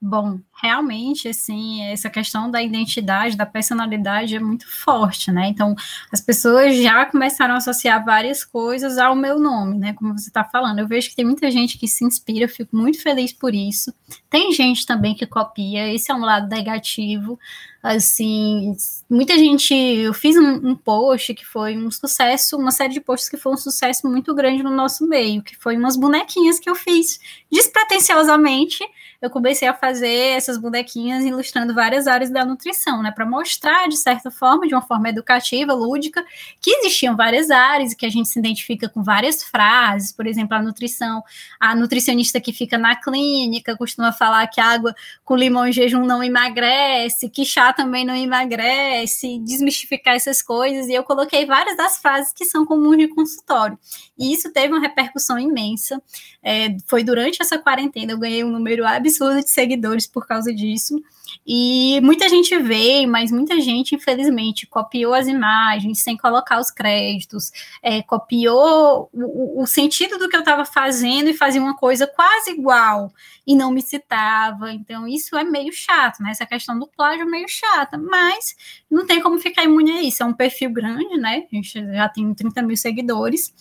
Bom, 0.03 0.39
realmente, 0.59 1.27
assim, 1.27 1.83
essa 1.83 2.09
questão 2.09 2.49
da 2.49 2.59
identidade, 2.59 3.37
da 3.37 3.45
personalidade 3.45 4.35
é 4.35 4.39
muito 4.39 4.67
forte, 4.67 5.31
né? 5.31 5.47
Então, 5.47 5.75
as 6.11 6.19
pessoas 6.19 6.75
já 6.81 7.05
começaram 7.05 7.53
a 7.53 7.57
associar 7.57 8.03
várias 8.03 8.43
coisas 8.43 8.97
ao 8.97 9.15
meu 9.15 9.39
nome, 9.39 9.77
né? 9.77 9.93
Como 9.93 10.17
você 10.17 10.29
está 10.29 10.43
falando. 10.43 10.79
Eu 10.79 10.87
vejo 10.87 11.07
que 11.09 11.15
tem 11.15 11.23
muita 11.25 11.51
gente 11.51 11.77
que 11.77 11.87
se 11.87 12.03
inspira, 12.03 12.47
fico 12.47 12.75
muito 12.75 12.99
feliz 12.99 13.31
por 13.31 13.53
isso. 13.53 13.93
Tem 14.31 14.53
gente 14.53 14.85
também 14.85 15.13
que 15.13 15.27
copia, 15.27 15.93
esse 15.93 16.09
é 16.09 16.15
um 16.15 16.21
lado 16.21 16.47
negativo. 16.47 17.37
Assim, 17.83 18.73
muita 19.09 19.37
gente. 19.37 19.73
Eu 19.73 20.13
fiz 20.13 20.37
um, 20.37 20.69
um 20.69 20.73
post 20.73 21.33
que 21.33 21.45
foi 21.45 21.77
um 21.77 21.91
sucesso, 21.91 22.55
uma 22.57 22.71
série 22.71 22.93
de 22.93 23.01
posts 23.01 23.29
que 23.29 23.35
foi 23.35 23.51
um 23.51 23.57
sucesso 23.57 24.07
muito 24.07 24.33
grande 24.33 24.63
no 24.63 24.71
nosso 24.71 25.05
meio, 25.05 25.43
que 25.43 25.57
foi 25.57 25.75
umas 25.75 25.97
bonequinhas 25.97 26.61
que 26.61 26.69
eu 26.69 26.75
fiz 26.75 27.19
despretensiosamente 27.51 28.81
eu 29.21 29.29
comecei 29.29 29.67
a 29.67 29.73
fazer 29.73 30.35
essas 30.35 30.57
bonequinhas 30.57 31.23
ilustrando 31.23 31.75
várias 31.75 32.07
áreas 32.07 32.31
da 32.31 32.43
nutrição, 32.43 33.03
né, 33.03 33.11
para 33.11 33.23
mostrar 33.23 33.87
de 33.87 33.95
certa 33.95 34.31
forma, 34.31 34.67
de 34.67 34.73
uma 34.73 34.81
forma 34.81 35.09
educativa, 35.09 35.73
lúdica, 35.73 36.25
que 36.59 36.71
existiam 36.71 37.15
várias 37.15 37.51
áreas 37.51 37.91
e 37.91 37.95
que 37.95 38.05
a 38.05 38.09
gente 38.09 38.27
se 38.27 38.39
identifica 38.39 38.89
com 38.89 39.03
várias 39.03 39.43
frases, 39.43 40.11
por 40.11 40.25
exemplo, 40.25 40.57
a 40.57 40.61
nutrição, 40.61 41.23
a 41.59 41.75
nutricionista 41.75 42.41
que 42.41 42.51
fica 42.51 42.79
na 42.79 42.95
clínica 42.95 43.77
costuma 43.77 44.11
falar 44.21 44.45
que 44.45 44.61
água 44.61 44.93
com 45.25 45.35
limão 45.35 45.65
em 45.65 45.73
jejum 45.73 46.05
não 46.05 46.23
emagrece, 46.23 47.27
que 47.27 47.43
chá 47.43 47.73
também 47.73 48.05
não 48.05 48.15
emagrece, 48.15 49.39
desmistificar 49.39 50.13
essas 50.13 50.43
coisas, 50.43 50.87
e 50.87 50.93
eu 50.93 51.03
coloquei 51.03 51.43
várias 51.43 51.75
das 51.75 51.97
frases 51.97 52.31
que 52.31 52.45
são 52.45 52.63
comuns 52.63 52.97
de 52.97 53.07
consultório. 53.07 53.79
E 54.15 54.31
isso 54.31 54.53
teve 54.53 54.67
uma 54.73 54.79
repercussão 54.79 55.39
imensa. 55.39 55.99
É, 56.43 56.77
foi 56.85 57.03
durante 57.03 57.41
essa 57.41 57.57
quarentena, 57.57 58.11
eu 58.11 58.19
ganhei 58.19 58.43
um 58.43 58.51
número 58.51 58.85
absurdo 58.85 59.41
de 59.41 59.49
seguidores 59.49 60.05
por 60.05 60.27
causa 60.27 60.53
disso. 60.53 61.01
E 61.45 61.99
muita 62.01 62.29
gente 62.29 62.57
veio, 62.57 63.09
mas 63.09 63.31
muita 63.31 63.59
gente, 63.59 63.95
infelizmente, 63.95 64.67
copiou 64.67 65.13
as 65.13 65.27
imagens 65.27 66.03
sem 66.03 66.17
colocar 66.17 66.59
os 66.59 66.71
créditos, 66.71 67.51
é, 67.81 68.01
copiou 68.01 69.09
o, 69.13 69.61
o, 69.61 69.67
sentido 69.67 70.17
do 70.17 70.29
que 70.29 70.35
eu 70.35 70.41
estava 70.41 70.65
fazendo 70.65 71.29
e 71.29 71.33
fazia 71.33 71.61
uma 71.61 71.75
coisa 71.75 72.07
quase 72.07 72.51
igual 72.51 73.11
e 73.45 73.55
não 73.55 73.71
me 73.71 73.81
citava. 73.81 74.71
Então, 74.71 75.07
isso 75.07 75.35
é 75.37 75.43
meio 75.43 75.71
chato, 75.73 76.21
né? 76.21 76.31
Essa 76.31 76.45
questão 76.45 76.77
do 76.77 76.87
plágio 76.87 77.23
é 77.23 77.25
meio 77.25 77.47
chata, 77.47 77.97
mas 77.97 78.55
não 78.89 79.05
tem 79.05 79.21
como 79.21 79.39
ficar 79.39 79.63
imune 79.63 79.91
a 79.91 80.01
isso. 80.03 80.23
É 80.23 80.25
um 80.25 80.33
perfil 80.33 80.71
grande, 80.71 81.17
né? 81.17 81.45
A 81.51 81.55
gente 81.55 81.73
já 81.73 82.09
tem 82.09 82.33
30 82.33 82.61
mil 82.61 82.77
seguidores. 82.77 83.53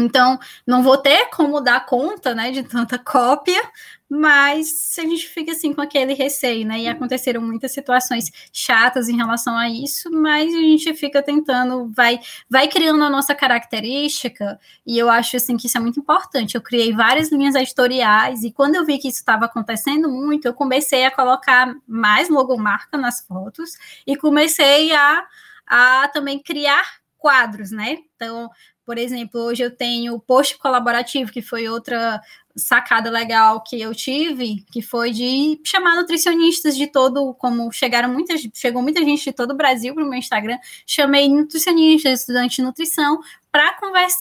Então, 0.00 0.38
não 0.66 0.82
vou 0.82 0.96
ter 0.96 1.26
como 1.30 1.60
dar 1.60 1.84
conta, 1.86 2.34
né, 2.34 2.50
de 2.50 2.62
tanta 2.62 2.98
cópia, 2.98 3.60
mas 4.08 4.96
a 4.98 5.02
gente 5.02 5.28
fica 5.28 5.52
assim 5.52 5.72
com 5.72 5.80
aquele 5.80 6.14
receio, 6.14 6.66
né? 6.66 6.80
E 6.80 6.88
aconteceram 6.88 7.40
muitas 7.40 7.70
situações 7.70 8.28
chatas 8.52 9.08
em 9.08 9.16
relação 9.16 9.56
a 9.56 9.68
isso, 9.70 10.10
mas 10.10 10.52
a 10.52 10.58
gente 10.58 10.92
fica 10.94 11.22
tentando, 11.22 11.88
vai, 11.94 12.18
vai 12.48 12.66
criando 12.66 13.04
a 13.04 13.08
nossa 13.10 13.36
característica, 13.36 14.58
e 14.84 14.98
eu 14.98 15.08
acho 15.08 15.36
assim 15.36 15.56
que 15.56 15.68
isso 15.68 15.78
é 15.78 15.80
muito 15.80 16.00
importante. 16.00 16.56
Eu 16.56 16.60
criei 16.60 16.92
várias 16.92 17.30
linhas 17.30 17.54
editoriais, 17.54 18.42
e 18.42 18.50
quando 18.50 18.74
eu 18.74 18.84
vi 18.84 18.98
que 18.98 19.06
isso 19.06 19.18
estava 19.18 19.44
acontecendo 19.44 20.10
muito, 20.10 20.46
eu 20.46 20.54
comecei 20.54 21.04
a 21.04 21.10
colocar 21.10 21.72
mais 21.86 22.28
logomarca 22.28 22.98
nas 22.98 23.20
fotos 23.20 23.78
e 24.04 24.16
comecei 24.16 24.92
a, 24.92 25.24
a 25.64 26.08
também 26.08 26.42
criar 26.42 26.98
quadros, 27.16 27.70
né? 27.70 27.98
Então, 28.16 28.50
por 28.90 28.98
exemplo, 28.98 29.40
hoje 29.42 29.62
eu 29.62 29.70
tenho 29.70 30.16
o 30.16 30.18
post 30.18 30.58
colaborativo, 30.58 31.30
que 31.30 31.40
foi 31.40 31.68
outra 31.68 32.20
sacada 32.56 33.08
legal 33.08 33.62
que 33.62 33.80
eu 33.80 33.94
tive, 33.94 34.64
que 34.72 34.82
foi 34.82 35.12
de 35.12 35.60
chamar 35.64 35.94
nutricionistas 35.94 36.76
de 36.76 36.88
todo, 36.88 37.32
como 37.34 37.70
chegaram 37.70 38.12
muitas, 38.12 38.40
chegou 38.52 38.82
muita 38.82 39.04
gente 39.04 39.22
de 39.22 39.32
todo 39.32 39.52
o 39.52 39.56
Brasil 39.56 39.94
para 39.94 40.02
o 40.02 40.08
meu 40.08 40.18
Instagram, 40.18 40.58
chamei 40.84 41.28
nutricionistas, 41.28 42.18
estudantes 42.18 42.56
de 42.56 42.62
nutrição, 42.62 43.20
para 43.52 43.78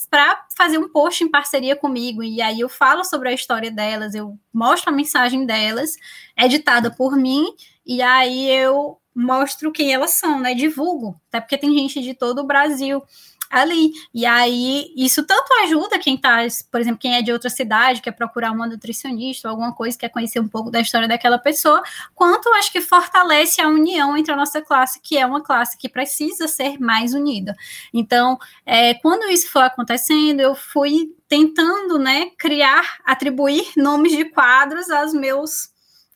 para 0.08 0.46
fazer 0.56 0.78
um 0.78 0.88
post 0.88 1.24
em 1.24 1.32
parceria 1.32 1.76
comigo. 1.76 2.22
E 2.22 2.40
aí 2.40 2.60
eu 2.60 2.70
falo 2.70 3.04
sobre 3.04 3.30
a 3.30 3.34
história 3.34 3.72
delas, 3.72 4.14
eu 4.14 4.38
mostro 4.54 4.92
a 4.92 4.96
mensagem 4.96 5.48
delas, 5.48 5.96
editada 6.38 6.92
por 6.92 7.18
mim, 7.18 7.56
e 7.84 8.04
aí 8.04 8.52
eu 8.52 9.00
mostro 9.16 9.72
quem 9.72 9.92
elas 9.92 10.12
são, 10.12 10.40
né? 10.40 10.54
Divulgo, 10.54 11.20
até 11.30 11.42
porque 11.42 11.58
tem 11.58 11.76
gente 11.76 12.04
de 12.04 12.14
todo 12.14 12.42
o 12.42 12.46
Brasil 12.46 13.02
ali. 13.50 13.92
E 14.14 14.26
aí, 14.26 14.94
isso 14.96 15.24
tanto 15.26 15.52
ajuda 15.64 15.98
quem 15.98 16.18
tá, 16.18 16.38
por 16.72 16.80
exemplo, 16.80 17.00
quem 17.00 17.16
é 17.16 17.22
de 17.22 17.32
outra 17.32 17.50
cidade, 17.50 18.02
quer 18.02 18.12
procurar 18.12 18.52
uma 18.52 18.68
nutricionista 18.68 19.48
ou 19.48 19.52
alguma 19.52 19.74
coisa, 19.74 19.98
quer 19.98 20.10
conhecer 20.10 20.40
um 20.40 20.48
pouco 20.48 20.70
da 20.70 20.80
história 20.80 21.08
daquela 21.08 21.40
pessoa, 21.40 21.82
quanto 22.14 22.50
acho 22.56 22.72
que 22.72 22.82
fortalece 22.82 23.62
a 23.62 23.68
união 23.68 24.16
entre 24.16 24.32
a 24.32 24.36
nossa 24.36 24.62
classe, 24.62 25.00
que 25.02 25.18
é 25.18 25.26
uma 25.26 25.42
classe 25.42 25.78
que 25.78 25.90
precisa 25.90 26.48
ser 26.48 26.80
mais 26.80 27.14
unida. 27.14 27.56
Então, 27.94 28.38
é, 28.66 28.94
quando 28.94 29.30
isso 29.32 29.50
foi 29.50 29.64
acontecendo, 29.64 30.40
eu 30.40 30.54
fui 30.54 31.16
tentando, 31.28 31.98
né, 31.98 32.32
criar, 32.38 32.98
atribuir 33.06 33.72
nomes 33.78 34.12
de 34.12 34.26
quadros 34.26 34.90
aos 34.90 35.14
meus 35.14 35.70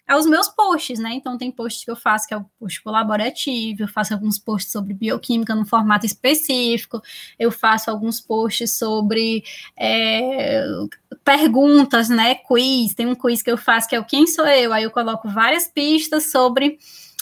aos 0.07 0.25
meus 0.25 0.49
posts, 0.49 0.99
né? 0.99 1.13
Então 1.13 1.37
tem 1.37 1.51
posts 1.51 1.85
que 1.85 1.91
eu 1.91 1.95
faço 1.95 2.27
que 2.27 2.33
é 2.33 2.37
o 2.37 2.45
post 2.59 2.81
colaborativo, 2.83 3.83
eu 3.83 3.87
faço 3.87 4.13
alguns 4.13 4.37
posts 4.37 4.71
sobre 4.71 4.93
bioquímica 4.93 5.55
no 5.55 5.65
formato 5.65 6.05
específico, 6.05 7.01
eu 7.39 7.51
faço 7.51 7.89
alguns 7.89 8.19
posts 8.19 8.77
sobre 8.77 9.43
é, 9.77 10.65
perguntas, 11.23 12.09
né? 12.09 12.35
Quiz, 12.35 12.93
tem 12.93 13.07
um 13.07 13.15
quiz 13.15 13.41
que 13.41 13.51
eu 13.51 13.57
faço 13.57 13.87
que 13.87 13.95
é 13.95 13.99
o 13.99 14.05
Quem 14.05 14.27
Sou 14.27 14.45
Eu, 14.45 14.73
aí 14.73 14.83
eu 14.83 14.91
coloco 14.91 15.29
várias 15.29 15.67
pistas 15.67 16.31
sobre 16.31 16.77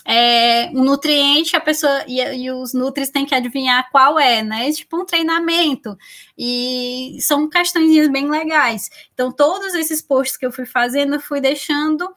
é, 0.06 0.70
um 0.72 0.84
nutriente, 0.84 1.56
a 1.56 1.62
pessoa 1.62 2.04
e, 2.08 2.20
e, 2.20 2.52
os 2.52 2.74
nutris 2.74 3.10
têm 3.10 3.26
que 3.26 3.36
adivinhar 3.36 3.90
qual 3.92 4.20
é, 4.20 4.42
né? 4.42 4.72
Tipo 4.72 5.02
um 5.02 5.06
treinamento. 5.06 5.98
E 6.38 7.18
são 7.22 7.48
questões 7.48 8.10
bem 8.10 8.30
legais. 8.30 8.90
Então, 9.14 9.32
todos 9.32 9.74
esses 9.76 10.02
posts 10.02 10.38
que 10.38 10.46
eu 10.46 10.52
fui 10.52 10.66
fazendo, 10.66 11.16
eu 11.16 11.20
fui 11.20 11.40
deixando 11.40 12.10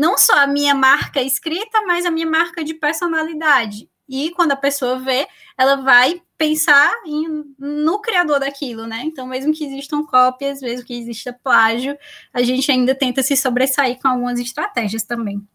não 0.00 0.16
só 0.16 0.32
a 0.32 0.46
minha 0.46 0.74
marca 0.74 1.20
escrita, 1.20 1.82
mas 1.86 2.06
a 2.06 2.10
minha 2.10 2.26
marca 2.26 2.64
de 2.64 2.72
personalidade. 2.72 3.86
E 4.08 4.30
quando 4.30 4.52
a 4.52 4.56
pessoa 4.56 4.98
vê, 4.98 5.28
ela 5.58 5.76
vai 5.76 6.22
pensar 6.38 6.90
em, 7.04 7.44
no 7.58 8.00
criador 8.00 8.40
daquilo, 8.40 8.86
né? 8.86 9.02
Então, 9.04 9.26
mesmo 9.26 9.52
que 9.52 9.62
existam 9.62 10.02
cópias, 10.02 10.62
mesmo 10.62 10.86
que 10.86 10.94
exista 10.94 11.38
plágio, 11.44 11.98
a 12.32 12.42
gente 12.42 12.72
ainda 12.72 12.94
tenta 12.94 13.22
se 13.22 13.36
sobressair 13.36 14.00
com 14.00 14.08
algumas 14.08 14.40
estratégias 14.40 15.02
também. 15.02 15.46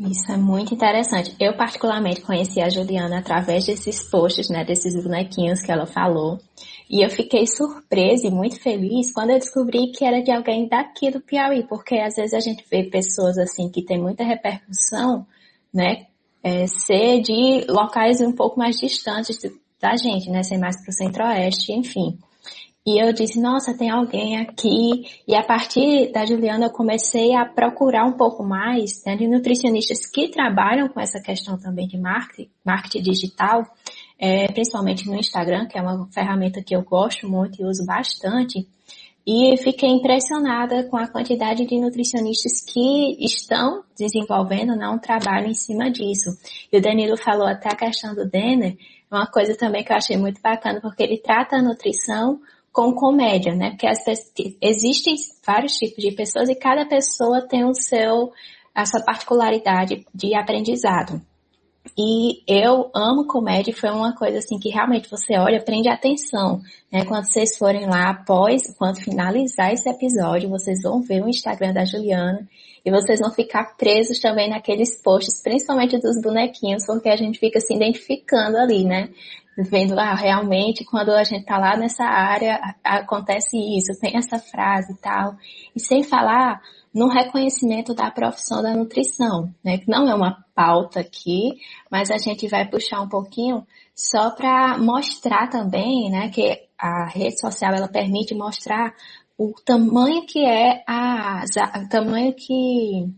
Isso 0.00 0.30
é 0.30 0.36
muito 0.36 0.74
interessante. 0.74 1.36
Eu, 1.38 1.56
particularmente, 1.56 2.20
conheci 2.20 2.60
a 2.60 2.68
Juliana 2.68 3.20
através 3.20 3.64
desses 3.64 4.02
posts, 4.02 4.48
né, 4.48 4.64
desses 4.64 5.00
bonequinhos 5.00 5.62
que 5.62 5.70
ela 5.70 5.86
falou. 5.86 6.40
E 6.90 7.04
eu 7.04 7.10
fiquei 7.10 7.46
surpresa 7.46 8.26
e 8.26 8.30
muito 8.30 8.60
feliz 8.60 9.12
quando 9.12 9.30
eu 9.30 9.38
descobri 9.38 9.92
que 9.92 10.04
era 10.04 10.22
de 10.22 10.30
alguém 10.30 10.66
daqui 10.66 11.10
do 11.10 11.20
Piauí, 11.20 11.66
porque 11.68 11.96
às 11.96 12.16
vezes 12.16 12.32
a 12.32 12.40
gente 12.40 12.64
vê 12.70 12.84
pessoas 12.84 13.36
assim 13.36 13.70
que 13.70 13.84
tem 13.84 14.00
muita 14.00 14.24
repercussão, 14.24 15.26
né, 15.72 16.06
é, 16.42 16.66
ser 16.66 17.20
de 17.20 17.66
locais 17.68 18.20
um 18.22 18.32
pouco 18.32 18.58
mais 18.58 18.76
distantes 18.76 19.38
da 19.80 19.96
gente, 19.96 20.30
né, 20.30 20.42
ser 20.42 20.56
mais 20.56 20.82
para 20.82 20.90
o 20.90 20.94
centro-oeste, 20.94 21.72
enfim. 21.72 22.18
E 22.86 22.98
eu 22.98 23.12
disse, 23.12 23.38
nossa, 23.38 23.76
tem 23.76 23.90
alguém 23.90 24.38
aqui. 24.38 25.04
E 25.26 25.34
a 25.34 25.42
partir 25.42 26.10
da 26.10 26.24
Juliana 26.24 26.66
eu 26.66 26.70
comecei 26.70 27.34
a 27.34 27.44
procurar 27.44 28.06
um 28.06 28.16
pouco 28.16 28.42
mais 28.42 29.04
né, 29.04 29.14
de 29.14 29.28
nutricionistas 29.28 30.06
que 30.06 30.30
trabalham 30.30 30.88
com 30.88 30.98
essa 30.98 31.20
questão 31.20 31.58
também 31.58 31.86
de 31.86 31.98
marketing, 31.98 32.50
marketing 32.64 33.02
digital, 33.02 33.66
é, 34.18 34.48
principalmente 34.48 35.06
no 35.06 35.14
Instagram, 35.14 35.66
que 35.66 35.78
é 35.78 35.82
uma 35.82 36.08
ferramenta 36.12 36.62
que 36.62 36.74
eu 36.74 36.82
gosto 36.82 37.28
muito 37.28 37.62
e 37.62 37.64
uso 37.64 37.86
bastante. 37.86 38.66
E 39.30 39.56
fiquei 39.58 39.90
impressionada 39.90 40.84
com 40.84 40.96
a 40.96 41.06
quantidade 41.06 41.66
de 41.66 41.78
nutricionistas 41.78 42.64
que 42.64 43.16
estão 43.20 43.84
desenvolvendo 43.96 44.74
né, 44.74 44.88
um 44.88 44.98
trabalho 44.98 45.48
em 45.48 45.54
cima 45.54 45.90
disso. 45.90 46.30
E 46.72 46.78
o 46.78 46.80
Danilo 46.80 47.16
falou 47.16 47.46
até 47.46 47.68
a 47.68 47.76
questão 47.76 48.14
do 48.14 48.26
Denner, 48.26 48.76
uma 49.10 49.26
coisa 49.26 49.54
também 49.54 49.84
que 49.84 49.92
eu 49.92 49.96
achei 49.96 50.16
muito 50.16 50.40
bacana, 50.40 50.80
porque 50.80 51.02
ele 51.02 51.18
trata 51.18 51.56
a 51.56 51.62
nutrição 51.62 52.40
com 52.72 52.94
comédia, 52.94 53.54
né? 53.54 53.70
Porque 53.70 53.86
as, 53.86 53.98
existem 54.62 55.14
vários 55.46 55.74
tipos 55.74 56.02
de 56.02 56.12
pessoas 56.12 56.48
e 56.48 56.54
cada 56.54 56.86
pessoa 56.86 57.46
tem 57.46 57.64
o 57.64 57.74
seu, 57.74 58.32
a 58.74 58.86
sua 58.86 59.02
particularidade 59.02 60.06
de 60.14 60.34
aprendizado. 60.34 61.20
E 61.96 62.42
eu 62.46 62.90
amo 62.94 63.26
comédia, 63.26 63.74
foi 63.74 63.90
uma 63.90 64.14
coisa 64.14 64.38
assim 64.38 64.58
que 64.58 64.68
realmente 64.68 65.10
você 65.10 65.36
olha, 65.36 65.60
prende 65.60 65.88
atenção, 65.88 66.60
né? 66.92 67.04
Quando 67.04 67.24
vocês 67.24 67.56
forem 67.56 67.86
lá 67.86 68.10
após, 68.10 68.62
quando 68.76 69.00
finalizar 69.00 69.72
esse 69.72 69.88
episódio, 69.88 70.48
vocês 70.48 70.82
vão 70.82 71.00
ver 71.02 71.22
o 71.22 71.28
Instagram 71.28 71.72
da 71.72 71.84
Juliana 71.84 72.46
e 72.84 72.90
vocês 72.90 73.20
vão 73.20 73.30
ficar 73.30 73.76
presos 73.76 74.20
também 74.20 74.48
naqueles 74.48 75.00
posts, 75.02 75.42
principalmente 75.42 75.98
dos 75.98 76.20
bonequinhos, 76.22 76.86
porque 76.86 77.08
a 77.08 77.16
gente 77.16 77.38
fica 77.38 77.58
se 77.60 77.74
identificando 77.74 78.58
ali, 78.58 78.84
né? 78.84 79.08
vendo, 79.64 79.98
ah, 79.98 80.14
realmente, 80.14 80.84
quando 80.84 81.10
a 81.10 81.24
gente 81.24 81.44
tá 81.44 81.58
lá 81.58 81.76
nessa 81.76 82.04
área, 82.04 82.60
acontece 82.84 83.56
isso, 83.56 83.98
tem 84.00 84.16
essa 84.16 84.38
frase 84.38 84.92
e 84.92 84.96
tal. 84.96 85.34
E 85.74 85.80
sem 85.80 86.04
falar 86.04 86.60
no 86.94 87.08
reconhecimento 87.08 87.94
da 87.94 88.10
profissão 88.10 88.62
da 88.62 88.74
nutrição, 88.74 89.52
né? 89.64 89.78
Que 89.78 89.90
não 89.90 90.08
é 90.08 90.14
uma 90.14 90.44
pauta 90.54 91.00
aqui, 91.00 91.56
mas 91.90 92.10
a 92.10 92.18
gente 92.18 92.48
vai 92.48 92.68
puxar 92.68 93.00
um 93.00 93.08
pouquinho 93.08 93.66
só 93.94 94.30
para 94.30 94.78
mostrar 94.78 95.48
também, 95.48 96.10
né, 96.10 96.28
que 96.30 96.68
a 96.78 97.08
rede 97.08 97.40
social 97.40 97.74
ela 97.74 97.88
permite 97.88 98.34
mostrar 98.34 98.94
o 99.36 99.52
tamanho 99.64 100.24
que 100.26 100.44
é 100.44 100.82
a, 100.86 101.44
o 101.84 101.88
tamanho 101.88 102.32
que 102.34 103.08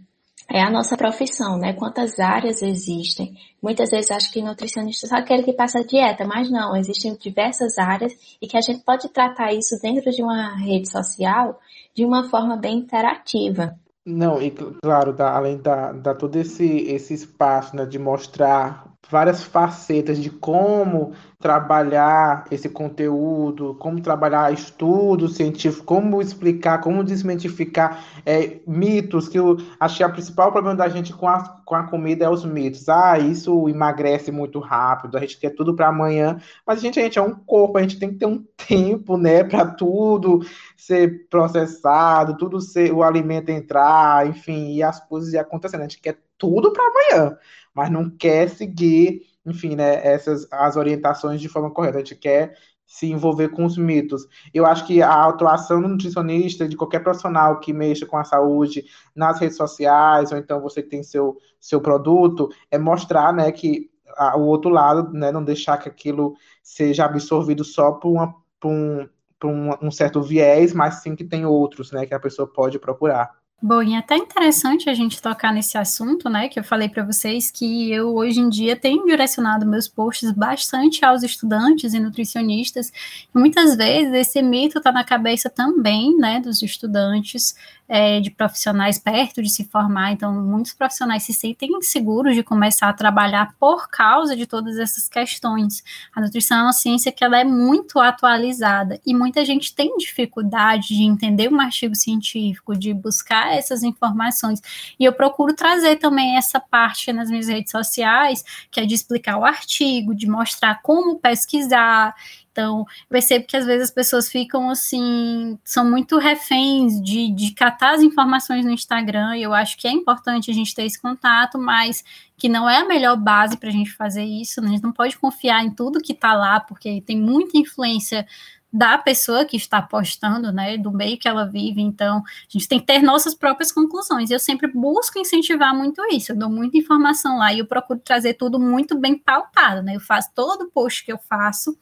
é 0.52 0.61
a 0.62 0.70
nossa 0.70 0.96
profissão, 0.96 1.56
né? 1.59 1.72
Quantas 1.72 2.18
áreas 2.18 2.61
existem. 2.61 3.35
Muitas 3.62 3.90
vezes 3.90 4.11
acho 4.11 4.33
que 4.33 4.42
nutricionista 4.42 5.06
só 5.06 5.16
aquele 5.16 5.44
que 5.44 5.52
passa 5.52 5.85
dieta, 5.85 6.26
mas 6.26 6.50
não, 6.50 6.76
existem 6.76 7.14
diversas 7.14 7.78
áreas 7.78 8.12
e 8.42 8.48
que 8.48 8.56
a 8.56 8.61
gente 8.61 8.83
pode 8.85 9.09
tratar 9.11 9.52
isso 9.52 9.78
dentro 9.80 10.11
de 10.11 10.22
uma 10.22 10.56
rede 10.56 10.90
social 10.90 11.59
de 11.94 12.05
uma 12.05 12.29
forma 12.29 12.57
bem 12.57 12.79
interativa. 12.79 13.79
Não, 14.05 14.40
e 14.40 14.50
claro, 14.83 15.12
da, 15.12 15.35
além 15.37 15.59
da, 15.59 15.92
da 15.92 16.14
todo 16.14 16.37
esse, 16.37 16.66
esse 16.66 17.12
espaço 17.12 17.76
né, 17.76 17.85
de 17.85 17.98
mostrar 17.98 18.90
várias 19.09 19.42
facetas 19.42 20.18
de 20.18 20.31
como 20.31 21.12
trabalhar 21.38 22.44
esse 22.50 22.68
conteúdo, 22.68 23.74
como 23.79 24.00
trabalhar 24.00 24.53
estudo 24.53 25.29
científico, 25.29 25.85
como 25.85 26.20
explicar, 26.20 26.81
como 26.81 27.05
desmentificar 27.05 28.05
é, 28.24 28.61
mitos, 28.66 29.28
que 29.28 29.38
eu 29.38 29.56
achei 29.78 30.04
o 30.04 30.12
principal 30.12 30.52
problema 30.52 30.76
da 30.76 30.88
gente 30.88 31.12
com 31.12 31.28
a, 31.28 31.42
com 31.64 31.74
a 31.74 31.85
comida 31.85 32.24
é 32.24 32.28
os 32.28 32.44
mitos. 32.44 32.88
Ah, 32.88 33.18
isso 33.18 33.68
emagrece 33.68 34.30
muito 34.30 34.59
rápido, 34.59 35.16
a 35.16 35.20
gente 35.20 35.38
quer 35.38 35.50
tudo 35.50 35.74
para 35.74 35.88
amanhã, 35.88 36.40
mas 36.66 36.80
gente, 36.80 36.98
a 36.98 37.02
gente 37.02 37.18
é 37.18 37.22
um 37.22 37.35
corpo, 37.35 37.78
a 37.78 37.83
gente 37.83 37.98
tem 37.98 38.11
que 38.11 38.18
ter 38.18 38.26
um 38.26 38.44
tempo, 38.68 39.16
né, 39.16 39.44
para 39.44 39.66
tudo 39.66 40.40
ser 40.76 41.28
processado, 41.28 42.37
tudo 42.37 42.61
ser, 42.61 42.92
o 42.92 43.02
alimento 43.02 43.50
entrar, 43.50 44.26
enfim, 44.26 44.74
e 44.74 44.83
as 44.83 45.00
coisas 45.06 45.35
acontecendo. 45.35 45.80
A 45.80 45.85
gente 45.85 46.00
quer 46.00 46.18
tudo 46.38 46.72
para 46.72 46.85
amanhã 46.85 47.37
mas 47.74 47.90
não 47.90 48.11
quer 48.11 48.48
seguir, 48.48 49.22
enfim, 49.44 49.76
né, 49.76 50.06
essas 50.06 50.46
as 50.50 50.76
orientações 50.76 51.40
de 51.40 51.48
forma 51.48 51.70
correta. 51.70 51.98
A 51.98 52.00
gente 52.00 52.16
quer 52.16 52.56
se 52.90 53.07
envolver 53.07 53.50
com 53.50 53.64
os 53.64 53.79
mitos. 53.79 54.26
Eu 54.53 54.66
acho 54.66 54.85
que 54.85 55.00
a 55.00 55.29
atuação 55.29 55.81
do 55.81 55.87
nutricionista, 55.87 56.68
de 56.68 56.76
qualquer 56.76 56.98
profissional 56.98 57.61
que 57.61 57.72
mexa 57.72 58.05
com 58.05 58.16
a 58.16 58.24
saúde 58.24 58.85
nas 59.14 59.38
redes 59.38 59.57
sociais, 59.57 60.33
ou 60.33 60.38
então 60.38 60.61
você 60.61 60.83
tem 60.83 61.00
seu, 61.00 61.38
seu 61.61 61.81
produto, 61.81 62.50
é 62.68 62.76
mostrar 62.76 63.33
né, 63.33 63.53
que 63.53 63.88
a, 64.16 64.37
o 64.37 64.42
outro 64.42 64.72
lado, 64.72 65.12
né, 65.12 65.31
não 65.31 65.44
deixar 65.44 65.79
que 65.79 65.88
aquilo 65.88 66.35
seja 66.64 67.05
absorvido 67.05 67.62
só 67.62 67.92
por, 67.92 68.11
uma, 68.11 68.35
por, 68.59 68.72
um, 68.72 69.09
por 69.38 69.48
um, 69.48 69.70
um 69.83 69.90
certo 69.92 70.20
viés, 70.20 70.74
mas 70.74 70.94
sim 70.94 71.14
que 71.14 71.22
tem 71.22 71.46
outros 71.46 71.92
né, 71.92 72.05
que 72.05 72.12
a 72.12 72.18
pessoa 72.18 72.53
pode 72.53 72.76
procurar. 72.81 73.39
Bom, 73.62 73.83
e 73.83 73.92
é 73.92 73.99
até 73.99 74.16
interessante 74.16 74.88
a 74.88 74.94
gente 74.94 75.20
tocar 75.20 75.53
nesse 75.53 75.77
assunto, 75.77 76.31
né? 76.31 76.49
Que 76.49 76.59
eu 76.59 76.64
falei 76.64 76.88
para 76.88 77.05
vocês 77.05 77.51
que 77.51 77.92
eu 77.92 78.14
hoje 78.14 78.40
em 78.40 78.49
dia 78.49 78.75
tenho 78.75 79.05
direcionado 79.05 79.66
meus 79.66 79.87
posts 79.87 80.31
bastante 80.33 81.05
aos 81.05 81.23
estudantes 81.23 81.92
e 81.92 82.01
nutricionistas. 82.01 82.90
Muitas 83.35 83.77
vezes 83.77 84.14
esse 84.14 84.40
mito 84.40 84.79
está 84.79 84.90
na 84.90 85.05
cabeça 85.05 85.51
também, 85.51 86.16
né, 86.16 86.40
dos 86.40 86.62
estudantes, 86.62 87.55
é, 87.92 88.20
de 88.20 88.31
profissionais 88.31 89.00
perto 89.00 89.42
de 89.42 89.50
se 89.50 89.64
formar. 89.64 90.12
Então, 90.12 90.33
muitos 90.33 90.72
profissionais 90.72 91.24
se 91.24 91.35
sentem 91.35 91.68
inseguros 91.76 92.37
de 92.37 92.42
começar 92.44 92.88
a 92.88 92.92
trabalhar 92.92 93.57
por 93.59 93.90
causa 93.90 94.37
de 94.37 94.46
todas 94.46 94.79
essas 94.79 95.09
questões. 95.09 95.83
A 96.14 96.20
nutrição 96.20 96.59
é 96.59 96.62
uma 96.62 96.72
ciência 96.72 97.11
que 97.11 97.24
ela 97.24 97.40
é 97.40 97.42
muito 97.42 97.98
atualizada 97.98 99.00
e 99.05 99.12
muita 99.12 99.44
gente 99.44 99.74
tem 99.74 99.96
dificuldade 99.96 100.94
de 100.94 101.03
entender 101.03 101.53
um 101.53 101.61
artigo 101.61 101.96
científico, 101.96 102.79
de 102.79 102.94
buscar 102.94 103.53
essas 103.57 103.83
informações. 103.83 104.62
E 104.96 105.05
eu 105.05 105.12
procuro 105.12 105.53
trazer 105.53 105.96
também 105.96 106.37
essa 106.37 106.61
parte 106.61 107.12
nas 107.12 107.29
minhas 107.29 107.48
redes 107.48 107.72
sociais, 107.72 108.44
que 108.70 108.79
é 108.79 108.87
de 108.87 108.94
explicar 108.94 109.37
o 109.37 109.44
artigo, 109.44 110.14
de 110.14 110.29
mostrar 110.29 110.81
como 110.81 111.18
pesquisar. 111.18 112.14
Então, 112.52 112.84
percebo 113.08 113.46
que 113.46 113.56
às 113.56 113.64
vezes 113.64 113.84
as 113.84 113.90
pessoas 113.90 114.28
ficam 114.28 114.70
assim, 114.70 115.58
são 115.64 115.88
muito 115.88 116.18
reféns 116.18 117.00
de, 117.00 117.32
de 117.32 117.54
catar 117.54 117.94
as 117.94 118.02
informações 118.02 118.64
no 118.64 118.72
Instagram, 118.72 119.36
e 119.36 119.42
eu 119.42 119.54
acho 119.54 119.78
que 119.78 119.86
é 119.86 119.92
importante 119.92 120.50
a 120.50 120.54
gente 120.54 120.74
ter 120.74 120.84
esse 120.84 121.00
contato, 121.00 121.58
mas 121.58 122.02
que 122.36 122.48
não 122.48 122.68
é 122.68 122.78
a 122.78 122.86
melhor 122.86 123.16
base 123.16 123.56
para 123.56 123.68
a 123.68 123.72
gente 123.72 123.92
fazer 123.92 124.24
isso, 124.24 124.60
né? 124.60 124.68
a 124.68 124.70
gente 124.72 124.82
não 124.82 124.92
pode 124.92 125.16
confiar 125.16 125.64
em 125.64 125.70
tudo 125.70 126.00
que 126.00 126.12
está 126.12 126.34
lá, 126.34 126.58
porque 126.58 127.00
tem 127.02 127.16
muita 127.16 127.56
influência 127.56 128.26
da 128.72 128.96
pessoa 128.96 129.44
que 129.44 129.56
está 129.56 129.82
postando, 129.82 130.52
né, 130.52 130.76
do 130.76 130.92
meio 130.92 131.18
que 131.18 131.26
ela 131.26 131.44
vive, 131.44 131.80
então 131.80 132.18
a 132.18 132.48
gente 132.48 132.68
tem 132.68 132.78
que 132.78 132.86
ter 132.86 133.02
nossas 133.02 133.34
próprias 133.34 133.72
conclusões. 133.72 134.30
Eu 134.30 134.38
sempre 134.38 134.68
busco 134.68 135.18
incentivar 135.18 135.74
muito 135.74 136.00
isso, 136.12 136.32
eu 136.32 136.36
dou 136.36 136.48
muita 136.48 136.78
informação 136.78 137.38
lá 137.38 137.52
e 137.52 137.58
eu 137.58 137.66
procuro 137.66 137.98
trazer 137.98 138.34
tudo 138.34 138.60
muito 138.60 138.96
bem 138.96 139.18
pautado, 139.18 139.82
né? 139.82 139.96
Eu 139.96 140.00
faço 140.00 140.30
todo 140.34 140.70
post 140.70 141.04
que 141.04 141.12
eu 141.12 141.18
faço, 141.28 141.76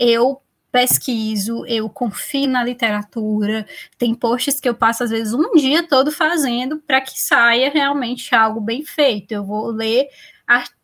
eu 0.00 0.40
pesquiso, 0.72 1.66
eu 1.66 1.90
confio 1.90 2.48
na 2.48 2.64
literatura. 2.64 3.66
Tem 3.98 4.14
posts 4.14 4.58
que 4.58 4.68
eu 4.68 4.74
passo, 4.74 5.04
às 5.04 5.10
vezes, 5.10 5.34
um 5.34 5.52
dia 5.54 5.86
todo 5.86 6.10
fazendo 6.10 6.78
para 6.78 7.00
que 7.00 7.20
saia 7.20 7.70
realmente 7.70 8.34
algo 8.34 8.60
bem 8.60 8.84
feito. 8.84 9.32
Eu 9.32 9.44
vou 9.44 9.66
ler 9.66 10.08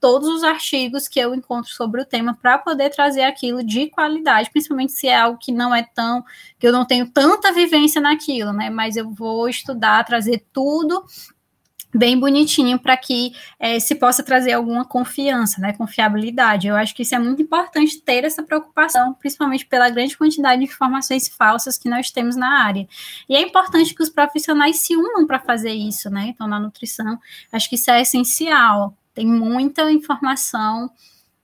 todos 0.01 0.29
os 0.29 0.45
artigos 0.45 1.09
que 1.09 1.19
eu 1.19 1.35
encontro 1.35 1.73
sobre 1.73 2.01
o 2.01 2.05
tema 2.05 2.39
para 2.41 2.57
poder 2.57 2.91
trazer 2.91 3.23
aquilo 3.23 3.65
de 3.65 3.89
qualidade, 3.91 4.51
principalmente 4.51 4.93
se 4.93 5.09
é 5.09 5.17
algo 5.17 5.39
que 5.39 5.51
não 5.51 5.75
é 5.75 5.83
tão, 5.83 6.25
que 6.57 6.69
eu 6.69 6.73
não 6.73 6.85
tenho 6.85 7.11
tanta 7.11 7.53
vivência 7.53 8.01
naquilo, 8.01 8.53
né? 8.53 8.71
Mas 8.71 8.97
eu 8.97 9.11
vou 9.11 9.49
estudar, 9.49 10.05
trazer 10.05 10.47
tudo 10.53 11.05
bem 11.95 12.19
bonitinho 12.19 12.79
para 12.79 12.97
que 12.97 13.33
é, 13.59 13.79
se 13.81 13.95
possa 13.95 14.23
trazer 14.23 14.53
alguma 14.53 14.85
confiança, 14.85 15.61
né, 15.61 15.73
confiabilidade. 15.73 16.67
Eu 16.67 16.77
acho 16.77 16.95
que 16.95 17.03
isso 17.03 17.15
é 17.15 17.19
muito 17.19 17.43
importante 17.43 18.01
ter 18.01 18.25
essa 18.25 18.43
preocupação, 18.43 19.15
principalmente 19.15 19.67
pela 19.67 19.89
grande 19.89 20.17
quantidade 20.17 20.61
de 20.61 20.67
informações 20.67 21.29
falsas 21.29 21.79
que 21.79 21.89
nós 21.89 22.11
temos 22.11 22.37
na 22.37 22.63
área. 22.63 22.87
E 23.29 23.35
é 23.35 23.41
importante 23.41 23.95
que 23.95 24.03
os 24.03 24.11
profissionais 24.11 24.81
se 24.81 24.97
unam 24.97 25.27
para 25.27 25.39
fazer 25.39 25.73
isso, 25.73 26.11
né? 26.11 26.27
Então, 26.29 26.47
na 26.47 26.61
nutrição, 26.61 27.19
acho 27.53 27.69
que 27.69 27.77
isso 27.77 27.91
é 27.91 28.03
essencial. 28.03 28.97
Tem 29.15 29.27
muita 29.27 29.91
informação 29.91 30.91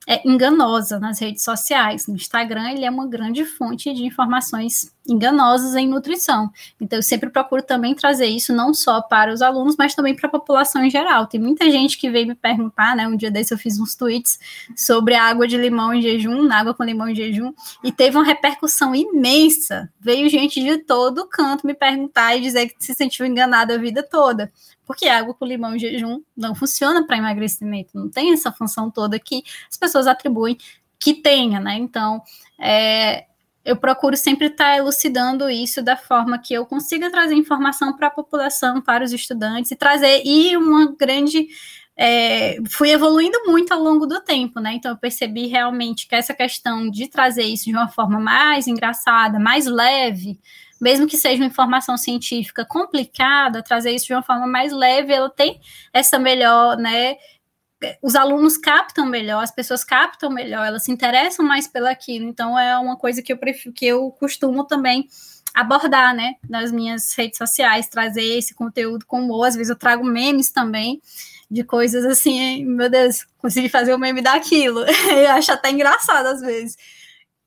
é 0.07 0.27
enganosa 0.27 0.99
nas 0.99 1.19
redes 1.19 1.43
sociais. 1.43 2.07
No 2.07 2.15
Instagram, 2.15 2.71
ele 2.71 2.85
é 2.85 2.89
uma 2.89 3.07
grande 3.07 3.45
fonte 3.45 3.93
de 3.93 4.03
informações 4.03 4.93
enganosas 5.07 5.75
em 5.75 5.87
nutrição. 5.87 6.51
Então, 6.79 6.99
eu 6.99 7.03
sempre 7.03 7.29
procuro 7.29 7.61
também 7.61 7.93
trazer 7.93 8.27
isso 8.27 8.53
não 8.53 8.73
só 8.73 9.01
para 9.01 9.33
os 9.33 9.41
alunos, 9.41 9.75
mas 9.77 9.93
também 9.93 10.15
para 10.15 10.27
a 10.27 10.31
população 10.31 10.83
em 10.83 10.89
geral. 10.89 11.27
Tem 11.27 11.39
muita 11.39 11.69
gente 11.69 11.97
que 11.97 12.09
veio 12.09 12.27
me 12.27 12.35
perguntar, 12.35 12.95
né? 12.95 13.07
Um 13.07 13.15
dia 13.15 13.29
desse 13.29 13.53
eu 13.53 13.57
fiz 13.57 13.79
uns 13.79 13.95
tweets 13.95 14.39
sobre 14.75 15.15
a 15.15 15.23
água 15.23 15.47
de 15.47 15.57
limão 15.57 15.93
em 15.93 16.01
jejum, 16.01 16.43
na 16.43 16.59
água 16.59 16.73
com 16.73 16.83
limão 16.83 17.09
em 17.09 17.15
jejum, 17.15 17.53
e 17.83 17.91
teve 17.91 18.17
uma 18.17 18.25
repercussão 18.25 18.95
imensa. 18.95 19.91
Veio 19.99 20.29
gente 20.29 20.63
de 20.63 20.77
todo 20.79 21.27
canto 21.27 21.67
me 21.67 21.73
perguntar 21.73 22.35
e 22.35 22.41
dizer 22.41 22.69
que 22.69 22.75
se 22.79 22.93
sentiu 22.93 23.25
enganada 23.25 23.75
a 23.75 23.77
vida 23.77 24.01
toda 24.03 24.51
porque 24.85 25.07
água 25.07 25.33
com 25.33 25.45
limão 25.45 25.75
em 25.75 25.79
jejum 25.79 26.21
não 26.35 26.53
funciona 26.53 27.05
para 27.07 27.17
emagrecimento, 27.17 27.91
não 27.93 28.09
tem 28.09 28.33
essa 28.33 28.51
função 28.51 28.91
toda 28.91 29.17
que 29.17 29.41
as 29.69 29.77
pessoas 29.77 30.07
atribuem 30.07 30.57
que 30.99 31.13
tenha, 31.13 31.59
né? 31.59 31.75
Então, 31.75 32.21
é, 32.59 33.25
eu 33.63 33.77
procuro 33.77 34.17
sempre 34.17 34.47
estar 34.47 34.71
tá 34.71 34.77
elucidando 34.77 35.49
isso 35.49 35.81
da 35.81 35.95
forma 35.95 36.37
que 36.37 36.53
eu 36.53 36.65
consiga 36.65 37.09
trazer 37.09 37.35
informação 37.35 37.95
para 37.95 38.07
a 38.07 38.11
população, 38.11 38.81
para 38.81 39.03
os 39.03 39.13
estudantes 39.13 39.71
e 39.71 39.75
trazer 39.75 40.21
e 40.25 40.55
uma 40.57 40.93
grande 40.97 41.47
é, 41.95 42.57
fui 42.71 42.89
evoluindo 42.89 43.37
muito 43.45 43.71
ao 43.71 43.79
longo 43.79 44.05
do 44.05 44.19
tempo, 44.21 44.59
né? 44.59 44.73
Então 44.73 44.91
eu 44.91 44.97
percebi 44.97 45.47
realmente 45.47 46.07
que 46.07 46.15
essa 46.15 46.33
questão 46.33 46.89
de 46.89 47.07
trazer 47.07 47.43
isso 47.43 47.65
de 47.65 47.71
uma 47.71 47.87
forma 47.87 48.19
mais 48.19 48.67
engraçada, 48.67 49.39
mais 49.39 49.67
leve, 49.67 50.39
mesmo 50.81 51.07
que 51.07 51.15
seja 51.15 51.41
uma 51.41 51.47
informação 51.47 51.95
científica 51.97 52.65
complicada, 52.65 53.63
trazer 53.63 53.91
isso 53.91 54.07
de 54.07 54.13
uma 54.13 54.23
forma 54.23 54.47
mais 54.47 54.73
leve, 54.73 55.13
ela 55.13 55.29
tem 55.29 55.61
essa 55.93 56.19
melhor, 56.19 56.77
né? 56.77 57.15
Os 58.01 58.15
alunos 58.15 58.57
captam 58.57 59.05
melhor, 59.05 59.43
as 59.43 59.51
pessoas 59.51 59.83
captam 59.83 60.29
melhor, 60.29 60.65
elas 60.65 60.83
se 60.83 60.91
interessam 60.91 61.45
mais 61.45 61.67
pelaquilo. 61.67 62.27
Então 62.27 62.57
é 62.57 62.77
uma 62.77 62.97
coisa 62.97 63.21
que 63.21 63.31
eu 63.31 63.37
prefiro, 63.37 63.73
que 63.73 63.85
eu 63.85 64.11
costumo 64.11 64.65
também 64.65 65.07
abordar, 65.53 66.15
né, 66.15 66.35
nas 66.49 66.71
minhas 66.71 67.13
redes 67.15 67.37
sociais, 67.37 67.87
trazer 67.87 68.23
esse 68.23 68.55
conteúdo 68.55 69.05
como 69.05 69.43
às 69.43 69.55
vezes 69.55 69.69
eu 69.69 69.75
trago 69.75 70.03
memes 70.03 70.51
também 70.51 70.99
de 71.49 71.63
coisas 71.63 72.03
assim, 72.05 72.65
meu 72.65 72.89
Deus, 72.89 73.27
consegui 73.37 73.69
fazer 73.69 73.93
o 73.93 73.99
meme 73.99 74.21
daquilo. 74.21 74.83
eu 75.11 75.31
acho 75.31 75.51
até 75.51 75.69
engraçado 75.69 76.25
às 76.25 76.41
vezes 76.41 76.75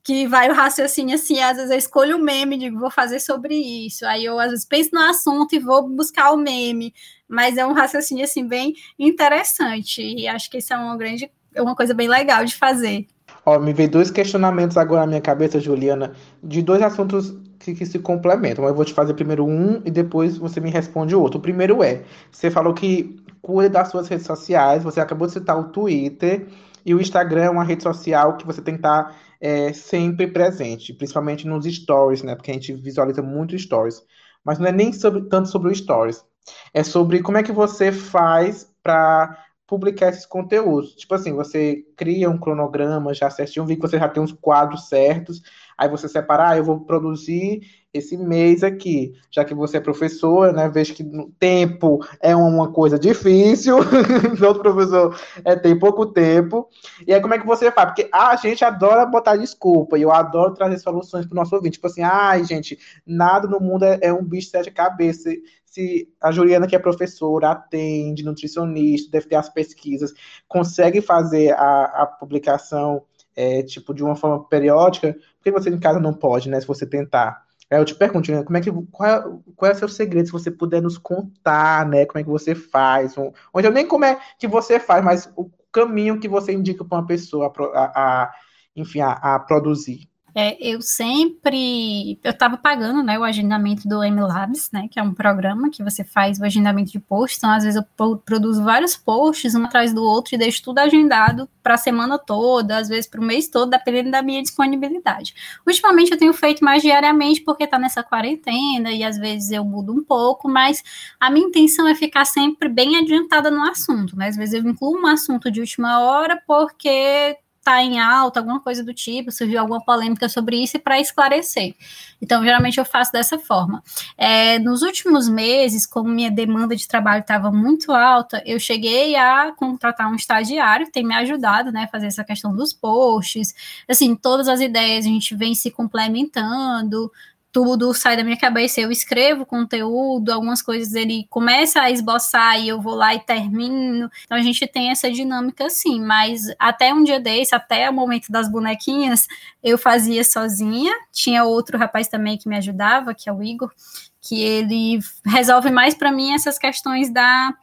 que 0.05 0.25
vai 0.29 0.49
o 0.49 0.55
raciocínio 0.55 1.16
assim, 1.16 1.40
às 1.40 1.57
vezes 1.57 1.72
eu 1.72 1.79
escolho 1.79 2.16
o 2.16 2.22
meme 2.22 2.55
e 2.55 2.59
digo, 2.61 2.79
vou 2.79 2.92
fazer 2.92 3.18
sobre 3.18 3.57
isso. 3.57 4.07
Aí 4.07 4.25
eu 4.25 4.38
às 4.38 4.51
vezes 4.51 4.64
penso 4.64 4.90
no 4.92 5.01
assunto 5.01 5.53
e 5.53 5.59
vou 5.59 5.88
buscar 5.88 6.31
o 6.31 6.37
meme, 6.37 6.94
mas 7.29 7.57
é 7.57 7.67
um 7.67 7.73
raciocínio 7.73 8.25
assim 8.25 8.47
bem 8.47 8.75
interessante 8.99 10.03
e 10.03 10.29
acho 10.29 10.51
que 10.51 10.59
isso 10.59 10.73
é 10.73 10.77
uma 10.77 10.97
grande 10.97 11.31
uma 11.57 11.75
coisa 11.75 11.95
bem 11.95 12.09
legal 12.09 12.45
de 12.45 12.55
fazer. 12.55 13.07
Ó, 13.45 13.59
me 13.59 13.73
veio 13.73 13.91
dois 13.91 14.11
questionamentos 14.11 14.77
agora 14.77 15.03
na 15.03 15.07
minha 15.07 15.21
cabeça, 15.21 15.61
Juliana, 15.61 16.12
de 16.43 16.61
dois 16.62 16.83
assuntos 16.83 17.35
que, 17.59 17.75
que 17.75 17.87
se 17.87 17.99
complementam. 17.99 18.65
Eu 18.65 18.75
vou 18.75 18.85
te 18.85 18.93
fazer 18.93 19.15
primeiro 19.15 19.47
um 19.47 19.81
e 19.85 19.91
depois 19.91 20.37
você 20.37 20.61
me 20.61 20.71
responde 20.71 21.15
o 21.15 21.21
outro. 21.21 21.39
O 21.39 21.43
primeiro 21.43 21.83
é, 21.83 22.03
você 22.31 22.51
falou 22.51 22.75
que 22.75 23.17
cuida 23.41 23.71
das 23.71 23.89
suas 23.89 24.09
redes 24.09 24.27
sociais, 24.27 24.83
você 24.83 25.01
acabou 25.01 25.27
de 25.27 25.35
citar 25.35 25.59
o 25.59 25.69
Twitter 25.71 26.47
e 26.85 26.95
o 26.95 27.01
Instagram 27.01 27.45
é 27.45 27.51
uma 27.51 27.65
rede 27.65 27.83
social 27.83 28.37
que 28.37 28.47
você 28.47 28.61
tem 28.61 28.75
que 28.75 28.81
estar 28.81 29.17
é, 29.41 29.73
sempre 29.73 30.27
presente, 30.27 30.93
principalmente 30.93 31.47
nos 31.47 31.65
stories, 31.67 32.23
né? 32.23 32.35
Porque 32.35 32.51
a 32.51 32.55
gente 32.55 32.73
visualiza 32.73 33.23
muito 33.23 33.59
stories. 33.59 34.03
Mas 34.45 34.59
não 34.59 34.67
é 34.67 34.73
nem 34.73 34.93
sobre, 34.93 35.23
tanto 35.29 35.49
sobre 35.49 35.71
o 35.71 35.75
stories. 35.75 36.25
É 36.73 36.83
sobre 36.83 37.23
como 37.23 37.39
é 37.39 37.43
que 37.43 37.53
você 37.53 37.91
faz 37.91 38.71
para 38.83 39.47
publicar 39.67 40.09
esses 40.09 40.25
conteúdos. 40.25 40.95
Tipo 40.95 41.15
assim, 41.15 41.33
você 41.33 41.85
cria 41.97 42.31
um 42.31 42.39
cronograma 42.39 43.13
já 43.13 43.29
certinho, 43.29 43.67
vi 43.67 43.75
que 43.77 43.83
você 43.83 43.99
já 43.99 44.09
tem 44.09 44.23
uns 44.23 44.33
quadros 44.33 44.89
certos, 44.89 45.43
aí 45.77 45.89
você 45.89 46.09
separa, 46.09 46.51
ah, 46.51 46.57
eu 46.57 46.65
vou 46.65 46.81
produzir 46.81 47.63
esse 47.93 48.17
mês 48.17 48.63
aqui, 48.63 49.13
já 49.31 49.45
que 49.45 49.55
você 49.55 49.79
é 49.79 49.81
professora, 49.81 50.53
né? 50.53 50.69
Vejo 50.69 50.95
que 50.95 51.05
tempo 51.39 51.99
é 52.21 52.37
uma 52.37 52.71
coisa 52.71 52.99
difícil, 52.99 53.79
todo 54.39 54.61
professor 54.61 55.19
é, 55.45 55.57
tem 55.57 55.79
pouco 55.79 56.07
tempo. 56.07 56.69
E 57.07 57.13
aí, 57.13 57.21
como 57.21 57.35
é 57.35 57.39
que 57.39 57.47
você 57.47 57.73
faz? 57.73 57.89
Porque 57.89 58.09
ah, 58.13 58.31
a 58.31 58.37
gente 58.37 58.65
adora 58.65 59.07
botar 59.07 59.37
desculpa, 59.37 59.99
e 59.99 60.03
eu 60.03 60.13
adoro 60.13 60.55
trazer 60.55 60.79
soluções 60.79 61.27
para 61.27 61.35
o 61.35 61.37
nosso 61.37 61.55
ouvinte. 61.55 61.75
Tipo 61.75 61.87
assim, 61.87 62.03
ai, 62.03 62.45
gente, 62.45 62.79
nada 63.07 63.49
no 63.49 63.59
mundo 63.59 63.85
é, 63.85 63.99
é 64.03 64.13
um 64.13 64.23
bicho 64.23 64.47
de 64.47 64.51
sete 64.53 64.71
cabeças. 64.71 65.35
Se 65.77 66.09
a 66.23 66.33
Juliana, 66.33 66.67
que 66.67 66.75
é 66.75 66.79
professora, 66.79 67.51
atende, 67.51 68.25
nutricionista, 68.25 69.11
deve 69.11 69.27
ter 69.27 69.35
as 69.35 69.51
pesquisas, 69.51 70.11
consegue 70.49 71.03
fazer 71.03 71.53
a, 71.53 71.85
a 71.85 72.07
publicação 72.07 73.03
é, 73.37 73.62
tipo, 73.62 73.93
de 73.93 74.03
uma 74.03 74.17
forma 74.17 74.43
periódica, 74.49 75.12
por 75.12 75.45
que 75.45 75.51
você 75.51 75.69
em 75.69 75.79
casa 75.79 76.01
não 76.01 76.15
pode, 76.15 76.49
né? 76.49 76.59
Se 76.59 76.67
você 76.67 76.87
tentar. 76.87 77.45
Eu 77.71 77.85
te 77.85 77.95
pergunto, 77.95 78.33
né, 78.33 78.43
como 78.43 78.57
é 78.57 78.61
que, 78.62 78.73
qual, 78.91 79.11
é, 79.11 79.23
qual 79.55 79.71
é 79.71 79.75
o 79.75 79.79
seu 79.79 79.89
segredo, 79.89 80.25
se 80.27 80.33
você 80.33 80.51
puder 80.51 80.81
nos 80.81 80.97
contar, 80.97 81.87
né, 81.87 82.07
como 82.07 82.21
é 82.21 82.23
que 82.23 82.31
você 82.31 82.55
faz, 82.55 83.15
onde 83.53 83.67
eu 83.67 83.73
nem 83.73 83.87
como 83.87 84.05
é 84.05 84.19
que 84.39 84.47
você 84.47 84.81
faz, 84.81 85.05
mas 85.05 85.31
o 85.37 85.51
caminho 85.73 86.19
que 86.19 86.29
você 86.29 86.53
indica 86.53 86.85
para 86.85 86.99
uma 86.99 87.07
pessoa 87.07 87.53
a, 87.75 88.23
a 88.25 88.33
enfim, 88.75 89.01
a, 89.01 89.11
a 89.12 89.39
produzir. 89.41 90.09
É, 90.38 90.55
eu 90.61 90.83
sempre, 90.83 92.20
eu 92.22 92.31
estava 92.31 92.59
pagando, 92.59 93.03
né, 93.03 93.18
o 93.18 93.25
agendamento 93.25 93.88
do 93.88 94.05
MLabs, 94.05 94.70
né, 94.70 94.87
que 94.90 95.01
é 95.01 95.03
um 95.03 95.14
programa 95.14 95.70
que 95.70 95.83
você 95.83 96.05
faz 96.05 96.38
o 96.38 96.44
agendamento 96.44 96.92
de 96.92 97.01
posts, 97.01 97.38
então 97.38 97.51
às 97.51 97.64
vezes 97.64 97.81
eu 97.81 98.18
produzo 98.18 98.62
vários 98.62 98.94
posts, 98.94 99.55
um 99.55 99.64
atrás 99.64 99.94
do 99.94 100.03
outro, 100.03 100.35
e 100.35 100.38
deixo 100.38 100.62
tudo 100.62 100.79
agendado 100.81 101.49
para 101.62 101.72
a 101.72 101.79
semana 101.79 102.18
toda, 102.18 102.77
às 102.77 102.87
vezes 102.87 103.07
para 103.07 103.18
o 103.18 103.25
mês 103.25 103.49
todo, 103.49 103.70
dependendo 103.70 104.11
da 104.11 104.20
minha 104.20 104.42
disponibilidade. 104.42 105.35
Ultimamente 105.66 106.12
eu 106.12 106.18
tenho 106.18 106.35
feito 106.35 106.62
mais 106.62 106.83
diariamente, 106.83 107.40
porque 107.40 107.64
está 107.64 107.79
nessa 107.79 108.03
quarentena, 108.03 108.92
e 108.92 109.03
às 109.03 109.16
vezes 109.16 109.51
eu 109.53 109.64
mudo 109.64 109.90
um 109.90 110.05
pouco, 110.05 110.51
mas 110.51 110.83
a 111.18 111.31
minha 111.31 111.46
intenção 111.46 111.88
é 111.88 111.94
ficar 111.94 112.27
sempre 112.27 112.68
bem 112.68 112.99
adiantada 112.99 113.51
no 113.51 113.62
assunto, 113.62 114.14
né, 114.14 114.29
às 114.29 114.37
vezes 114.37 114.53
eu 114.53 114.70
incluo 114.70 115.01
um 115.01 115.07
assunto 115.07 115.51
de 115.51 115.61
última 115.61 116.01
hora, 116.01 116.38
porque 116.46 117.38
está 117.67 117.83
em 117.83 117.99
alta, 117.99 118.39
alguma 118.39 118.61
coisa 118.61 118.85
do 118.85 118.95
tipo, 118.95 119.33
surgiu 119.33 119.59
alguma 119.59 119.85
polêmica 119.85 120.29
sobre 120.29 120.63
isso 120.63 120.77
e 120.77 120.81
para 120.81 121.01
esclarecer. 121.01 121.75
Então, 122.23 122.45
geralmente 122.45 122.79
eu 122.79 122.85
faço 122.85 123.11
dessa 123.11 123.39
forma. 123.39 123.83
É, 124.17 124.59
nos 124.61 124.83
últimos 124.83 125.29
meses, 125.29 125.85
como 125.85 126.09
minha 126.09 126.31
demanda 126.31 126.77
de 126.77 126.87
trabalho 126.87 127.23
estava 127.23 127.51
muito 127.51 127.91
alta, 127.93 128.41
eu 128.47 128.61
cheguei 128.61 129.17
a 129.17 129.53
contratar 129.53 130.09
um 130.11 130.15
estagiário, 130.15 130.87
que 130.87 130.93
tem 130.93 131.05
me 131.05 131.15
ajudado, 131.15 131.73
né, 131.73 131.85
a 131.85 131.89
fazer 131.89 132.07
essa 132.07 132.23
questão 132.23 132.55
dos 132.55 132.73
posts, 132.73 133.53
assim, 133.89 134.15
todas 134.15 134.49
as 134.49 134.61
ideias 134.61 135.05
a 135.05 135.09
gente 135.09 135.35
vem 135.35 135.55
se 135.55 135.71
complementando, 135.71 137.11
tudo 137.57 137.95
sai 137.95 138.19
da 138.19 138.23
minha 138.23 138.37
cabeça, 138.37 138.83
eu 138.83 138.92
escrevo 138.92 139.47
conteúdo, 139.47 140.31
algumas 140.31 140.61
coisas 140.61 140.92
ele 140.92 141.27
começa 141.31 141.81
a 141.81 141.90
esboçar 141.90 142.61
e 142.61 142.69
eu 142.69 142.83
vou 142.83 142.95
lá 142.95 143.14
e 143.14 143.21
termino. 143.21 144.11
Então 144.27 144.37
a 144.37 144.42
gente 144.42 144.66
tem 144.66 144.90
essa 144.90 145.11
dinâmica 145.11 145.64
assim, 145.64 145.99
mas 145.99 146.42
até 146.59 146.92
um 146.92 147.03
dia 147.03 147.19
desse, 147.19 147.55
até 147.55 147.88
o 147.88 147.95
momento 147.95 148.31
das 148.31 148.47
bonequinhas, 148.53 149.27
eu 149.62 149.79
fazia 149.79 150.23
sozinha. 150.23 150.92
Tinha 151.11 151.45
outro 151.45 151.79
rapaz 151.79 152.09
também 152.09 152.37
que 152.37 152.47
me 152.47 152.59
ajudava, 152.59 153.14
que 153.14 153.27
é 153.27 153.33
o 153.33 153.42
Igor, 153.42 153.73
que 154.21 154.42
ele 154.42 154.99
resolve 155.25 155.71
mais 155.71 155.95
para 155.95 156.12
mim 156.12 156.35
essas 156.35 156.59
questões 156.59 157.11
da 157.11 157.55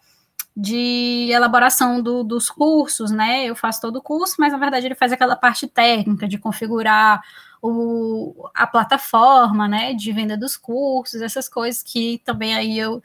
de 0.58 1.30
elaboração 1.32 2.02
do, 2.02 2.24
dos 2.24 2.50
cursos, 2.50 3.12
né? 3.12 3.46
Eu 3.46 3.56
faço 3.56 3.82
todo 3.82 3.98
o 3.98 4.02
curso, 4.02 4.38
mas 4.40 4.54
na 4.54 4.58
verdade 4.58 4.88
ele 4.88 4.96
faz 4.96 5.12
aquela 5.12 5.36
parte 5.36 5.68
técnica 5.68 6.28
de 6.28 6.40
configurar 6.40 7.22
o, 7.64 8.50
a 8.54 8.68
plataforma, 8.68 9.70
né, 9.70 9.94
de 9.94 10.12
venda 10.12 10.36
dos 10.36 10.58
cursos, 10.58 11.22
essas 11.22 11.48
coisas 11.48 11.82
que 11.82 12.22
também 12.26 12.54
aí 12.54 12.78
eu 12.78 13.02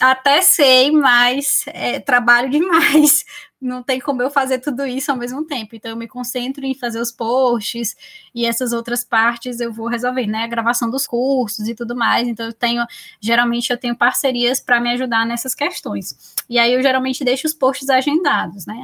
até 0.00 0.40
sei, 0.40 0.90
mas 0.90 1.64
é, 1.66 2.00
trabalho 2.00 2.48
demais 2.48 3.24
não 3.60 3.82
tem 3.82 4.00
como 4.00 4.22
eu 4.22 4.30
fazer 4.30 4.60
tudo 4.60 4.86
isso 4.86 5.10
ao 5.10 5.16
mesmo 5.16 5.44
tempo. 5.44 5.74
Então 5.74 5.90
eu 5.90 5.96
me 5.96 6.06
concentro 6.06 6.64
em 6.64 6.74
fazer 6.74 7.00
os 7.00 7.10
posts 7.10 7.96
e 8.34 8.46
essas 8.46 8.72
outras 8.72 9.02
partes 9.02 9.58
eu 9.58 9.72
vou 9.72 9.88
resolver, 9.88 10.26
né? 10.26 10.44
A 10.44 10.46
gravação 10.46 10.88
dos 10.90 11.06
cursos 11.06 11.66
e 11.68 11.74
tudo 11.74 11.96
mais. 11.96 12.28
Então 12.28 12.46
eu 12.46 12.52
tenho, 12.52 12.84
geralmente 13.20 13.70
eu 13.70 13.76
tenho 13.76 13.96
parcerias 13.96 14.60
para 14.60 14.80
me 14.80 14.90
ajudar 14.92 15.26
nessas 15.26 15.54
questões. 15.54 16.36
E 16.48 16.58
aí 16.58 16.72
eu 16.72 16.82
geralmente 16.82 17.24
deixo 17.24 17.46
os 17.46 17.54
posts 17.54 17.90
agendados, 17.90 18.64
né? 18.64 18.74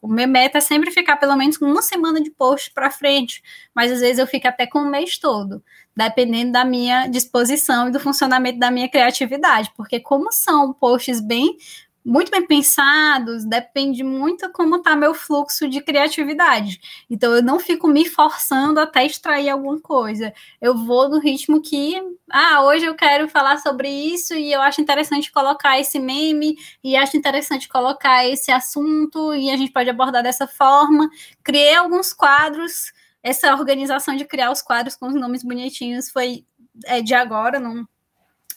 O 0.00 0.08
meu 0.08 0.28
meta 0.28 0.58
é 0.58 0.60
sempre 0.60 0.90
ficar 0.90 1.16
pelo 1.16 1.36
menos 1.36 1.58
com 1.58 1.66
uma 1.66 1.82
semana 1.82 2.20
de 2.20 2.30
post 2.30 2.70
para 2.72 2.90
frente, 2.90 3.42
mas 3.74 3.90
às 3.90 4.00
vezes 4.00 4.18
eu 4.18 4.26
fico 4.26 4.46
até 4.46 4.66
com 4.66 4.78
o 4.78 4.90
mês 4.90 5.18
todo, 5.18 5.62
dependendo 5.96 6.52
da 6.52 6.64
minha 6.64 7.08
disposição 7.08 7.88
e 7.88 7.90
do 7.90 7.98
funcionamento 7.98 8.58
da 8.58 8.70
minha 8.70 8.88
criatividade, 8.88 9.72
porque 9.76 9.98
como 10.00 10.32
são 10.32 10.72
posts 10.72 11.20
bem 11.20 11.56
muito 12.04 12.30
bem 12.30 12.46
pensados, 12.46 13.44
depende 13.44 14.02
muito 14.02 14.50
como 14.52 14.76
está 14.76 14.96
meu 14.96 15.14
fluxo 15.14 15.68
de 15.68 15.80
criatividade. 15.82 16.80
Então 17.10 17.34
eu 17.34 17.42
não 17.42 17.60
fico 17.60 17.86
me 17.86 18.08
forçando 18.08 18.80
até 18.80 19.04
extrair 19.04 19.50
alguma 19.50 19.78
coisa. 19.80 20.32
Eu 20.60 20.74
vou 20.76 21.08
no 21.08 21.18
ritmo 21.18 21.60
que, 21.60 22.00
ah, 22.30 22.62
hoje 22.64 22.86
eu 22.86 22.94
quero 22.94 23.28
falar 23.28 23.58
sobre 23.58 23.88
isso 23.88 24.34
e 24.34 24.52
eu 24.52 24.62
acho 24.62 24.80
interessante 24.80 25.30
colocar 25.30 25.78
esse 25.78 25.98
meme 25.98 26.56
e 26.82 26.96
acho 26.96 27.16
interessante 27.16 27.68
colocar 27.68 28.26
esse 28.26 28.50
assunto 28.50 29.34
e 29.34 29.50
a 29.50 29.56
gente 29.56 29.72
pode 29.72 29.90
abordar 29.90 30.22
dessa 30.22 30.46
forma. 30.46 31.08
Criei 31.42 31.74
alguns 31.74 32.12
quadros. 32.12 32.92
Essa 33.22 33.52
organização 33.54 34.16
de 34.16 34.24
criar 34.24 34.50
os 34.50 34.62
quadros 34.62 34.96
com 34.96 35.06
os 35.06 35.14
nomes 35.14 35.42
bonitinhos 35.42 36.10
foi 36.10 36.46
é, 36.86 37.02
de 37.02 37.12
agora, 37.14 37.60
não 37.60 37.86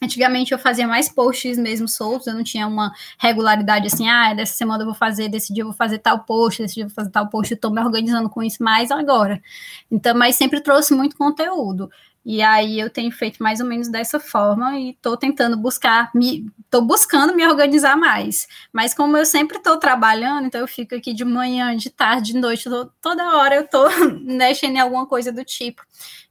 Antigamente 0.04 0.52
eu 0.52 0.60
fazia 0.60 0.86
mais 0.86 1.08
posts 1.08 1.58
mesmo 1.58 1.88
soltos, 1.88 2.28
eu 2.28 2.34
não 2.34 2.44
tinha 2.44 2.68
uma 2.68 2.92
regularidade 3.18 3.88
assim, 3.88 4.10
ah, 4.10 4.34
dessa 4.34 4.54
semana 4.54 4.84
eu 4.84 4.88
vou 4.88 4.96
fazer, 4.96 5.30
desse 5.30 5.54
dia 5.54 5.64
eu 5.64 5.68
vou 5.68 5.76
fazer 5.76 6.00
tal 6.00 6.20
post, 6.26 6.62
desse 6.62 6.76
dia 6.76 6.84
eu 6.84 6.90
vou 6.90 6.96
fazer 6.96 7.10
tal 7.10 7.30
post, 7.30 7.54
eu 7.54 7.60
tô 7.60 7.70
me 7.70 7.80
organizando 7.80 8.30
com 8.30 8.44
isso 8.44 8.62
mais 8.62 8.92
agora. 8.92 9.42
Então, 9.90 10.14
mas 10.14 10.36
sempre 10.36 10.60
trouxe 10.60 10.94
muito 10.94 11.16
conteúdo. 11.16 11.90
E 12.26 12.42
aí 12.42 12.80
eu 12.80 12.90
tenho 12.90 13.12
feito 13.12 13.42
mais 13.42 13.62
ou 13.62 13.66
menos 13.66 13.88
dessa 13.90 14.20
forma 14.20 14.78
e 14.78 14.92
estou 14.92 15.16
tentando 15.16 15.58
buscar, 15.58 16.10
me, 16.14 16.50
tô 16.70 16.82
buscando 16.82 17.34
me 17.34 17.46
organizar 17.48 17.96
mais. 17.96 18.48
Mas 18.72 18.94
como 18.94 19.16
eu 19.16 19.26
sempre 19.26 19.58
estou 19.58 19.78
trabalhando, 19.78 20.48
então 20.48 20.60
eu 20.60 20.68
fico 20.68 20.96
aqui 20.96 21.14
de 21.14 21.24
manhã, 21.24 21.76
de 21.78 21.90
tarde, 21.90 22.34
de 22.34 22.40
noite, 22.40 22.70
tô, 22.70 22.86
toda 23.02 23.38
hora 23.38 23.56
eu 23.56 23.64
estou 23.64 23.88
mexendo 24.22 24.76
em 24.76 24.80
alguma 24.80 25.06
coisa 25.06 25.32
do 25.32 25.46
tipo. 25.46 25.82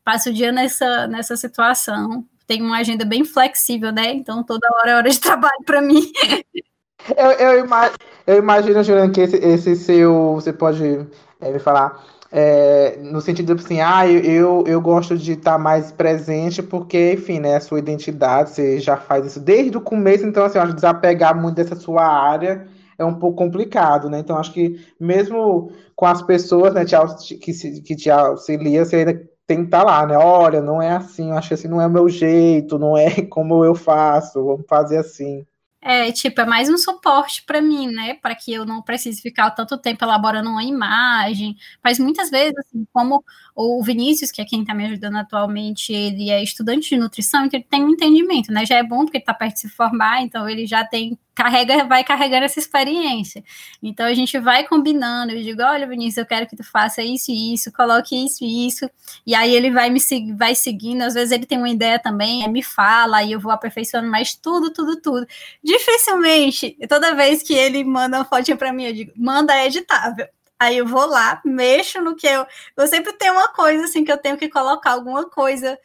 Passo 0.05 0.31
o 0.31 0.33
dia 0.33 0.53
nessa, 0.53 1.07
nessa 1.07 1.37
situação 1.37 2.27
tenho 2.53 2.67
uma 2.67 2.79
agenda 2.79 3.05
bem 3.05 3.25
flexível, 3.25 3.91
né? 3.91 4.13
Então 4.13 4.45
toda 4.45 4.69
hora 4.77 4.91
é 4.91 4.97
hora 4.97 5.11
de 5.11 5.19
trabalho 5.21 5.65
para 5.65 5.81
mim. 5.81 6.03
Eu, 7.17 7.31
eu, 7.33 7.67
eu 8.27 8.39
imagino, 8.39 8.85
Juliana, 8.85 9.11
que 9.11 9.23
esse, 9.23 9.37
esse 9.37 9.77
seu. 9.77 10.35
Você 10.35 10.53
pode 10.53 11.07
é, 11.41 11.51
me 11.51 11.59
falar. 11.59 12.05
É, 12.35 12.97
no 13.03 13.21
sentido 13.21 13.53
assim, 13.53 13.83
ah, 13.83 14.09
eu, 14.09 14.65
eu, 14.67 14.81
gosto 14.81 15.19
de 15.19 15.33
estar 15.33 15.59
mais 15.59 15.93
presente 15.93 16.63
porque, 16.63 17.13
enfim, 17.13 17.39
né, 17.39 17.57
a 17.57 17.61
sua 17.61 17.79
identidade, 17.79 18.51
você 18.51 18.81
já 18.81 18.97
faz 18.97 19.27
isso 19.27 19.39
desde 19.39 19.77
o 19.77 19.83
começo, 19.83 20.25
então, 20.25 20.43
assim, 20.43 20.57
eu 20.57 20.63
acho 20.63 20.71
que 20.71 20.77
desapegar 20.77 21.39
muito 21.39 21.57
dessa 21.57 21.77
sua 21.77 22.07
área 22.07 22.67
é 22.97 23.05
um 23.05 23.13
pouco 23.13 23.37
complicado, 23.37 24.09
né, 24.09 24.21
então 24.21 24.39
acho 24.39 24.51
que 24.51 24.81
mesmo 24.99 25.73
com 25.95 26.07
as 26.07 26.23
pessoas, 26.23 26.73
né, 26.73 26.87
te, 26.87 26.97
que, 27.37 27.53
que 27.83 27.97
te 27.97 28.09
auxilia, 28.09 28.83
você 28.83 28.97
ainda 28.97 29.23
tá 29.69 29.83
lá, 29.83 30.07
né? 30.07 30.17
Olha, 30.17 30.61
não 30.61 30.81
é 30.81 30.93
assim, 30.93 31.31
eu 31.31 31.37
acho 31.37 31.49
que 31.49 31.55
assim 31.55 31.69
não 31.69 31.81
é 31.81 31.87
o 31.87 31.91
meu 31.91 32.09
jeito, 32.09 32.79
não 32.79 32.97
é 32.97 33.23
como 33.27 33.65
eu 33.65 33.75
faço, 33.75 34.45
vamos 34.45 34.67
fazer 34.69 34.99
assim. 34.99 35.47
É, 35.85 36.13
tipo, 36.13 36.41
é 36.41 36.47
mais 36.47 36.69
um 36.71 36.79
suporte 36.79 37.43
para 37.45 37.61
mim, 37.61 37.89
né? 37.89 38.15
Para 38.15 38.37
que 38.37 38.53
eu 38.53 38.65
não 38.65 38.81
precise 38.81 39.21
ficar 39.21 39.51
tanto 39.51 39.77
tempo 39.77 40.05
elaborando 40.05 40.49
uma 40.49 40.63
imagem. 40.63 41.57
Mas 41.83 41.99
muitas 41.99 42.31
vezes, 42.31 42.55
assim, 42.57 42.87
como 42.93 43.25
o 43.53 43.83
Vinícius, 43.83 44.31
que 44.31 44.41
é 44.41 44.45
quem 44.45 44.61
está 44.61 44.73
me 44.75 44.85
ajudando 44.87 45.17
atualmente, 45.17 45.93
ele 45.93 46.31
é 46.31 46.41
estudante 46.41 46.89
de 46.91 46.97
nutrição, 46.97 47.45
então 47.45 47.59
ele 47.59 47.67
tem 47.69 47.85
um 47.85 47.91
entendimento, 47.91 48.53
né? 48.53 48.65
Já 48.65 48.77
é 48.77 48.83
bom 48.85 48.99
porque 49.05 49.17
ele 49.17 49.23
está 49.23 49.35
perto 49.35 49.55
de 49.55 49.61
se 49.63 49.69
formar, 49.71 50.23
então 50.23 50.49
ele 50.49 50.67
já 50.69 50.85
tem 50.85 51.19
carrega, 51.35 51.85
vai 51.85 52.05
carregando 52.05 52.45
essa 52.45 52.59
experiência. 52.59 53.43
Então 53.83 54.07
a 54.07 54.15
gente 54.15 54.39
vai 54.39 54.65
combinando. 54.67 55.33
Eu 55.33 55.43
digo, 55.43 55.63
olha, 55.63 55.87
Vinícius, 55.87 56.19
eu 56.19 56.27
quero 56.27 56.47
que 56.47 56.57
tu 56.57 56.65
faça 56.65 57.03
isso 57.03 57.31
e 57.31 57.55
isso, 57.55 57.73
coloque 57.73 58.15
isso 58.15 58.45
e 58.45 58.67
isso. 58.67 58.89
E 59.27 59.35
aí 59.35 59.55
ele 59.55 59.71
vai 59.71 59.91
me 59.91 60.01
vai 60.37 60.55
seguindo. 60.55 61.03
Às 61.03 61.15
vezes 61.15 61.33
ele 61.33 61.47
tem 61.47 61.59
uma 61.59 61.71
ideia 61.71 61.99
também, 61.99 62.49
me 62.49 62.63
fala, 62.63 63.23
e 63.23 63.33
eu 63.33 63.41
vou 63.41 63.53
aperfeiçoando 63.53 64.09
mais 64.09 64.35
tudo, 64.35 64.71
tudo, 64.71 65.01
tudo. 65.01 65.27
Dificilmente, 65.63 66.77
toda 66.89 67.15
vez 67.15 67.43
que 67.43 67.55
ele 67.55 67.85
manda 67.85 68.19
uma 68.19 68.25
fotinha 68.25 68.57
para 68.57 68.73
mim, 68.73 68.85
eu 68.85 68.93
digo, 68.93 69.13
manda 69.17 69.65
editável. 69.65 70.27
Aí 70.59 70.79
eu 70.79 70.87
vou 70.87 71.07
lá, 71.07 71.41
mexo 71.45 72.01
no 72.01 72.15
que 72.15 72.27
eu. 72.27 72.47
Eu 72.77 72.87
sempre 72.87 73.13
tenho 73.15 73.33
uma 73.33 73.49
coisa 73.49 73.85
assim 73.85 74.05
que 74.05 74.13
eu 74.13 74.19
tenho 74.19 74.37
que 74.37 74.49
colocar 74.49 74.93
alguma 74.93 75.29
coisa 75.29 75.77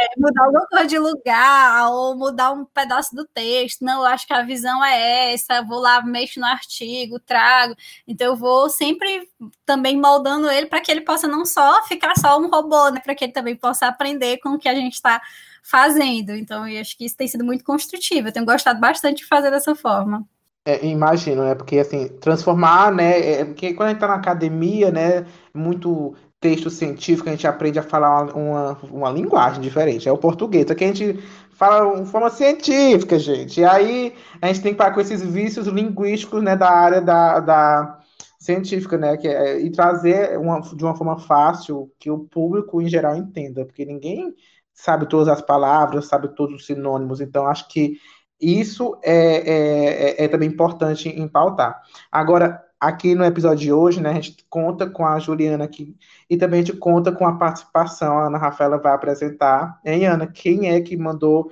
é, 0.00 0.10
mudar 0.16 0.44
alguma 0.44 0.66
coisa 0.66 0.86
de 0.86 0.98
lugar 0.98 1.90
ou 1.90 2.16
mudar 2.16 2.52
um 2.52 2.64
pedaço 2.64 3.16
do 3.16 3.26
texto. 3.26 3.84
Não, 3.84 4.02
eu 4.02 4.06
acho 4.06 4.26
que 4.26 4.32
a 4.32 4.42
visão 4.42 4.84
é 4.84 5.32
essa. 5.32 5.62
Vou 5.62 5.80
lá, 5.80 6.00
mexo 6.02 6.38
no 6.38 6.46
artigo, 6.46 7.18
trago. 7.18 7.74
Então, 8.06 8.28
eu 8.28 8.36
vou 8.36 8.70
sempre 8.70 9.28
também 9.66 10.00
moldando 10.00 10.48
ele 10.48 10.66
para 10.66 10.80
que 10.80 10.90
ele 10.92 11.00
possa 11.00 11.26
não 11.26 11.44
só 11.44 11.82
ficar 11.84 12.14
só 12.16 12.38
um 12.38 12.48
robô, 12.48 12.90
né? 12.90 13.00
Para 13.00 13.14
que 13.14 13.24
ele 13.24 13.32
também 13.32 13.56
possa 13.56 13.88
aprender 13.88 14.38
com 14.38 14.50
o 14.50 14.58
que 14.58 14.68
a 14.68 14.74
gente 14.74 14.94
está 14.94 15.20
fazendo. 15.62 16.30
Então, 16.32 16.66
eu 16.68 16.80
acho 16.80 16.96
que 16.96 17.04
isso 17.04 17.16
tem 17.16 17.26
sido 17.26 17.44
muito 17.44 17.64
construtivo. 17.64 18.28
Eu 18.28 18.32
tenho 18.32 18.46
gostado 18.46 18.78
bastante 18.78 19.18
de 19.18 19.26
fazer 19.26 19.50
dessa 19.50 19.74
forma. 19.74 20.24
É, 20.64 20.84
imagino, 20.86 21.44
né? 21.44 21.54
Porque 21.54 21.78
assim, 21.78 22.08
transformar, 22.20 22.92
né? 22.92 23.40
É, 23.40 23.44
porque 23.44 23.74
quando 23.74 23.88
a 23.88 23.92
gente 23.92 24.00
tá 24.00 24.06
na 24.06 24.14
academia, 24.14 24.90
né? 24.90 25.26
Muito 25.54 26.14
texto 26.40 26.70
científico, 26.70 27.28
a 27.28 27.32
gente 27.32 27.46
aprende 27.46 27.78
a 27.78 27.82
falar 27.82 28.34
uma, 28.36 28.78
uma 28.90 29.10
linguagem 29.10 29.60
diferente. 29.60 30.08
É 30.08 30.12
o 30.12 30.18
português. 30.18 30.70
Aqui 30.70 30.84
a 30.84 30.86
gente 30.88 31.18
fala 31.52 32.00
de 32.00 32.08
forma 32.08 32.30
científica, 32.30 33.18
gente. 33.18 33.60
E 33.60 33.64
aí 33.64 34.14
a 34.40 34.46
gente 34.46 34.62
tem 34.62 34.72
que 34.72 34.78
parar 34.78 34.94
com 34.94 35.00
esses 35.00 35.22
vícios 35.22 35.66
linguísticos 35.66 36.42
né, 36.42 36.56
da 36.56 36.70
área 36.70 37.00
da, 37.00 37.40
da 37.40 38.00
científica, 38.38 38.96
né? 38.96 39.16
Que 39.16 39.28
é, 39.28 39.60
e 39.60 39.70
trazer 39.70 40.38
uma, 40.38 40.60
de 40.60 40.84
uma 40.84 40.96
forma 40.96 41.18
fácil 41.18 41.90
que 41.98 42.10
o 42.10 42.20
público 42.20 42.80
em 42.80 42.88
geral 42.88 43.16
entenda, 43.16 43.64
porque 43.64 43.84
ninguém 43.84 44.34
sabe 44.72 45.08
todas 45.08 45.28
as 45.28 45.42
palavras, 45.42 46.06
sabe 46.06 46.28
todos 46.36 46.54
os 46.54 46.66
sinônimos. 46.66 47.20
Então, 47.20 47.48
acho 47.48 47.66
que 47.68 47.98
isso 48.40 48.96
é, 49.02 49.16
é, 49.16 50.22
é, 50.22 50.24
é 50.24 50.28
também 50.28 50.48
importante 50.48 51.08
em 51.08 51.26
pautar. 51.26 51.82
Agora, 52.12 52.62
aqui 52.78 53.14
no 53.14 53.24
episódio 53.24 53.58
de 53.58 53.72
hoje, 53.72 54.00
né, 54.00 54.10
a 54.10 54.14
gente 54.14 54.46
conta 54.48 54.88
com 54.88 55.04
a 55.04 55.18
Juliana 55.18 55.64
aqui 55.64 55.96
e 56.28 56.36
também 56.36 56.60
a 56.60 56.64
gente 56.64 56.76
conta 56.76 57.10
com 57.10 57.26
a 57.26 57.36
participação, 57.36 58.18
a 58.18 58.26
Ana 58.26 58.38
Rafaela 58.38 58.78
vai 58.78 58.92
apresentar. 58.92 59.80
Hein, 59.84 60.06
Ana, 60.06 60.26
quem 60.26 60.70
é 60.70 60.80
que 60.80 60.96
mandou, 60.96 61.50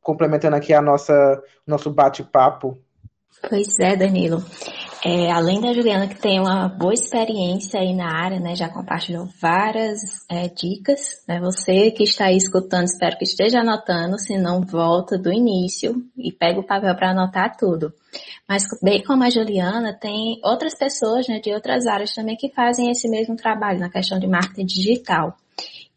complementando 0.00 0.56
aqui 0.56 0.72
a 0.72 0.80
nossa 0.80 1.42
nosso 1.66 1.90
bate-papo? 1.90 2.78
Pois 3.48 3.78
é, 3.78 3.94
Danilo. 3.94 4.42
É, 5.08 5.30
além 5.30 5.60
da 5.60 5.72
Juliana, 5.72 6.08
que 6.08 6.20
tem 6.20 6.40
uma 6.40 6.68
boa 6.68 6.92
experiência 6.92 7.78
aí 7.78 7.94
na 7.94 8.12
área, 8.12 8.40
né, 8.40 8.56
já 8.56 8.68
compartilhou 8.68 9.28
várias 9.40 10.00
é, 10.28 10.48
dicas, 10.48 11.22
né, 11.28 11.38
você 11.38 11.92
que 11.92 12.02
está 12.02 12.24
aí 12.24 12.36
escutando, 12.36 12.86
espero 12.86 13.16
que 13.16 13.22
esteja 13.22 13.60
anotando, 13.60 14.18
se 14.18 14.36
não 14.36 14.62
volta 14.62 15.16
do 15.16 15.32
início 15.32 15.94
e 16.18 16.32
pega 16.32 16.58
o 16.58 16.66
papel 16.66 16.92
para 16.96 17.12
anotar 17.12 17.56
tudo. 17.56 17.92
Mas 18.48 18.64
bem 18.82 19.00
como 19.04 19.22
a 19.22 19.30
Juliana, 19.30 19.96
tem 19.96 20.40
outras 20.42 20.76
pessoas 20.76 21.28
né, 21.28 21.38
de 21.38 21.54
outras 21.54 21.86
áreas 21.86 22.12
também 22.12 22.34
que 22.34 22.52
fazem 22.52 22.90
esse 22.90 23.08
mesmo 23.08 23.36
trabalho 23.36 23.78
na 23.78 23.88
questão 23.88 24.18
de 24.18 24.26
marketing 24.26 24.66
digital. 24.66 25.36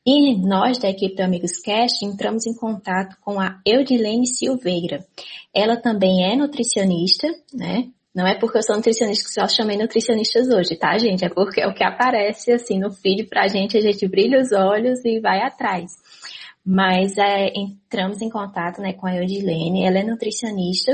E 0.05 0.37
nós 0.37 0.77
da 0.77 0.87
equipe 0.87 1.15
do 1.15 1.23
Amigos 1.23 1.59
Cast 1.63 2.05
entramos 2.05 2.45
em 2.45 2.53
contato 2.53 3.17
com 3.21 3.39
a 3.39 3.59
Eudilene 3.65 4.27
Silveira. 4.27 5.03
Ela 5.51 5.77
também 5.77 6.31
é 6.31 6.35
nutricionista, 6.35 7.27
né? 7.51 7.89
Não 8.13 8.25
é 8.25 8.37
porque 8.37 8.57
eu 8.57 8.63
sou 8.63 8.75
nutricionista 8.75 9.25
que 9.25 9.33
só 9.33 9.47
chamei 9.47 9.77
nutricionistas 9.77 10.49
hoje, 10.49 10.75
tá, 10.75 10.97
gente? 10.97 11.23
É 11.23 11.29
porque 11.29 11.61
é 11.61 11.67
o 11.67 11.73
que 11.73 11.83
aparece 11.83 12.51
assim 12.51 12.79
no 12.79 12.91
feed 12.91 13.25
pra 13.25 13.47
gente, 13.47 13.77
a 13.77 13.81
gente 13.81 14.07
brilha 14.07 14.39
os 14.39 14.51
olhos 14.51 15.03
e 15.05 15.19
vai 15.19 15.41
atrás. 15.41 15.91
Mas 16.65 17.17
é, 17.17 17.53
entramos 17.55 18.21
em 18.21 18.29
contato 18.29 18.81
né, 18.81 18.93
com 18.93 19.07
a 19.07 19.15
Eudilene, 19.15 19.85
ela 19.85 19.99
é 19.99 20.03
nutricionista 20.03 20.91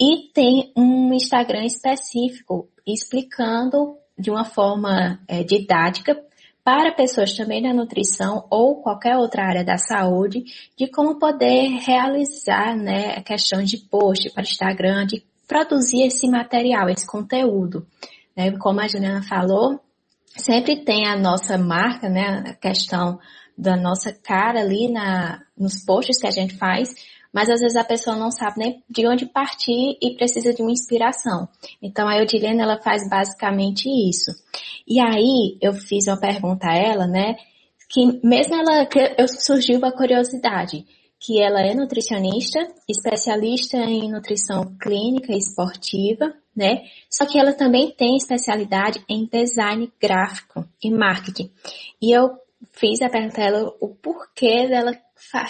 e 0.00 0.30
tem 0.32 0.72
um 0.76 1.12
Instagram 1.12 1.64
específico 1.64 2.68
explicando 2.86 3.96
de 4.18 4.30
uma 4.30 4.44
forma 4.44 5.20
é, 5.28 5.42
didática 5.42 6.18
para 6.64 6.92
pessoas 6.92 7.36
também 7.36 7.62
da 7.62 7.72
nutrição 7.72 8.44
ou 8.50 8.82
qualquer 8.82 9.16
outra 9.16 9.44
área 9.44 9.64
da 9.64 9.78
saúde, 9.78 10.42
de 10.76 10.88
como 10.88 11.18
poder 11.18 11.68
realizar 11.78 12.76
né, 12.76 13.14
a 13.16 13.22
questão 13.22 13.62
de 13.62 13.78
post 13.88 14.30
para 14.32 14.42
Instagram, 14.42 15.06
de 15.06 15.22
produzir 15.46 16.02
esse 16.02 16.28
material, 16.28 16.88
esse 16.88 17.06
conteúdo. 17.06 17.86
Né? 18.36 18.56
Como 18.58 18.80
a 18.80 18.88
Juliana 18.88 19.22
falou, 19.22 19.80
sempre 20.36 20.84
tem 20.84 21.06
a 21.06 21.16
nossa 21.16 21.56
marca, 21.56 22.08
né, 22.08 22.44
a 22.46 22.54
questão 22.54 23.18
da 23.56 23.76
nossa 23.76 24.12
cara 24.12 24.60
ali 24.60 24.90
na, 24.90 25.40
nos 25.56 25.84
posts 25.84 26.18
que 26.20 26.26
a 26.26 26.30
gente 26.30 26.56
faz, 26.58 26.90
mas 27.32 27.48
às 27.48 27.60
vezes 27.60 27.76
a 27.76 27.84
pessoa 27.84 28.16
não 28.16 28.30
sabe 28.30 28.58
nem 28.58 28.84
de 28.88 29.06
onde 29.06 29.26
partir 29.26 29.96
e 30.00 30.14
precisa 30.16 30.52
de 30.52 30.62
uma 30.62 30.72
inspiração. 30.72 31.48
Então 31.82 32.08
a 32.08 32.18
Eudilene, 32.18 32.60
ela 32.60 32.80
faz 32.80 33.08
basicamente 33.08 33.88
isso. 33.88 34.30
E 34.86 35.00
aí 35.00 35.58
eu 35.60 35.72
fiz 35.72 36.06
uma 36.06 36.18
pergunta 36.18 36.68
a 36.68 36.76
ela, 36.76 37.06
né, 37.06 37.36
que 37.88 38.20
mesmo 38.22 38.54
ela, 38.54 38.88
eu 39.16 39.28
surgiu 39.28 39.84
a 39.84 39.92
curiosidade, 39.92 40.84
que 41.18 41.40
ela 41.40 41.60
é 41.60 41.74
nutricionista, 41.74 42.58
especialista 42.88 43.76
em 43.78 44.10
nutrição 44.10 44.76
clínica 44.80 45.32
e 45.32 45.38
esportiva, 45.38 46.34
né? 46.54 46.84
Só 47.10 47.26
que 47.26 47.38
ela 47.38 47.52
também 47.52 47.90
tem 47.90 48.16
especialidade 48.16 49.02
em 49.08 49.26
design 49.26 49.92
gráfico 50.00 50.66
e 50.82 50.90
marketing. 50.90 51.50
E 52.00 52.12
eu 52.12 52.30
fiz 52.72 53.00
a 53.02 53.08
pergunta 53.08 53.40
a 53.40 53.44
ela 53.44 53.74
o 53.80 53.88
porquê 53.88 54.68
dela 54.68 54.92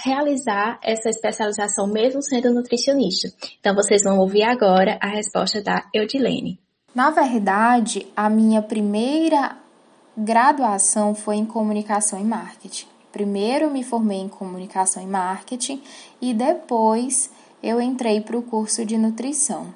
realizar 0.04 0.78
essa 0.82 1.08
especialização 1.08 1.86
mesmo 1.86 2.22
sendo 2.22 2.52
nutricionista? 2.52 3.28
Então 3.60 3.74
vocês 3.74 4.02
vão 4.02 4.18
ouvir 4.18 4.42
agora 4.42 4.98
a 5.00 5.08
resposta 5.08 5.60
da 5.62 5.84
Eudilene. 5.92 6.58
Na 6.94 7.10
verdade, 7.10 8.06
a 8.16 8.30
minha 8.30 8.62
primeira 8.62 9.56
graduação 10.16 11.14
foi 11.14 11.36
em 11.36 11.44
comunicação 11.44 12.18
e 12.18 12.24
marketing. 12.24 12.86
Primeiro 13.16 13.70
me 13.70 13.82
formei 13.82 14.18
em 14.18 14.28
comunicação 14.28 15.02
e 15.02 15.06
marketing 15.06 15.80
e 16.20 16.34
depois 16.34 17.30
eu 17.62 17.80
entrei 17.80 18.20
para 18.20 18.36
o 18.36 18.42
curso 18.42 18.84
de 18.84 18.98
nutrição. 18.98 19.68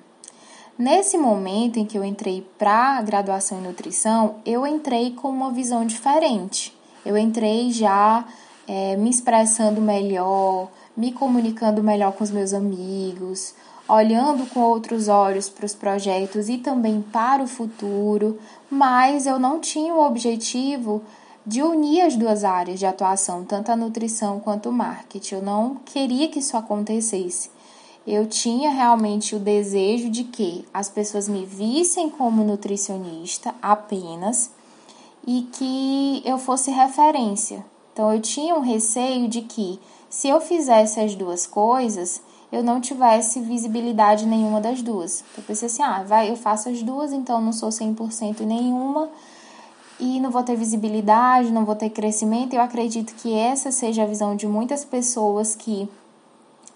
Nesse 0.78 1.16
momento 1.16 1.78
em 1.78 1.86
que 1.86 1.96
eu 1.96 2.04
entrei 2.04 2.46
para 2.58 2.98
a 2.98 3.00
graduação 3.00 3.58
em 3.58 3.62
nutrição, 3.62 4.34
eu 4.44 4.66
entrei 4.66 5.12
com 5.12 5.30
uma 5.30 5.50
visão 5.50 5.86
diferente. 5.86 6.78
Eu 7.02 7.16
entrei 7.16 7.70
já 7.70 8.26
é, 8.68 8.94
me 8.96 9.08
expressando 9.08 9.80
melhor, 9.80 10.68
me 10.94 11.10
comunicando 11.10 11.82
melhor 11.82 12.12
com 12.12 12.22
os 12.22 12.30
meus 12.30 12.52
amigos, 12.52 13.54
olhando 13.88 14.44
com 14.50 14.60
outros 14.60 15.08
olhos 15.08 15.48
para 15.48 15.64
os 15.64 15.74
projetos 15.74 16.50
e 16.50 16.58
também 16.58 17.00
para 17.00 17.42
o 17.42 17.46
futuro, 17.46 18.38
mas 18.70 19.26
eu 19.26 19.38
não 19.38 19.58
tinha 19.58 19.94
o 19.94 20.04
objetivo 20.04 21.02
de 21.50 21.64
unir 21.64 22.02
as 22.02 22.14
duas 22.14 22.44
áreas 22.44 22.78
de 22.78 22.86
atuação, 22.86 23.44
tanto 23.44 23.72
a 23.72 23.76
nutrição 23.76 24.38
quanto 24.38 24.68
o 24.68 24.72
marketing. 24.72 25.34
Eu 25.34 25.42
não 25.42 25.74
queria 25.84 26.28
que 26.28 26.38
isso 26.38 26.56
acontecesse. 26.56 27.50
Eu 28.06 28.24
tinha 28.26 28.70
realmente 28.70 29.34
o 29.34 29.40
desejo 29.40 30.08
de 30.08 30.22
que 30.22 30.64
as 30.72 30.88
pessoas 30.88 31.28
me 31.28 31.44
vissem 31.44 32.08
como 32.08 32.44
nutricionista 32.44 33.52
apenas 33.60 34.52
e 35.26 35.42
que 35.52 36.22
eu 36.24 36.38
fosse 36.38 36.70
referência. 36.70 37.66
Então 37.92 38.14
eu 38.14 38.20
tinha 38.20 38.54
um 38.54 38.60
receio 38.60 39.26
de 39.26 39.40
que 39.40 39.80
se 40.08 40.28
eu 40.28 40.40
fizesse 40.40 41.00
as 41.00 41.16
duas 41.16 41.48
coisas, 41.48 42.22
eu 42.52 42.62
não 42.62 42.80
tivesse 42.80 43.40
visibilidade 43.40 44.24
nenhuma 44.24 44.60
das 44.60 44.82
duas. 44.82 45.24
Eu 45.36 45.42
pensei 45.42 45.66
assim, 45.66 45.82
ah, 45.82 46.04
vai, 46.04 46.30
eu 46.30 46.36
faço 46.36 46.68
as 46.68 46.80
duas, 46.80 47.12
então 47.12 47.40
não 47.40 47.52
sou 47.52 47.70
100% 47.70 48.42
em 48.42 48.46
nenhuma 48.46 49.10
e 50.00 50.18
não 50.18 50.30
vou 50.30 50.42
ter 50.42 50.56
visibilidade, 50.56 51.52
não 51.52 51.64
vou 51.64 51.76
ter 51.76 51.90
crescimento. 51.90 52.54
Eu 52.54 52.60
acredito 52.60 53.14
que 53.14 53.34
essa 53.34 53.70
seja 53.70 54.02
a 54.02 54.06
visão 54.06 54.34
de 54.34 54.46
muitas 54.46 54.84
pessoas 54.84 55.54
que 55.54 55.88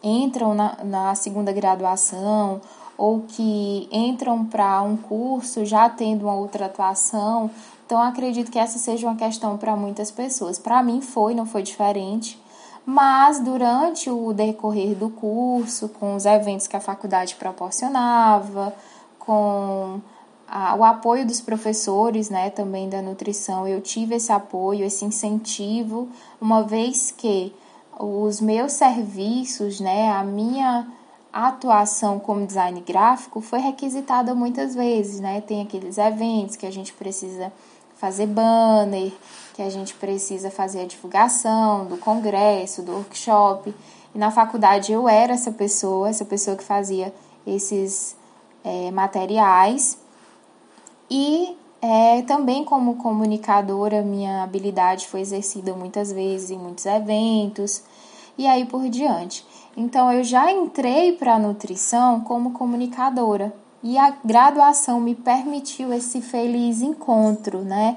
entram 0.03 0.55
na, 0.55 0.77
na 0.85 1.15
segunda 1.15 1.51
graduação 1.53 2.61
ou 2.97 3.23
que 3.27 3.89
entram 3.91 4.45
para 4.45 4.83
um 4.83 4.97
curso 4.97 5.65
já 5.65 5.89
tendo 5.89 6.27
uma 6.27 6.35
outra 6.35 6.67
atuação. 6.67 7.51
Então, 7.87 8.01
acredito 8.01 8.51
que 8.51 8.59
essa 8.59 8.79
seja 8.79 9.07
uma 9.07 9.17
questão 9.17 9.57
para 9.57 9.75
muitas 9.75 10.11
pessoas. 10.11 10.59
Para 10.59 10.83
mim 10.83 11.01
foi, 11.01 11.35
não 11.35 11.45
foi 11.45 11.63
diferente. 11.63 12.41
Mas 12.87 13.41
durante 13.41 14.11
o 14.11 14.33
decorrer 14.33 14.95
do 14.95 15.09
curso, 15.09 15.89
com 15.89 16.15
os 16.15 16.27
eventos 16.27 16.67
que 16.67 16.77
a 16.77 16.81
faculdade 16.81 17.35
proporcionava, 17.37 18.75
com 19.19 20.01
o 20.79 20.85
apoio 20.85 21.27
dos 21.27 21.41
professores, 21.41 22.31
né, 22.31 22.49
também 22.49 22.89
da 22.89 23.03
nutrição, 23.03 23.67
eu 23.67 23.81
tive 23.81 24.15
esse 24.15 24.31
apoio, 24.31 24.85
esse 24.85 25.05
incentivo, 25.05 26.09
uma 26.41 26.63
vez 26.63 27.11
que 27.11 27.53
os 27.99 28.41
meus 28.41 28.73
serviços, 28.73 29.81
né, 29.81 30.13
a 30.13 30.23
minha 30.23 30.87
atuação 31.33 32.21
como 32.21 32.47
design 32.47 32.81
gráfico 32.81 33.41
foi 33.41 33.59
requisitada 33.59 34.33
muitas 34.37 34.73
vezes, 34.77 35.19
né? 35.19 35.41
Tem 35.41 35.63
aqueles 35.63 35.99
eventos 35.99 36.55
que 36.55 36.65
a 36.65 36.71
gente 36.71 36.93
precisa 36.93 37.53
fazer 37.97 38.27
banner, 38.27 39.13
que 39.53 39.61
a 39.61 39.69
gente 39.69 39.95
precisa 39.95 40.49
fazer 40.49 40.83
a 40.83 40.87
divulgação 40.87 41.87
do 41.87 41.97
congresso, 41.97 42.83
do 42.83 42.93
workshop. 42.93 43.75
E 44.15 44.19
na 44.19 44.31
faculdade 44.31 44.93
eu 44.93 45.09
era 45.09 45.33
essa 45.33 45.51
pessoa, 45.51 46.09
essa 46.09 46.25
pessoa 46.25 46.57
que 46.57 46.63
fazia 46.63 47.13
esses 47.45 48.17
é, 48.63 48.93
materiais. 48.93 49.99
E 51.17 51.57
é, 51.81 52.23
também 52.23 52.65
como 52.65 52.97
comunicadora, 52.97 54.03
minha 54.03 54.43
habilidade 54.43 55.07
foi 55.07 55.21
exercida 55.21 55.73
muitas 55.73 56.11
vezes 56.11 56.51
em 56.51 56.59
muitos 56.59 56.85
eventos 56.87 57.85
e 58.37 58.49
aí 58.49 58.65
por 58.65 58.89
diante. 58.89 59.47
Então 59.77 60.13
eu 60.13 60.25
já 60.25 60.51
entrei 60.51 61.13
para 61.13 61.37
a 61.37 61.39
nutrição 61.39 62.21
como 62.23 62.51
comunicadora 62.51 63.55
e 63.81 63.97
a 63.97 64.11
graduação 64.25 65.01
me 65.01 65.15
permitiu 65.15 65.93
esse 65.93 66.21
feliz 66.21 66.83
encontro, 66.83 67.59
né? 67.61 67.97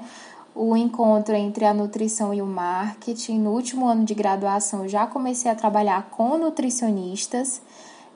o 0.54 0.76
encontro 0.76 1.34
entre 1.34 1.64
a 1.64 1.74
nutrição 1.74 2.32
e 2.32 2.40
o 2.40 2.46
marketing. 2.46 3.40
No 3.40 3.50
último 3.50 3.88
ano 3.88 4.04
de 4.04 4.14
graduação, 4.14 4.86
já 4.86 5.08
comecei 5.08 5.50
a 5.50 5.56
trabalhar 5.56 6.08
com 6.10 6.38
nutricionistas, 6.38 7.60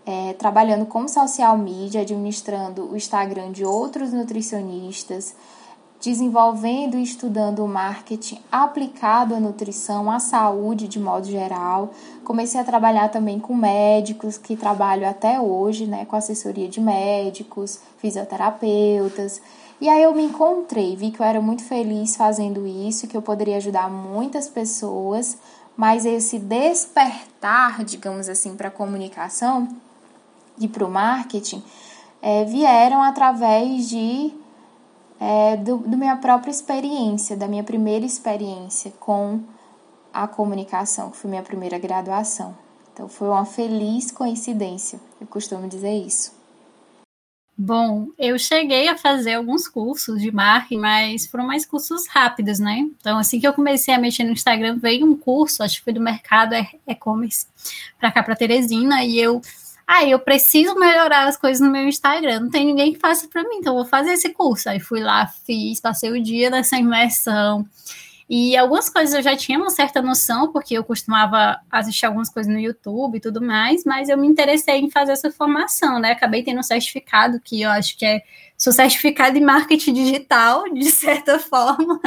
é, 0.05 0.33
trabalhando 0.35 0.87
com 0.87 1.07
social 1.07 1.57
media, 1.57 2.01
administrando 2.01 2.91
o 2.91 2.97
Instagram 2.97 3.53
de 3.53 3.65
outros 3.65 4.13
nutricionistas, 4.13 5.35
desenvolvendo 6.01 6.99
e 6.99 7.03
estudando 7.03 7.65
o 7.65 7.69
marketing 7.69 8.41
aplicado 8.51 9.37
à 9.37 9.41
nutrição, 9.41 10.11
à 10.11 10.19
saúde 10.19 10.89
de 10.89 10.99
modo 10.99 11.29
geral. 11.29 11.93
Comecei 12.25 12.61
a 12.61 12.65
trabalhar 12.65 13.09
também 13.09 13.39
com 13.39 13.55
médicos, 13.55 14.37
que 14.37 14.57
trabalho 14.57 15.09
até 15.09 15.41
hoje, 15.41 15.87
né, 15.87 16.05
com 16.05 16.17
assessoria 16.17 16.69
de 16.69 16.81
médicos, 16.81 17.79
fisioterapeutas. 17.99 19.41
E 19.81 19.89
aí 19.89 20.03
eu 20.03 20.13
me 20.13 20.25
encontrei, 20.25 20.97
vi 20.97 21.13
que 21.13 21.21
eu 21.21 21.27
era 21.27 21.41
muito 21.41 21.63
feliz 21.63 22.17
fazendo 22.17 22.67
isso, 22.67 23.07
que 23.07 23.17
eu 23.17 23.23
poderia 23.23 23.57
ajudar 23.59 23.89
muitas 23.89 24.49
pessoas, 24.49 25.39
mas 25.77 26.05
esse 26.05 26.39
despertar, 26.39 27.85
digamos 27.85 28.29
assim, 28.29 28.57
para 28.57 28.69
a 28.69 28.73
comunicação 28.73 29.69
e 30.59 30.69
para 30.69 30.85
o 30.85 30.91
marketing 30.91 31.63
é, 32.21 32.45
vieram 32.45 33.03
através 33.03 33.89
de 33.89 34.33
é, 35.21 35.57
do, 35.57 35.79
do 35.79 35.97
minha 35.97 36.17
própria 36.17 36.51
experiência, 36.51 37.37
da 37.37 37.47
minha 37.47 37.63
primeira 37.63 38.05
experiência 38.05 38.93
com 38.99 39.41
a 40.13 40.27
comunicação, 40.27 41.11
que 41.11 41.17
foi 41.17 41.31
minha 41.31 41.43
primeira 41.43 41.79
graduação. 41.79 42.57
Então 42.93 43.09
foi 43.09 43.29
uma 43.29 43.45
feliz 43.45 44.11
coincidência, 44.11 45.01
eu 45.21 45.27
costumo 45.27 45.69
dizer 45.69 45.95
isso. 45.95 46.43
Bom, 47.57 48.09
eu 48.19 48.39
cheguei 48.39 48.89
a 48.89 48.97
fazer 48.97 49.35
alguns 49.35 49.69
cursos 49.69 50.21
de 50.21 50.33
marketing, 50.33 50.81
mas 50.81 51.27
foram 51.27 51.47
mais 51.47 51.67
cursos 51.67 52.09
rápidos, 52.09 52.59
né? 52.59 52.79
Então, 52.99 53.19
assim 53.19 53.39
que 53.39 53.47
eu 53.47 53.53
comecei 53.53 53.95
a 53.95 53.99
mexer 53.99 54.25
no 54.25 54.33
Instagram, 54.33 54.79
veio 54.79 55.07
um 55.07 55.17
curso, 55.17 55.63
acho 55.63 55.77
que 55.77 55.85
foi 55.85 55.93
do 55.93 56.01
mercado 56.01 56.55
e-commerce, 56.87 57.47
para 58.01 58.11
cá, 58.11 58.23
para 58.23 58.35
Teresina, 58.35 59.05
e 59.05 59.19
eu, 59.19 59.41
ah, 59.95 60.07
eu 60.07 60.19
preciso 60.19 60.75
melhorar 60.75 61.29
as 61.29 61.37
coisas 61.37 61.61
no 61.61 61.71
meu 61.71 61.87
Instagram, 61.87 62.41
não 62.41 62.51
tem 62.51 62.65
ninguém 62.65 62.95
que 62.95 62.99
faça 62.99 63.29
para 63.29 63.43
mim, 63.43 63.57
então 63.57 63.75
vou 63.75 63.85
fazer 63.85 64.13
esse 64.13 64.31
curso. 64.31 64.71
Aí 64.71 64.81
fui 64.81 65.01
lá, 65.01 65.27
fiz, 65.27 65.81
passei 65.81 66.11
o 66.11 66.23
dia 66.23 66.49
nessa 66.49 66.79
imersão. 66.79 67.69
E 68.27 68.57
algumas 68.57 68.89
coisas 68.89 69.15
eu 69.15 69.21
já 69.21 69.37
tinha 69.37 69.59
uma 69.59 69.69
certa 69.69 70.01
noção, 70.01 70.51
porque 70.51 70.73
eu 70.73 70.83
costumava 70.83 71.61
assistir 71.71 72.07
algumas 72.07 72.31
coisas 72.31 72.51
no 72.51 72.59
YouTube 72.59 73.19
e 73.19 73.21
tudo 73.21 73.43
mais, 73.43 73.85
mas 73.85 74.09
eu 74.09 74.17
me 74.17 74.27
interessei 74.27 74.77
em 74.77 74.91
fazer 74.91 75.13
essa 75.13 75.31
formação, 75.31 75.99
né? 75.99 76.13
Acabei 76.13 76.43
tendo 76.43 76.61
um 76.61 76.63
certificado 76.63 77.39
que 77.39 77.61
eu 77.61 77.69
acho 77.69 77.99
que 77.99 78.07
é 78.07 78.23
sou 78.63 78.73
certificado 78.73 79.37
em 79.37 79.41
marketing 79.41 79.93
digital, 79.93 80.63
de 80.73 80.89
certa 80.89 81.41
forma. 81.41 82.01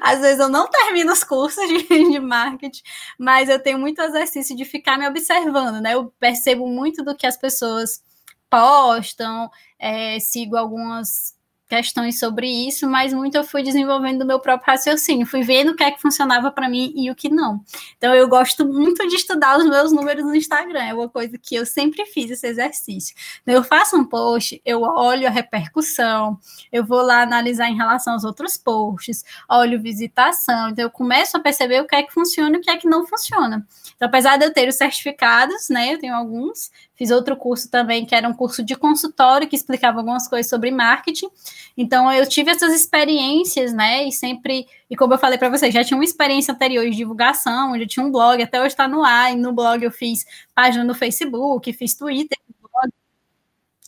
Às 0.00 0.20
vezes 0.20 0.40
eu 0.40 0.48
não 0.48 0.66
termino 0.66 1.12
os 1.12 1.22
cursos 1.22 1.62
de, 1.68 1.82
de, 1.82 2.18
marketing, 2.18 2.82
mas 3.18 3.50
eu 3.50 3.62
tenho 3.62 3.78
muito 3.78 4.00
exercício 4.00 4.56
de 4.56 4.64
ficar 4.64 4.96
me 4.96 5.06
observando, 5.06 5.78
né? 5.82 5.92
Eu 5.92 6.10
percebo 6.18 6.66
muito 6.66 7.04
do 7.04 7.14
que 7.14 7.26
as 7.26 7.36
pessoas 7.36 8.02
postam, 8.48 9.50
é, 9.78 10.18
sigo 10.18 10.56
algumas 10.56 11.34
questões 11.70 12.18
sobre 12.18 12.48
isso, 12.48 12.90
mas 12.90 13.14
muito 13.14 13.36
eu 13.36 13.44
fui 13.44 13.62
desenvolvendo 13.62 14.22
o 14.22 14.26
meu 14.26 14.40
próprio 14.40 14.72
raciocínio, 14.72 15.24
fui 15.24 15.42
vendo 15.42 15.70
o 15.70 15.76
que 15.76 15.84
é 15.84 15.90
que 15.92 16.02
funcionava 16.02 16.50
para 16.50 16.68
mim 16.68 16.92
e 16.96 17.08
o 17.08 17.14
que 17.14 17.28
não. 17.28 17.64
Então 17.96 18.12
eu 18.12 18.28
gosto 18.28 18.66
muito 18.66 19.06
de 19.06 19.14
estudar 19.14 19.56
os 19.56 19.64
meus 19.64 19.92
números 19.92 20.24
no 20.24 20.34
Instagram, 20.34 20.82
é 20.82 20.92
uma 20.92 21.08
coisa 21.08 21.38
que 21.38 21.54
eu 21.54 21.64
sempre 21.64 22.04
fiz 22.06 22.28
esse 22.28 22.44
exercício. 22.44 23.14
Então, 23.42 23.54
eu 23.54 23.62
faço 23.62 23.96
um 23.96 24.04
post, 24.04 24.60
eu 24.64 24.82
olho 24.82 25.28
a 25.28 25.30
repercussão, 25.30 26.36
eu 26.72 26.84
vou 26.84 27.02
lá 27.02 27.22
analisar 27.22 27.68
em 27.68 27.76
relação 27.76 28.14
aos 28.14 28.24
outros 28.24 28.56
posts, 28.56 29.24
olho 29.48 29.80
visitação, 29.80 30.70
então 30.70 30.82
eu 30.82 30.90
começo 30.90 31.36
a 31.36 31.40
perceber 31.40 31.80
o 31.80 31.86
que 31.86 31.94
é 31.94 32.02
que 32.02 32.12
funciona 32.12 32.56
e 32.56 32.58
o 32.58 32.62
que 32.62 32.70
é 32.70 32.76
que 32.76 32.88
não 32.88 33.06
funciona. 33.06 33.64
Então, 33.94 34.08
apesar 34.08 34.36
de 34.36 34.44
eu 34.44 34.52
ter 34.52 34.68
os 34.68 34.74
certificados, 34.74 35.68
né, 35.68 35.94
eu 35.94 36.00
tenho 36.00 36.16
alguns, 36.16 36.70
fiz 36.96 37.12
outro 37.12 37.36
curso 37.36 37.70
também, 37.70 38.04
que 38.04 38.14
era 38.14 38.28
um 38.28 38.34
curso 38.34 38.62
de 38.64 38.74
consultório, 38.74 39.46
que 39.48 39.54
explicava 39.54 39.98
algumas 39.98 40.26
coisas 40.26 40.50
sobre 40.50 40.70
marketing. 40.70 41.28
Então, 41.76 42.12
eu 42.12 42.28
tive 42.28 42.50
essas 42.50 42.74
experiências, 42.74 43.72
né, 43.72 44.04
e 44.04 44.12
sempre, 44.12 44.66
e 44.88 44.96
como 44.96 45.14
eu 45.14 45.18
falei 45.18 45.38
para 45.38 45.48
vocês, 45.48 45.72
já 45.72 45.84
tinha 45.84 45.96
uma 45.96 46.04
experiência 46.04 46.52
anterior 46.52 46.84
de 46.84 46.96
divulgação, 46.96 47.76
eu 47.76 47.86
tinha 47.86 48.04
um 48.04 48.10
blog, 48.12 48.42
até 48.42 48.58
hoje 48.60 48.68
está 48.68 48.86
no 48.88 49.02
ar, 49.02 49.32
e 49.32 49.36
no 49.36 49.52
blog 49.52 49.82
eu 49.82 49.92
fiz 49.92 50.24
página 50.54 50.84
no 50.84 50.94
Facebook, 50.94 51.72
fiz 51.72 51.94
Twitter, 51.94 52.38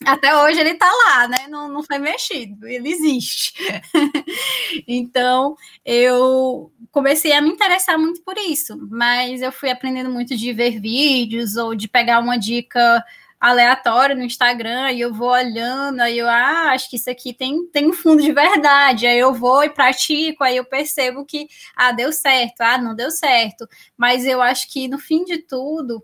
Até 0.05 0.35
hoje 0.35 0.59
ele 0.59 0.71
está 0.71 0.89
lá, 0.91 1.27
né? 1.27 1.47
Não, 1.49 1.69
não 1.69 1.83
foi 1.83 1.97
mexido, 1.97 2.67
ele 2.67 2.89
existe. 2.89 3.53
então, 4.87 5.55
eu 5.85 6.71
comecei 6.91 7.31
a 7.33 7.41
me 7.41 7.49
interessar 7.49 7.97
muito 7.97 8.21
por 8.21 8.37
isso, 8.37 8.77
mas 8.89 9.41
eu 9.41 9.51
fui 9.51 9.69
aprendendo 9.69 10.09
muito 10.09 10.35
de 10.35 10.51
ver 10.51 10.79
vídeos 10.79 11.55
ou 11.55 11.73
de 11.73 11.87
pegar 11.87 12.19
uma 12.19 12.37
dica 12.37 13.03
aleatória 13.43 14.15
no 14.15 14.23
Instagram 14.23 14.93
e 14.93 15.01
eu 15.01 15.13
vou 15.13 15.29
olhando, 15.29 15.99
aí 15.99 16.17
eu 16.17 16.29
ah, 16.29 16.71
acho 16.71 16.89
que 16.89 16.95
isso 16.95 17.09
aqui 17.09 17.33
tem, 17.33 17.67
tem 17.67 17.89
um 17.89 17.91
fundo 17.91 18.23
de 18.23 18.31
verdade. 18.31 19.05
Aí 19.05 19.19
eu 19.19 19.33
vou 19.33 19.61
e 19.65 19.69
pratico, 19.69 20.45
aí 20.45 20.55
eu 20.55 20.63
percebo 20.63 21.25
que 21.25 21.49
ah, 21.75 21.91
deu 21.91 22.13
certo, 22.13 22.61
ah, 22.61 22.77
não 22.77 22.95
deu 22.95 23.11
certo. 23.11 23.67
Mas 23.97 24.25
eu 24.25 24.41
acho 24.41 24.71
que 24.71 24.87
no 24.87 24.97
fim 24.97 25.25
de 25.25 25.39
tudo, 25.39 26.01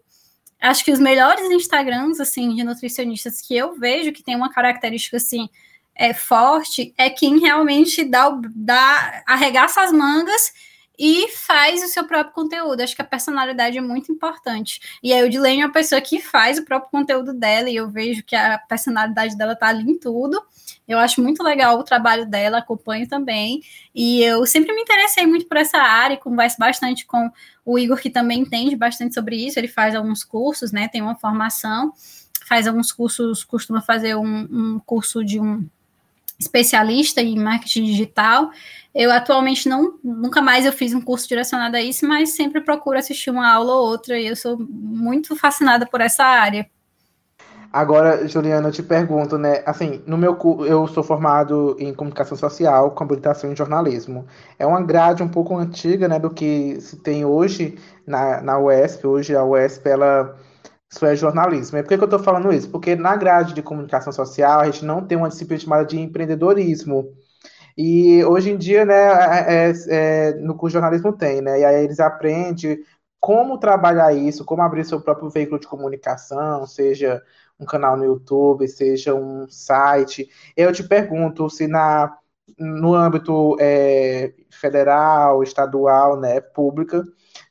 acho 0.59 0.83
que 0.83 0.91
os 0.91 0.99
melhores 0.99 1.49
Instagrams, 1.49 2.19
assim, 2.19 2.53
de 2.53 2.61
nutricionistas 2.61 3.39
que 3.39 3.55
eu 3.55 3.73
vejo 3.79 4.11
que 4.11 4.21
tem 4.21 4.35
uma 4.35 4.51
característica, 4.51 5.15
assim, 5.15 5.47
é, 5.95 6.13
forte, 6.13 6.93
é 6.97 7.09
quem 7.09 7.39
realmente 7.39 8.03
dá, 8.03 8.37
dá 8.53 9.23
arregaça 9.25 9.81
as 9.81 9.93
mangas 9.93 10.51
e 10.99 11.29
faz 11.29 11.81
o 11.81 11.87
seu 11.87 12.03
próprio 12.03 12.33
conteúdo. 12.33 12.81
Acho 12.81 12.93
que 12.93 13.01
a 13.01 13.05
personalidade 13.05 13.77
é 13.77 13.81
muito 13.81 14.11
importante. 14.11 14.81
E 15.01 15.13
a 15.13 15.23
Odilene 15.23 15.61
é 15.61 15.65
uma 15.65 15.71
pessoa 15.71 16.01
que 16.01 16.19
faz 16.19 16.59
o 16.59 16.65
próprio 16.65 16.91
conteúdo 16.91 17.33
dela, 17.33 17.69
e 17.69 17.77
eu 17.77 17.89
vejo 17.89 18.21
que 18.21 18.35
a 18.35 18.59
personalidade 18.59 19.37
dela 19.37 19.55
tá 19.55 19.67
ali 19.67 19.89
em 19.89 19.97
tudo. 19.97 20.43
Eu 20.85 20.99
acho 20.99 21.21
muito 21.21 21.41
legal 21.41 21.79
o 21.79 21.83
trabalho 21.83 22.25
dela, 22.25 22.57
acompanho 22.57 23.07
também. 23.07 23.61
E 23.95 24.21
eu 24.21 24.45
sempre 24.45 24.73
me 24.75 24.81
interessei 24.81 25.25
muito 25.25 25.47
por 25.47 25.55
essa 25.55 25.77
área, 25.77 26.17
converso 26.17 26.57
bastante 26.59 27.05
com 27.05 27.31
o 27.63 27.79
Igor, 27.79 27.97
que 27.97 28.09
também 28.09 28.41
entende 28.41 28.75
bastante 28.75 29.13
sobre 29.13 29.37
isso. 29.37 29.57
Ele 29.57 29.69
faz 29.69 29.95
alguns 29.95 30.25
cursos, 30.25 30.73
né? 30.73 30.89
Tem 30.89 31.01
uma 31.01 31.15
formação, 31.15 31.93
faz 32.45 32.67
alguns 32.67 32.91
cursos, 32.91 33.45
costuma 33.45 33.79
fazer 33.81 34.15
um, 34.15 34.47
um 34.51 34.79
curso 34.85 35.23
de 35.23 35.39
um 35.39 35.65
especialista 36.39 37.21
em 37.21 37.37
marketing 37.37 37.83
digital. 37.83 38.49
Eu 38.95 39.11
atualmente 39.11 39.67
não, 39.67 39.99
nunca 40.03 40.41
mais 40.41 40.65
eu 40.65 40.71
fiz 40.71 40.93
um 40.93 41.01
curso 41.01 41.27
direcionado 41.27 41.75
a 41.75 41.81
isso, 41.81 42.07
mas 42.07 42.35
sempre 42.35 42.61
procuro 42.61 42.97
assistir 42.97 43.29
uma 43.29 43.51
aula 43.51 43.73
ou 43.73 43.89
outra 43.89 44.17
e 44.17 44.27
eu 44.27 44.35
sou 44.35 44.57
muito 44.57 45.35
fascinada 45.35 45.85
por 45.85 46.01
essa 46.01 46.23
área. 46.23 46.67
Agora, 47.71 48.27
Juliana, 48.27 48.69
eu 48.69 48.71
te 48.71 48.81
pergunto, 48.81 49.37
né? 49.37 49.61
Assim, 49.63 50.01
no 50.07 50.17
meu 50.17 50.35
eu 50.65 50.87
sou 50.87 51.03
formado 51.03 51.75
em 51.79 51.93
comunicação 51.93 52.35
social 52.35 52.89
com 52.91 53.03
habilitação 53.03 53.51
em 53.51 53.55
jornalismo. 53.55 54.25
É 54.57 54.65
uma 54.65 54.81
grade 54.81 55.21
um 55.21 55.27
pouco 55.27 55.55
antiga, 55.55 56.07
né, 56.07 56.17
do 56.17 56.31
que 56.31 56.81
se 56.81 56.97
tem 56.97 57.23
hoje 57.25 57.77
na, 58.07 58.41
na 58.41 58.57
UESP. 58.57 59.05
Hoje 59.05 59.35
a 59.35 59.43
UESP 59.43 59.87
ela 59.87 60.35
isso 60.89 61.05
é 61.05 61.15
jornalismo. 61.15 61.77
E 61.77 61.83
por 61.83 61.89
que, 61.89 61.97
que 61.97 62.03
eu 62.03 62.05
estou 62.05 62.19
falando 62.19 62.51
isso? 62.51 62.69
Porque 62.69 62.95
na 62.95 63.15
grade 63.15 63.53
de 63.53 63.61
comunicação 63.61 64.11
social 64.11 64.59
a 64.59 64.65
gente 64.65 64.83
não 64.85 65.05
tem 65.05 65.17
uma 65.17 65.29
disciplina 65.29 65.61
chamada 65.61 65.85
de 65.85 65.99
empreendedorismo. 65.99 67.13
E 67.77 68.23
hoje 68.25 68.51
em 68.51 68.57
dia, 68.57 68.85
né, 68.85 68.95
é, 68.95 69.69
é, 69.69 69.73
é, 69.89 70.33
no 70.35 70.55
curso 70.55 70.71
de 70.71 70.81
jornalismo 70.81 71.13
tem, 71.13 71.41
né? 71.41 71.59
E 71.61 71.65
aí 71.65 71.83
eles 71.83 71.99
aprendem 71.99 72.79
como 73.19 73.57
trabalhar 73.59 74.13
isso, 74.13 74.45
como 74.45 74.61
abrir 74.61 74.85
seu 74.85 75.01
próprio 75.01 75.29
veículo 75.29 75.59
de 75.59 75.67
comunicação, 75.67 76.65
seja 76.65 77.21
um 77.59 77.65
canal 77.65 77.97
no 77.97 78.05
YouTube, 78.05 78.67
seja 78.67 79.13
um 79.13 79.47
site. 79.49 80.29
Eu 80.55 80.71
te 80.73 80.83
pergunto 80.83 81.49
se 81.49 81.67
na, 81.67 82.17
no 82.57 82.95
âmbito 82.95 83.57
é, 83.59 84.33
federal, 84.49 85.43
estadual, 85.43 86.19
né, 86.19 86.41
pública, 86.41 87.03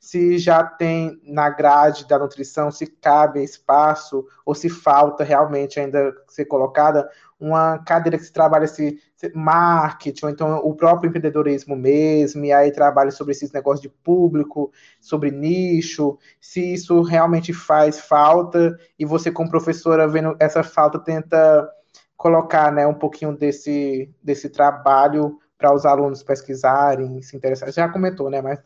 se 0.09 0.39
já 0.39 0.65
tem 0.65 1.21
na 1.23 1.51
grade 1.51 2.09
da 2.09 2.19
nutrição, 2.19 2.71
se 2.71 2.87
cabe 2.87 3.45
espaço 3.45 4.25
ou 4.43 4.55
se 4.55 4.71
falta 4.71 5.23
realmente 5.23 5.79
ainda 5.79 6.15
ser 6.27 6.47
colocada 6.47 7.07
uma 7.39 7.77
cadeira 7.81 8.17
que 8.17 8.25
se 8.25 8.33
trabalha 8.33 8.65
esse 8.65 8.99
marketing, 9.35 10.25
ou 10.25 10.31
então 10.31 10.57
o 10.65 10.75
próprio 10.75 11.11
empreendedorismo 11.11 11.77
mesmo, 11.77 12.43
e 12.43 12.51
aí 12.51 12.73
trabalha 12.73 13.11
sobre 13.11 13.33
esses 13.33 13.53
negócios 13.53 13.83
de 13.83 13.91
público, 13.91 14.73
sobre 14.99 15.31
nicho, 15.31 16.17
se 16.41 16.73
isso 16.73 17.03
realmente 17.03 17.53
faz 17.53 18.01
falta, 18.01 18.79
e 18.99 19.05
você, 19.05 19.31
como 19.31 19.51
professora, 19.51 20.09
vendo 20.09 20.35
essa 20.41 20.63
falta, 20.63 20.99
tenta 20.99 21.71
colocar 22.17 22.73
né, 22.73 22.87
um 22.87 22.95
pouquinho 22.95 23.37
desse, 23.37 24.11
desse 24.23 24.49
trabalho 24.49 25.39
para 25.59 25.75
os 25.75 25.85
alunos 25.85 26.23
pesquisarem, 26.23 27.21
se 27.21 27.37
interessarem. 27.37 27.75
Já 27.75 27.91
comentou, 27.91 28.31
né? 28.31 28.41
Mas 28.41 28.59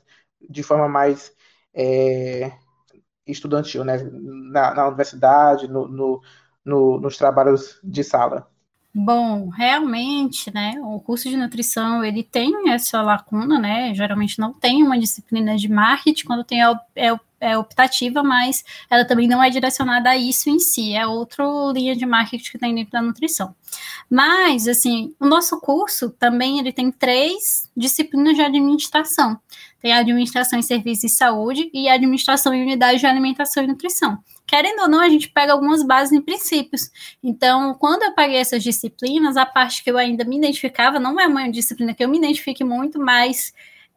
de 0.49 0.62
forma 0.62 0.88
mais 0.88 1.32
é, 1.74 2.53
estudantil, 3.26 3.84
né? 3.84 3.99
Na, 4.12 4.74
na 4.74 4.88
universidade, 4.88 5.68
no, 5.68 5.88
no, 5.88 6.22
no, 6.64 7.01
nos 7.01 7.16
trabalhos 7.16 7.78
de 7.82 8.03
sala. 8.05 8.49
Bom, 8.95 9.49
realmente, 9.49 10.53
né, 10.53 10.74
o 10.84 11.01
curso 11.01 11.26
de 11.26 11.34
nutrição, 11.34 12.05
ele 12.05 12.22
tem 12.22 12.68
essa 12.68 13.01
lacuna, 13.01 13.59
né, 13.59 13.95
geralmente 13.95 14.38
não 14.38 14.53
tem 14.53 14.82
uma 14.82 14.99
disciplina 14.99 15.57
de 15.57 15.66
marketing, 15.66 16.26
quando 16.26 16.45
tem 16.45 16.62
é, 16.62 16.70
é, 16.95 17.16
é 17.40 17.57
optativa, 17.57 18.22
mas 18.22 18.62
ela 18.90 19.07
também 19.07 19.26
não 19.26 19.43
é 19.43 19.49
direcionada 19.49 20.11
a 20.11 20.16
isso 20.18 20.51
em 20.51 20.59
si, 20.59 20.95
é 20.95 21.07
outra 21.07 21.43
linha 21.72 21.97
de 21.97 22.05
marketing 22.05 22.51
que 22.51 22.59
tem 22.59 22.74
dentro 22.74 22.93
da 22.93 23.01
nutrição. 23.01 23.55
Mas, 24.11 24.68
assim, 24.68 25.14
o 25.18 25.26
nosso 25.26 25.59
curso 25.59 26.11
também, 26.11 26.59
ele 26.59 26.70
tem 26.70 26.93
três 26.93 27.70
disciplinas 27.74 28.36
de 28.36 28.43
administração, 28.43 29.40
tem 29.82 29.92
a 29.92 29.98
administração 29.98 30.58
em 30.58 30.62
serviços 30.62 31.10
de 31.10 31.16
saúde 31.16 31.68
e 31.74 31.88
administração 31.88 32.54
em 32.54 32.62
unidade 32.62 33.00
de 33.00 33.06
alimentação 33.06 33.64
e 33.64 33.66
nutrição. 33.66 34.16
Querendo 34.46 34.82
ou 34.82 34.88
não, 34.88 35.00
a 35.00 35.08
gente 35.08 35.28
pega 35.28 35.52
algumas 35.52 35.82
bases 35.82 36.12
em 36.12 36.20
princípios. 36.20 36.90
Então, 37.22 37.74
quando 37.74 38.04
eu 38.04 38.14
paguei 38.14 38.36
essas 38.36 38.62
disciplinas, 38.62 39.36
a 39.36 39.44
parte 39.44 39.82
que 39.82 39.90
eu 39.90 39.98
ainda 39.98 40.24
me 40.24 40.36
identificava, 40.36 41.00
não 41.00 41.18
é 41.18 41.26
uma 41.26 41.50
disciplina 41.50 41.92
que 41.92 42.04
eu 42.04 42.08
me 42.08 42.18
identifique 42.18 42.62
muito, 42.62 43.00
mas 43.00 43.52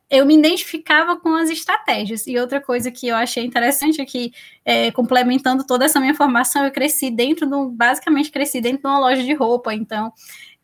eu 0.09 0.25
me 0.25 0.37
identificava 0.37 1.17
com 1.17 1.35
as 1.35 1.49
estratégias. 1.49 2.25
E 2.27 2.37
outra 2.37 2.61
coisa 2.61 2.91
que 2.91 3.07
eu 3.07 3.15
achei 3.15 3.43
interessante 3.43 4.01
é 4.01 4.05
que, 4.05 4.31
é, 4.63 4.91
complementando 4.91 5.65
toda 5.65 5.85
essa 5.85 5.99
minha 5.99 6.13
formação, 6.13 6.63
eu 6.65 6.71
cresci 6.71 7.09
dentro 7.11 7.47
do, 7.47 7.69
basicamente 7.69 8.31
cresci 8.31 8.61
dentro 8.61 8.81
de 8.81 8.87
uma 8.87 8.99
loja 8.99 9.23
de 9.23 9.33
roupa, 9.33 9.73
então 9.73 10.11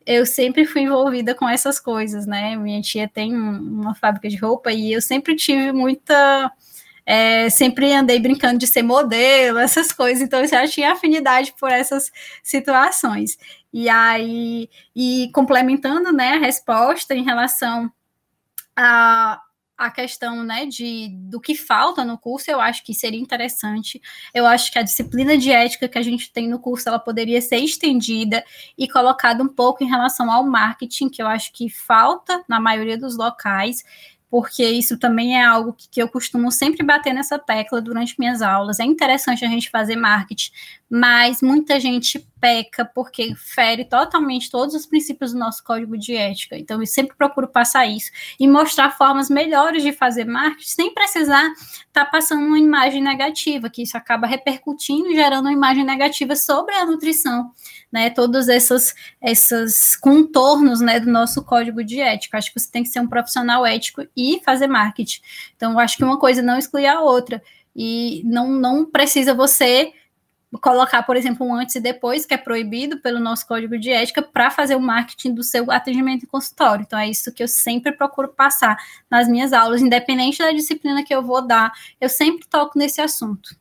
eu 0.06 0.26
sempre 0.26 0.64
fui 0.66 0.82
envolvida 0.82 1.34
com 1.34 1.48
essas 1.48 1.80
coisas, 1.80 2.26
né? 2.26 2.56
Minha 2.56 2.80
tia 2.80 3.08
tem 3.08 3.34
uma 3.34 3.94
fábrica 3.94 4.28
de 4.28 4.36
roupa 4.36 4.72
e 4.72 4.92
eu 4.92 5.02
sempre 5.02 5.34
tive 5.36 5.72
muita. 5.72 6.52
É, 7.04 7.50
sempre 7.50 7.92
andei 7.92 8.20
brincando 8.20 8.58
de 8.58 8.66
ser 8.66 8.82
modelo, 8.82 9.58
essas 9.60 9.90
coisas, 9.90 10.22
então 10.22 10.40
eu 10.40 10.46
já 10.46 10.66
tinha 10.68 10.92
afinidade 10.92 11.52
por 11.58 11.70
essas 11.70 12.12
situações. 12.42 13.36
E 13.72 13.88
aí, 13.88 14.68
e 14.94 15.30
complementando 15.34 16.12
né, 16.12 16.34
a 16.34 16.38
resposta 16.38 17.14
em 17.14 17.24
relação 17.24 17.90
a 18.76 19.40
a 19.82 19.90
questão 19.90 20.44
né, 20.44 20.64
de, 20.66 21.08
do 21.12 21.40
que 21.40 21.54
falta 21.54 22.04
no 22.04 22.16
curso, 22.16 22.50
eu 22.50 22.60
acho 22.60 22.84
que 22.84 22.94
seria 22.94 23.20
interessante. 23.20 24.00
Eu 24.32 24.46
acho 24.46 24.70
que 24.70 24.78
a 24.78 24.82
disciplina 24.82 25.36
de 25.36 25.50
ética 25.50 25.88
que 25.88 25.98
a 25.98 26.02
gente 26.02 26.32
tem 26.32 26.48
no 26.48 26.58
curso 26.58 26.88
ela 26.88 26.98
poderia 26.98 27.40
ser 27.40 27.56
estendida 27.56 28.44
e 28.78 28.88
colocada 28.88 29.42
um 29.42 29.48
pouco 29.48 29.82
em 29.82 29.88
relação 29.88 30.30
ao 30.30 30.44
marketing, 30.44 31.08
que 31.08 31.20
eu 31.20 31.26
acho 31.26 31.52
que 31.52 31.68
falta 31.68 32.44
na 32.48 32.60
maioria 32.60 32.96
dos 32.96 33.16
locais 33.16 33.84
porque 34.32 34.64
isso 34.64 34.98
também 34.98 35.36
é 35.38 35.44
algo 35.44 35.76
que, 35.76 36.00
eu 36.00 36.08
costumo 36.08 36.50
sempre 36.50 36.82
bater 36.82 37.12
nessa 37.12 37.38
tecla 37.38 37.82
durante 37.82 38.18
minhas 38.18 38.40
aulas. 38.40 38.80
É 38.80 38.82
interessante 38.82 39.44
a 39.44 39.48
gente 39.48 39.68
fazer 39.68 39.94
marketing, 39.94 40.50
mas 40.88 41.42
muita 41.42 41.78
gente 41.78 42.26
peca 42.42 42.84
porque 42.84 43.36
fere 43.36 43.84
totalmente 43.84 44.50
todos 44.50 44.74
os 44.74 44.84
princípios 44.84 45.32
do 45.32 45.38
nosso 45.38 45.62
código 45.62 45.96
de 45.96 46.16
ética. 46.16 46.58
Então, 46.58 46.80
eu 46.80 46.86
sempre 46.86 47.16
procuro 47.16 47.46
passar 47.46 47.86
isso 47.86 48.10
e 48.38 48.48
mostrar 48.48 48.90
formas 48.90 49.30
melhores 49.30 49.84
de 49.84 49.92
fazer 49.92 50.24
marketing 50.24 50.68
sem 50.68 50.92
precisar 50.92 51.48
estar 51.52 52.04
tá 52.04 52.04
passando 52.04 52.44
uma 52.44 52.58
imagem 52.58 53.00
negativa, 53.00 53.70
que 53.70 53.82
isso 53.82 53.96
acaba 53.96 54.26
repercutindo 54.26 55.06
e 55.12 55.14
gerando 55.14 55.42
uma 55.42 55.52
imagem 55.52 55.84
negativa 55.84 56.34
sobre 56.34 56.74
a 56.74 56.84
nutrição 56.84 57.52
né, 57.92 58.08
todos 58.10 58.48
esses, 58.48 58.94
esses 59.22 59.94
contornos, 59.94 60.80
né, 60.80 60.98
do 60.98 61.10
nosso 61.10 61.44
código 61.44 61.84
de 61.84 62.00
ética. 62.00 62.38
Acho 62.38 62.52
que 62.52 62.58
você 62.58 62.70
tem 62.70 62.82
que 62.82 62.88
ser 62.88 63.00
um 63.00 63.06
profissional 63.06 63.64
ético 63.64 64.02
e 64.16 64.40
fazer 64.44 64.66
marketing. 64.66 65.20
Então, 65.54 65.78
acho 65.78 65.96
que 65.96 66.02
uma 66.02 66.18
coisa 66.18 66.42
não 66.42 66.58
exclui 66.58 66.86
a 66.86 67.02
outra. 67.02 67.40
E 67.76 68.22
não, 68.24 68.48
não 68.50 68.84
precisa 68.84 69.34
você 69.34 69.92
colocar, 70.60 71.02
por 71.02 71.16
exemplo, 71.16 71.46
um 71.46 71.54
antes 71.54 71.76
e 71.76 71.80
depois, 71.80 72.26
que 72.26 72.34
é 72.34 72.36
proibido 72.36 73.00
pelo 73.00 73.18
nosso 73.18 73.46
código 73.46 73.78
de 73.78 73.90
ética, 73.90 74.22
para 74.22 74.50
fazer 74.50 74.76
o 74.76 74.80
marketing 74.80 75.34
do 75.34 75.42
seu 75.42 75.70
atendimento 75.70 76.24
em 76.24 76.28
consultório. 76.28 76.82
Então, 76.82 76.98
é 76.98 77.08
isso 77.08 77.32
que 77.32 77.42
eu 77.42 77.48
sempre 77.48 77.92
procuro 77.92 78.28
passar 78.28 78.76
nas 79.10 79.28
minhas 79.28 79.52
aulas, 79.52 79.80
independente 79.80 80.38
da 80.38 80.52
disciplina 80.52 81.04
que 81.04 81.14
eu 81.14 81.22
vou 81.22 81.46
dar, 81.46 81.72
eu 82.00 82.08
sempre 82.08 82.46
toco 82.48 82.78
nesse 82.78 83.00
assunto. 83.00 83.56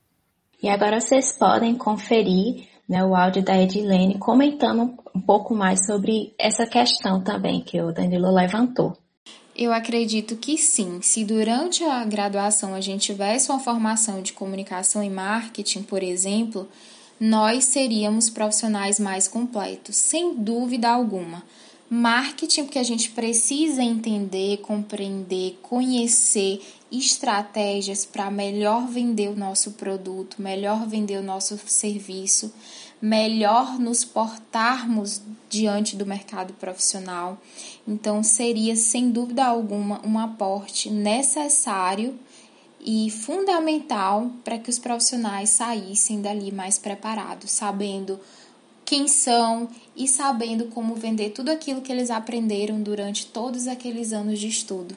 E 0.62 0.70
agora 0.70 1.00
vocês 1.00 1.36
podem 1.38 1.76
conferir 1.76 2.68
né, 2.88 3.04
o 3.04 3.16
áudio 3.16 3.44
da 3.44 3.58
Edilene 3.58 4.20
comentando 4.20 4.94
um 5.16 5.22
pouco 5.22 5.56
mais 5.56 5.86
sobre 5.86 6.36
essa 6.38 6.68
questão 6.68 7.24
também 7.24 7.62
que 7.62 7.82
o 7.82 7.92
Danilo 7.92 8.32
levantou. 8.34 9.01
Eu 9.56 9.74
acredito 9.74 10.36
que 10.38 10.58
sim. 10.58 11.02
Se 11.02 11.24
durante 11.24 11.84
a 11.84 12.04
graduação 12.06 12.74
a 12.74 12.82
gente 12.82 13.08
tivesse 13.08 13.50
uma 13.50 13.60
formação 13.60 14.22
de 14.22 14.34
comunicação 14.34 15.04
e 15.04 15.10
marketing, 15.10 15.84
por 15.84 16.02
exemplo, 16.02 16.68
nós 17.20 17.66
seríamos 17.66 18.30
profissionais 18.30 19.00
mais 19.00 19.28
completos, 19.28 19.96
sem 19.96 20.34
dúvida 20.36 20.90
alguma. 20.90 21.44
Marketing, 21.90 22.64
porque 22.64 22.80
a 22.80 22.84
gente 22.84 23.12
precisa 23.12 23.84
entender, 23.84 24.58
compreender, 24.58 25.60
conhecer 25.62 26.62
estratégias 26.92 28.06
para 28.06 28.32
melhor 28.32 28.88
vender 28.88 29.28
o 29.28 29.36
nosso 29.36 29.72
produto, 29.72 30.42
melhor 30.42 30.88
vender 30.88 31.18
o 31.18 31.24
nosso 31.24 31.60
serviço, 31.68 32.54
melhor 33.02 33.80
nos 33.80 34.06
portarmos 34.06 35.22
diante 35.50 35.96
do 35.96 36.06
mercado 36.06 36.54
profissional. 36.54 37.42
Então, 37.88 38.22
seria 38.22 38.76
sem 38.76 39.10
dúvida 39.10 39.44
alguma 39.44 40.00
um 40.06 40.20
aporte 40.20 40.90
necessário 40.90 42.18
e 42.80 43.10
fundamental 43.10 44.32
para 44.44 44.58
que 44.58 44.70
os 44.70 44.80
profissionais 44.80 45.50
saíssem 45.50 46.22
dali 46.22 46.52
mais 46.52 46.78
preparados, 46.78 47.52
sabendo 47.52 48.20
quem 48.86 49.08
são 49.08 49.70
e 49.96 50.08
sabendo 50.08 50.66
como 50.66 50.96
vender 50.96 51.30
tudo 51.30 51.50
aquilo 51.50 51.82
que 51.82 51.92
eles 51.92 52.10
aprenderam 52.10 52.82
durante 52.82 53.26
todos 53.28 53.68
aqueles 53.68 54.12
anos 54.14 54.40
de 54.40 54.48
estudo. 54.48 54.96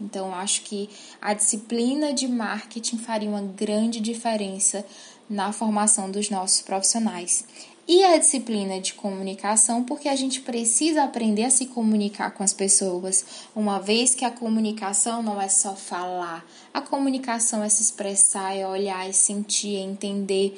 Então, 0.00 0.34
acho 0.34 0.62
que 0.62 0.88
a 1.20 1.34
disciplina 1.34 2.12
de 2.12 2.28
marketing 2.28 2.98
faria 2.98 3.28
uma 3.28 3.42
grande 3.42 4.00
diferença 4.00 4.84
na 5.28 5.52
formação 5.52 6.10
dos 6.10 6.30
nossos 6.30 6.62
profissionais. 6.62 7.44
E 7.86 8.04
a 8.04 8.18
disciplina 8.18 8.80
de 8.80 8.92
comunicação, 8.92 9.82
porque 9.82 10.08
a 10.08 10.16
gente 10.16 10.42
precisa 10.42 11.04
aprender 11.04 11.44
a 11.44 11.50
se 11.50 11.66
comunicar 11.66 12.32
com 12.32 12.42
as 12.42 12.52
pessoas, 12.52 13.24
uma 13.56 13.78
vez 13.78 14.14
que 14.14 14.26
a 14.26 14.30
comunicação 14.30 15.22
não 15.22 15.40
é 15.40 15.48
só 15.48 15.74
falar, 15.74 16.44
a 16.72 16.82
comunicação 16.82 17.64
é 17.64 17.68
se 17.68 17.82
expressar, 17.82 18.54
é 18.54 18.66
olhar, 18.66 19.08
é 19.08 19.12
sentir, 19.12 19.76
é 19.76 19.80
entender, 19.80 20.54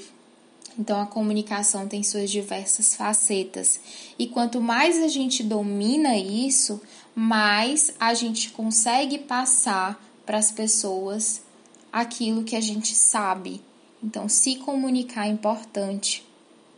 então, 0.79 0.99
a 0.99 1.07
comunicação 1.07 1.87
tem 1.87 2.03
suas 2.03 2.31
diversas 2.31 2.95
facetas. 2.95 3.81
E 4.18 4.27
quanto 4.27 4.62
mais 4.62 5.03
a 5.03 5.09
gente 5.09 5.43
domina 5.43 6.16
isso, 6.16 6.81
mais 7.14 7.93
a 8.01 8.14
gente 8.14 8.51
consegue 8.51 9.18
passar 9.18 10.03
para 10.25 10.39
as 10.39 10.51
pessoas 10.51 11.43
aquilo 11.93 12.45
que 12.45 12.57
a 12.57 12.61
gente 12.61 12.95
sabe. 12.95 13.61
Então, 14.03 14.28
se 14.28 14.57
comunicar 14.57 15.26
é 15.26 15.30
importante. 15.30 16.26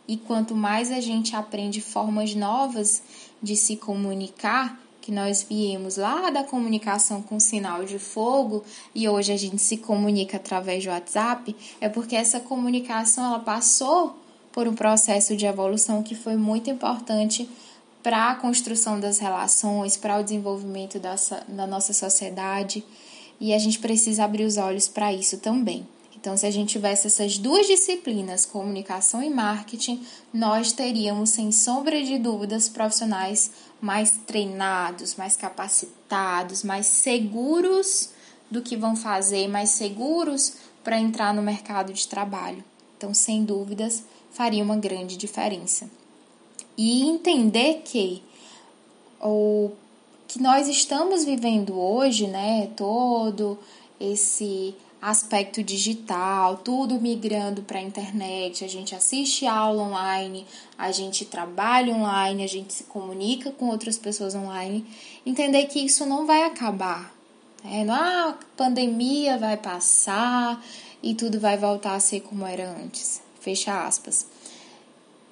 E 0.09 0.17
quanto 0.17 0.55
mais 0.55 0.91
a 0.91 1.01
gente 1.01 1.37
aprende 1.37 1.81
formas 1.81 2.35
novas 2.35 3.03
de 3.43 3.57
se 3.57 3.77
comunicar, 3.77 4.81
que 5.01 5.11
nós 5.11 5.45
viemos 5.49 5.97
lá 5.97 6.31
da 6.31 6.45
comunicação 6.45 7.21
com 7.21 7.41
sinal 7.41 7.85
de 7.85 7.99
fogo 7.99 8.63
e 8.95 9.09
hoje 9.09 9.33
a 9.33 9.37
gente 9.37 9.61
se 9.61 9.77
comunica 9.77 10.37
através 10.37 10.85
do 10.85 10.91
WhatsApp, 10.91 11.55
é 11.81 11.89
porque 11.89 12.15
essa 12.15 12.39
comunicação 12.39 13.25
ela 13.27 13.41
passou 13.41 14.17
por 14.53 14.69
um 14.69 14.75
processo 14.75 15.37
de 15.37 15.45
evolução 15.45 16.03
que 16.03 16.15
foi 16.15 16.37
muito 16.37 16.71
importante 16.71 17.49
para 18.03 18.31
a 18.31 18.35
construção 18.35 18.99
das 19.01 19.19
relações, 19.19 19.97
para 19.97 20.19
o 20.19 20.23
desenvolvimento 20.23 20.99
da, 20.99 21.17
da 21.49 21.67
nossa 21.67 21.93
sociedade, 21.93 22.85
e 23.41 23.53
a 23.53 23.59
gente 23.59 23.79
precisa 23.79 24.25
abrir 24.25 24.45
os 24.45 24.57
olhos 24.57 24.89
para 24.89 25.13
isso 25.13 25.39
também. 25.39 25.87
Então, 26.23 26.37
se 26.37 26.47
a 26.47 26.53
gente 26.53 26.71
tivesse 26.71 27.09
essas 27.09 27.37
duas 27.37 27.67
disciplinas, 27.67 28.47
comunicação 28.47 29.21
e 29.21 29.29
marketing, 29.29 30.07
nós 30.33 30.71
teríamos, 30.71 31.31
sem 31.31 31.51
sombra 31.51 32.01
de 32.01 32.17
dúvidas, 32.17 32.69
profissionais 32.69 33.51
mais 33.81 34.13
treinados, 34.25 35.17
mais 35.17 35.35
capacitados, 35.35 36.63
mais 36.63 36.87
seguros 36.87 38.11
do 38.49 38.63
que 38.63 38.77
vão 38.77 38.95
fazer, 38.95 39.49
mais 39.49 39.71
seguros 39.71 40.59
para 40.85 40.97
entrar 40.97 41.35
no 41.35 41.43
mercado 41.43 41.93
de 41.93 42.07
trabalho. 42.07 42.63
Então, 42.97 43.13
sem 43.13 43.43
dúvidas, 43.43 44.05
faria 44.31 44.63
uma 44.63 44.77
grande 44.77 45.17
diferença. 45.17 45.91
E 46.79 47.03
entender 47.03 47.83
que 47.85 48.23
o 49.21 49.73
que 50.29 50.41
nós 50.41 50.69
estamos 50.69 51.25
vivendo 51.25 51.77
hoje, 51.77 52.29
né, 52.29 52.69
todo 52.77 53.59
esse 53.99 54.73
aspecto 55.03 55.65
digital, 55.65 56.59
tudo 56.59 57.01
migrando 57.01 57.63
para 57.63 57.81
a 57.81 57.83
internet, 57.83 58.65
a 58.65 58.69
gente 58.69 58.95
assiste 58.95 59.45
aula 59.45 59.83
online, 59.83 60.47
a 60.79 60.93
gente 60.93 61.25
trabalha 61.25 61.93
online, 61.93 62.45
a 62.45 62.47
gente 62.47 62.73
se 62.73 62.85
comunica 62.85 63.51
com 63.51 63.67
outras 63.67 63.99
pessoas 63.99 64.37
online, 64.37 64.87
entender 65.27 65.67
que 65.67 65.81
isso 65.81 66.07
não 66.07 66.25
vai 66.25 66.45
acabar. 66.45 67.13
Né? 67.65 67.83
Não, 67.85 67.95
ah, 67.95 68.29
a 68.29 68.57
pandemia 68.57 69.37
vai 69.37 69.57
passar 69.57 70.65
e 71.03 71.17
tudo 71.17 71.41
vai 71.41 71.59
voltar 71.59 71.97
a 71.97 72.01
ser 72.01 72.21
como 72.21 72.47
era 72.47 72.71
antes. 72.71 73.21
Fecha 73.41 73.85
aspas. 73.85 74.29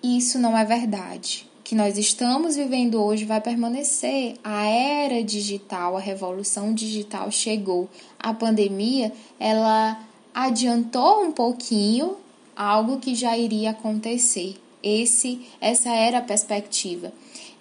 Isso 0.02 0.36
não 0.36 0.58
é 0.58 0.64
verdade 0.64 1.49
que 1.70 1.76
nós 1.76 1.96
estamos 1.96 2.56
vivendo 2.56 3.00
hoje 3.00 3.24
vai 3.24 3.40
permanecer. 3.40 4.34
A 4.42 4.66
era 4.66 5.22
digital, 5.22 5.96
a 5.96 6.00
revolução 6.00 6.74
digital 6.74 7.30
chegou. 7.30 7.88
A 8.18 8.34
pandemia, 8.34 9.12
ela 9.38 9.96
adiantou 10.34 11.22
um 11.22 11.30
pouquinho 11.30 12.16
algo 12.56 12.98
que 12.98 13.14
já 13.14 13.38
iria 13.38 13.70
acontecer. 13.70 14.56
Esse, 14.82 15.46
essa 15.60 15.90
era 15.90 16.18
a 16.18 16.22
perspectiva. 16.22 17.12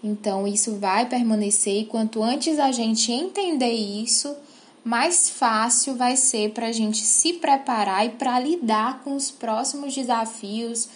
Então, 0.04 0.48
isso 0.48 0.78
vai 0.78 1.06
permanecer 1.06 1.82
e 1.82 1.86
quanto 1.86 2.24
antes 2.24 2.58
a 2.58 2.72
gente 2.72 3.12
entender 3.12 3.74
isso, 3.74 4.36
mais 4.84 5.30
fácil 5.30 5.96
vai 5.96 6.16
ser 6.16 6.50
para 6.50 6.66
a 6.66 6.72
gente 6.72 6.98
se 6.98 7.34
preparar 7.34 8.08
e 8.08 8.10
para 8.10 8.40
lidar 8.40 9.04
com 9.04 9.16
os 9.16 9.30
próximos 9.30 9.94
desafios, 9.94 10.90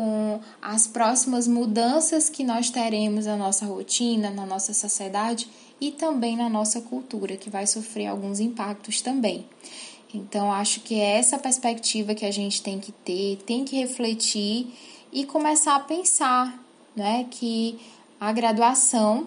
com 0.00 0.40
as 0.62 0.86
próximas 0.86 1.46
mudanças 1.46 2.30
que 2.30 2.42
nós 2.42 2.70
teremos 2.70 3.26
na 3.26 3.36
nossa 3.36 3.66
rotina, 3.66 4.30
na 4.30 4.46
nossa 4.46 4.72
sociedade 4.72 5.46
e 5.78 5.90
também 5.90 6.38
na 6.38 6.48
nossa 6.48 6.80
cultura, 6.80 7.36
que 7.36 7.50
vai 7.50 7.66
sofrer 7.66 8.06
alguns 8.06 8.40
impactos 8.40 9.02
também. 9.02 9.44
Então, 10.14 10.50
acho 10.50 10.80
que 10.80 10.94
é 10.94 11.18
essa 11.18 11.38
perspectiva 11.38 12.14
que 12.14 12.24
a 12.24 12.30
gente 12.30 12.62
tem 12.62 12.80
que 12.80 12.92
ter, 12.92 13.42
tem 13.44 13.62
que 13.62 13.76
refletir 13.76 14.72
e 15.12 15.26
começar 15.26 15.76
a 15.76 15.80
pensar 15.80 16.58
né, 16.96 17.26
que 17.30 17.78
a 18.18 18.32
graduação 18.32 19.26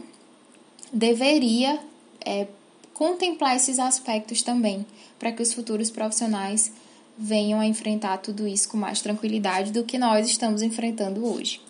deveria 0.92 1.80
é, 2.26 2.48
contemplar 2.96 3.56
esses 3.56 3.78
aspectos 3.78 4.42
também, 4.42 4.88
para 5.20 5.32
que 5.32 5.44
os 5.44 5.54
futuros 5.54 5.92
profissionais 5.92 6.72
venham 7.18 7.60
a 7.60 7.66
enfrentar 7.66 8.18
tudo 8.18 8.48
isso 8.48 8.70
com 8.70 8.78
mais 8.78 9.02
tranquilidade 9.02 9.72
do 9.72 9.84
que 9.84 9.98
nós 9.98 10.28
estamos 10.28 10.62
enfrentando 10.62 11.26
hoje. 11.26 11.62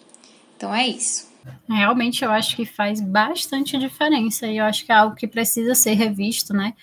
Então 0.55 0.73
é 0.73 0.87
isso. 0.87 1.31
Realmente 1.67 2.23
eu 2.23 2.31
acho 2.31 2.55
que 2.55 2.65
faz 2.65 3.01
bastante 3.01 3.77
diferença 3.77 4.47
e 4.47 4.57
eu 4.57 4.65
acho 4.65 4.85
que 4.85 4.91
é 4.91 4.95
algo 4.95 5.15
que 5.15 5.27
precisa 5.27 5.75
ser 5.75 5.93
revisto, 5.93 6.53
né? 6.53 6.73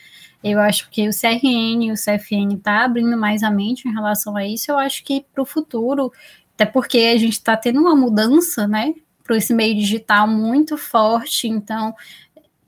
Eu 0.42 0.58
acho 0.58 0.88
que 0.90 1.06
o 1.08 1.12
CRN 1.12 1.86
e 1.86 1.92
o 1.92 1.94
CFN 1.94 2.54
está 2.54 2.84
abrindo 2.84 3.16
mais 3.16 3.42
a 3.42 3.50
mente 3.50 3.86
em 3.86 3.92
relação 3.92 4.36
a 4.36 4.46
isso. 4.46 4.70
Eu 4.70 4.78
acho 4.78 5.04
que 5.04 5.24
para 5.32 5.42
o 5.42 5.46
futuro, 5.46 6.12
até 6.54 6.64
porque 6.64 6.98
a 6.98 7.18
gente 7.18 7.34
está 7.34 7.56
tendo 7.56 7.80
uma 7.80 7.94
mudança, 7.94 8.66
né? 8.66 8.94
Para 9.22 9.36
esse 9.36 9.54
meio 9.54 9.74
digital 9.74 10.26
muito 10.26 10.76
forte, 10.76 11.46
então 11.46 11.94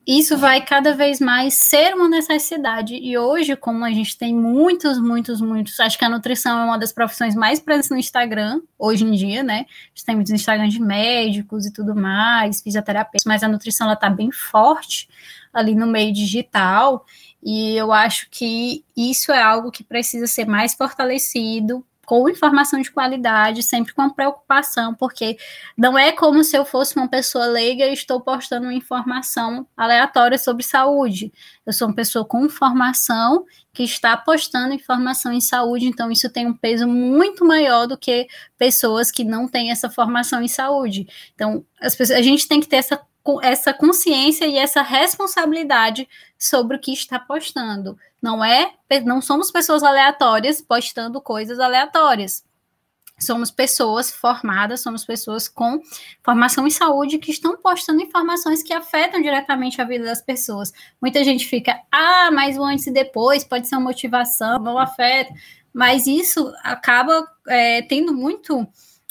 isso 0.07 0.37
vai 0.37 0.61
cada 0.65 0.95
vez 0.95 1.21
mais 1.21 1.55
ser 1.55 1.95
uma 1.95 2.09
necessidade. 2.09 2.95
E 2.95 3.17
hoje, 3.17 3.55
como 3.55 3.85
a 3.85 3.91
gente 3.91 4.19
tem 4.19 4.35
muitos, 4.35 4.99
muitos, 5.01 5.41
muitos, 5.41 5.79
acho 5.79 5.99
que 5.99 6.05
a 6.05 6.09
nutrição 6.09 6.59
é 6.59 6.65
uma 6.65 6.79
das 6.79 6.93
profissões 6.93 7.35
mais 7.35 7.61
presentes 7.61 7.91
no 7.91 7.97
Instagram, 7.97 8.61
hoje 8.79 9.05
em 9.05 9.13
dia, 9.13 9.43
né? 9.43 9.67
A 9.69 9.89
gente 9.95 10.05
tem 10.05 10.15
muitos 10.15 10.33
Instagram 10.33 10.69
de 10.69 10.81
médicos 10.81 11.67
e 11.67 11.73
tudo 11.73 11.95
mais, 11.95 12.61
fisioterapeutas, 12.61 13.25
mas 13.25 13.43
a 13.43 13.49
nutrição 13.49 13.87
ela 13.87 13.97
tá 13.97 14.11
bem 14.11 14.33
forte 14.33 15.09
ali 15.53 15.75
no 15.75 15.87
meio 15.87 16.13
digital. 16.13 17.07
E 17.43 17.77
eu 17.77 17.93
acho 17.93 18.29
que 18.31 18.85
isso 18.97 19.31
é 19.33 19.43
algo 19.43 19.71
que 19.71 19.85
precisa 19.85 20.27
ser 20.27 20.47
mais 20.47 20.75
fortalecido 20.75 21.85
com 22.05 22.29
informação 22.29 22.81
de 22.81 22.91
qualidade, 22.91 23.63
sempre 23.63 23.95
com 23.95 24.11
preocupação, 24.11 24.95
porque 24.95 25.37
não 25.77 25.97
é 25.97 26.13
como 26.13 26.43
se 26.43 26.57
eu 26.57 26.65
fosse 26.65 26.97
uma 26.97 27.09
pessoa 27.09 27.47
leiga 27.47 27.87
e 27.87 27.93
estou 27.93 28.21
postando 28.21 28.67
uma 28.67 28.75
informação 28.75 29.67
aleatória 29.77 30.37
sobre 30.37 30.65
saúde. 30.65 31.33
Eu 31.65 31.73
sou 31.73 31.89
uma 31.89 31.95
pessoa 31.95 32.25
com 32.25 32.49
formação 32.49 33.45
que 33.73 33.85
está 33.85 34.17
postando 34.17 34.75
informação 34.75 35.33
em 35.33 35.41
saúde, 35.41 35.87
então 35.87 36.11
isso 36.11 36.29
tem 36.29 36.47
um 36.47 36.57
peso 36.57 36.87
muito 36.87 37.45
maior 37.45 37.87
do 37.87 37.97
que 37.97 38.27
pessoas 38.59 39.11
que 39.11 39.25
não 39.25 39.49
têm 39.49 39.71
essa 39.71 39.89
formação 39.89 40.43
em 40.43 40.49
saúde. 40.49 41.07
Então, 41.35 41.65
as 41.81 41.95
pessoas, 41.95 42.19
a 42.19 42.23
gente 42.23 42.49
tem 42.49 42.61
que 42.61 42.69
ter 42.69 42.77
essa 42.77 43.01
essa 43.43 43.73
consciência 43.73 44.47
e 44.47 44.57
essa 44.57 44.83
responsabilidade 44.83 46.09
sobre 46.43 46.77
o 46.77 46.81
que 46.81 46.93
está 46.93 47.21
postando. 47.21 47.97
Não 48.21 48.45
é, 48.45 48.75
não 49.05 49.23
somos 49.23 49.51
pessoas 49.51 49.83
aleatórias 49.85 50.61
postando 50.61 51.21
coisas 51.21 51.61
aleatórias. 51.61 52.45
Somos 53.17 53.53
pessoas 53.53 54.11
formadas, 54.11 54.81
somos 54.81 55.05
pessoas 55.05 55.47
com 55.47 55.81
formação 56.21 56.67
em 56.67 56.71
saúde 56.71 57.19
que 57.19 57.31
estão 57.31 57.57
postando 57.57 58.03
informações 58.03 58.65
que 58.65 58.73
afetam 58.73 59.23
diretamente 59.23 59.81
a 59.81 59.85
vida 59.85 60.05
das 60.05 60.21
pessoas. 60.21 60.73
Muita 61.01 61.23
gente 61.23 61.47
fica, 61.47 61.81
ah, 61.93 62.31
mas 62.33 62.59
o 62.59 62.65
antes 62.65 62.89
e 62.89 62.91
depois 62.91 63.45
pode 63.45 63.69
ser 63.69 63.77
uma 63.77 63.85
motivação, 63.85 64.59
não 64.59 64.77
afeta. 64.77 65.33
Mas 65.73 66.09
isso 66.09 66.53
acaba 66.65 67.25
é, 67.47 67.83
tendo 67.83 68.13
muito 68.13 68.67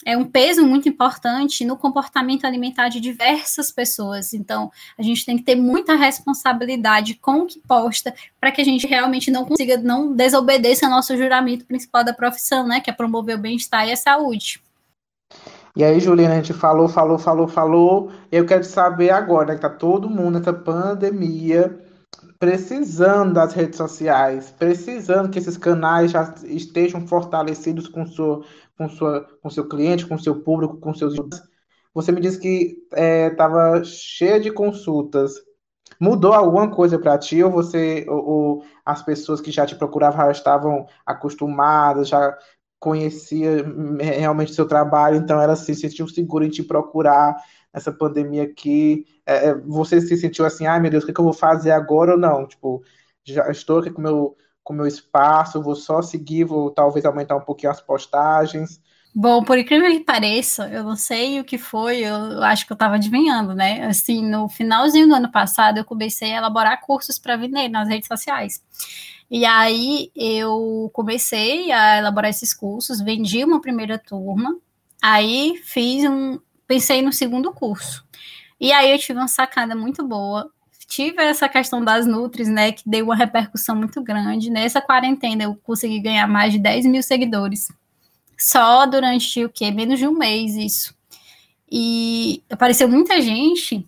é 0.06 0.18
um 0.18 0.26
peso 0.26 0.66
muito 0.66 0.90
importante 0.90 1.66
no 1.66 1.78
comportamento 1.78 2.46
alimentar 2.46 2.90
de 2.90 3.00
diversas 3.00 3.72
pessoas. 3.72 4.34
Então, 4.34 4.72
a 4.98 5.02
gente 5.02 5.26
tem 5.26 5.38
que 5.38 5.44
ter 5.44 5.56
muita 5.56 5.96
responsabilidade 5.96 7.16
com 7.16 7.42
o 7.42 7.46
que 7.46 7.60
posta 7.60 8.14
para 8.40 8.52
que 8.52 8.62
a 8.62 8.66
gente 8.66 8.88
realmente 8.88 9.30
não 9.30 9.46
consiga, 9.46 9.78
não 9.78 10.14
desobedeça 10.14 10.86
ao 10.86 10.92
nosso 10.92 11.16
juramento 11.16 11.66
principal 11.66 12.04
da 12.04 12.14
profissão, 12.14 12.68
né? 12.68 12.80
Que 12.80 12.90
é 12.90 12.94
promover 12.94 13.36
o 13.36 13.42
bem-estar 13.42 13.88
e 13.88 13.92
a 13.92 13.98
saúde. 13.98 14.62
E 15.76 15.84
aí, 15.84 16.00
Juliana, 16.00 16.34
a 16.34 16.38
gente 16.38 16.54
falou, 16.54 16.90
falou, 16.90 17.18
falou, 17.18 17.48
falou. 17.48 18.12
Eu 18.32 18.46
quero 18.46 18.64
saber 18.64 19.12
agora, 19.12 19.48
né, 19.48 19.56
que 19.56 19.62
tá 19.62 19.70
todo 19.70 20.10
mundo 20.10 20.38
nessa 20.38 20.52
pandemia 20.52 21.80
precisando 22.42 23.36
das 23.36 23.54
redes 23.54 23.78
sociais, 23.78 24.52
precisando 24.58 25.30
que 25.30 25.38
esses 25.38 25.58
canais 25.58 26.10
já 26.10 26.34
estejam 26.46 27.06
fortalecidos 27.06 27.88
com 27.88 28.04
sua 28.04 28.42
com, 28.82 28.90
sua, 28.90 29.28
com 29.42 29.50
seu 29.50 29.68
cliente, 29.68 30.08
com 30.08 30.18
seu 30.18 30.42
público, 30.42 30.78
com 30.78 30.92
seus 30.94 31.14
Você 31.94 32.12
me 32.12 32.20
disse 32.20 32.40
que 32.40 32.78
estava 33.32 33.80
é, 33.80 33.84
cheia 33.84 34.40
de 34.40 34.52
consultas. 34.52 35.36
Mudou 36.00 36.34
alguma 36.34 36.72
coisa 36.72 36.98
para 36.98 37.18
ti 37.18 37.44
ou 37.44 37.52
você 37.52 38.06
ou, 38.10 38.26
ou, 38.26 38.66
as 38.84 39.04
pessoas 39.04 39.40
que 39.40 39.52
já 39.52 39.68
te 39.68 39.76
procuravam 39.76 40.26
já 40.26 40.32
estavam 40.32 40.88
acostumadas, 41.06 42.08
já 42.08 42.36
conhecia 42.80 43.64
realmente 44.00 44.56
seu 44.56 44.68
trabalho, 44.68 45.18
então 45.18 45.40
ela 45.40 45.56
se 45.56 45.76
sentiu 45.76 46.08
segura 46.08 46.44
em 46.44 46.50
te 46.50 46.64
procurar 46.64 47.36
nessa 47.72 47.92
pandemia 47.92 48.44
aqui. 48.44 49.06
É, 49.26 49.50
é 49.50 49.56
você 49.56 50.02
se 50.02 50.18
sentiu 50.18 50.46
assim, 50.46 50.66
ai 50.66 50.80
meu 50.80 50.90
Deus, 50.90 51.04
o 51.04 51.08
que, 51.08 51.14
que 51.14 51.20
eu 51.20 51.26
vou 51.26 51.34
fazer 51.34 51.72
agora 51.72 52.14
ou 52.14 52.18
não? 52.18 52.48
Tipo, 52.48 52.82
já 53.24 53.52
estou 53.52 53.80
aqui 53.80 53.92
com 53.92 54.02
meu 54.02 54.36
com 54.64 54.74
o 54.74 54.76
meu 54.76 54.88
espaço, 54.88 55.62
vou 55.62 55.76
só 55.76 56.02
seguir, 56.02 56.44
vou 56.44 56.72
talvez 56.72 57.06
aumentar 57.06 57.36
um 57.36 57.42
pouquinho 57.42 57.72
as 57.72 57.82
postagens. 57.82 58.82
Bom, 59.14 59.44
por 59.44 59.58
incrível 59.58 59.92
que 59.92 60.00
pareça, 60.00 60.70
eu 60.70 60.84
não 60.84 60.96
sei 60.96 61.40
o 61.40 61.44
que 61.44 61.58
foi, 61.58 62.00
eu 62.00 62.42
acho 62.44 62.66
que 62.66 62.72
eu 62.72 62.76
estava 62.76 62.96
adivinhando, 62.96 63.54
né? 63.54 63.86
Assim, 63.86 64.26
no 64.26 64.48
finalzinho 64.48 65.08
do 65.08 65.16
ano 65.16 65.30
passado, 65.30 65.78
eu 65.78 65.84
comecei 65.84 66.34
a 66.34 66.38
elaborar 66.38 66.80
cursos 66.80 67.20
para 67.20 67.36
vender 67.36 67.68
nas 67.68 67.90
redes 67.90 68.08
sociais. 68.08 68.64
E 69.30 69.46
aí 69.46 70.12
eu 70.16 70.90
comecei 70.94 71.72
a 71.72 71.98
elaborar 71.98 72.30
esses 72.30 72.54
cursos, 72.54 73.02
vendi 73.02 73.44
uma 73.44 73.60
primeira 73.60 73.98
turma, 73.98 74.58
aí 75.02 75.62
fiz 75.66 76.06
um. 76.06 76.40
Pensei 76.66 77.02
no 77.02 77.12
segundo 77.12 77.52
curso. 77.52 78.06
E 78.60 78.72
aí 78.72 78.92
eu 78.92 79.00
tive 79.00 79.20
uma 79.20 79.28
sacada 79.28 79.76
muito 79.76 80.08
boa 80.08 80.50
tive 80.92 81.24
essa 81.24 81.48
questão 81.48 81.84
das 81.84 82.06
Nutris, 82.06 82.50
né, 82.50 82.74
que 82.74 82.84
deu 82.86 83.06
uma 83.06 83.16
repercussão 83.16 83.74
muito 83.78 84.04
grande. 84.04 84.50
Nessa 84.50 84.82
quarentena 84.82 85.44
eu 85.44 85.56
consegui 85.56 86.02
ganhar 86.02 86.28
mais 86.28 86.52
de 86.52 86.60
10 86.60 86.86
mil 86.86 87.02
seguidores. 87.02 87.70
Só 88.38 88.86
durante 88.86 89.46
o 89.46 89.50
quê? 89.50 89.72
Menos 89.72 90.00
de 90.00 90.06
um 90.06 90.12
mês 90.12 90.56
isso. 90.56 90.94
E 91.72 92.44
apareceu 92.50 92.90
muita 92.90 93.22
gente. 93.22 93.88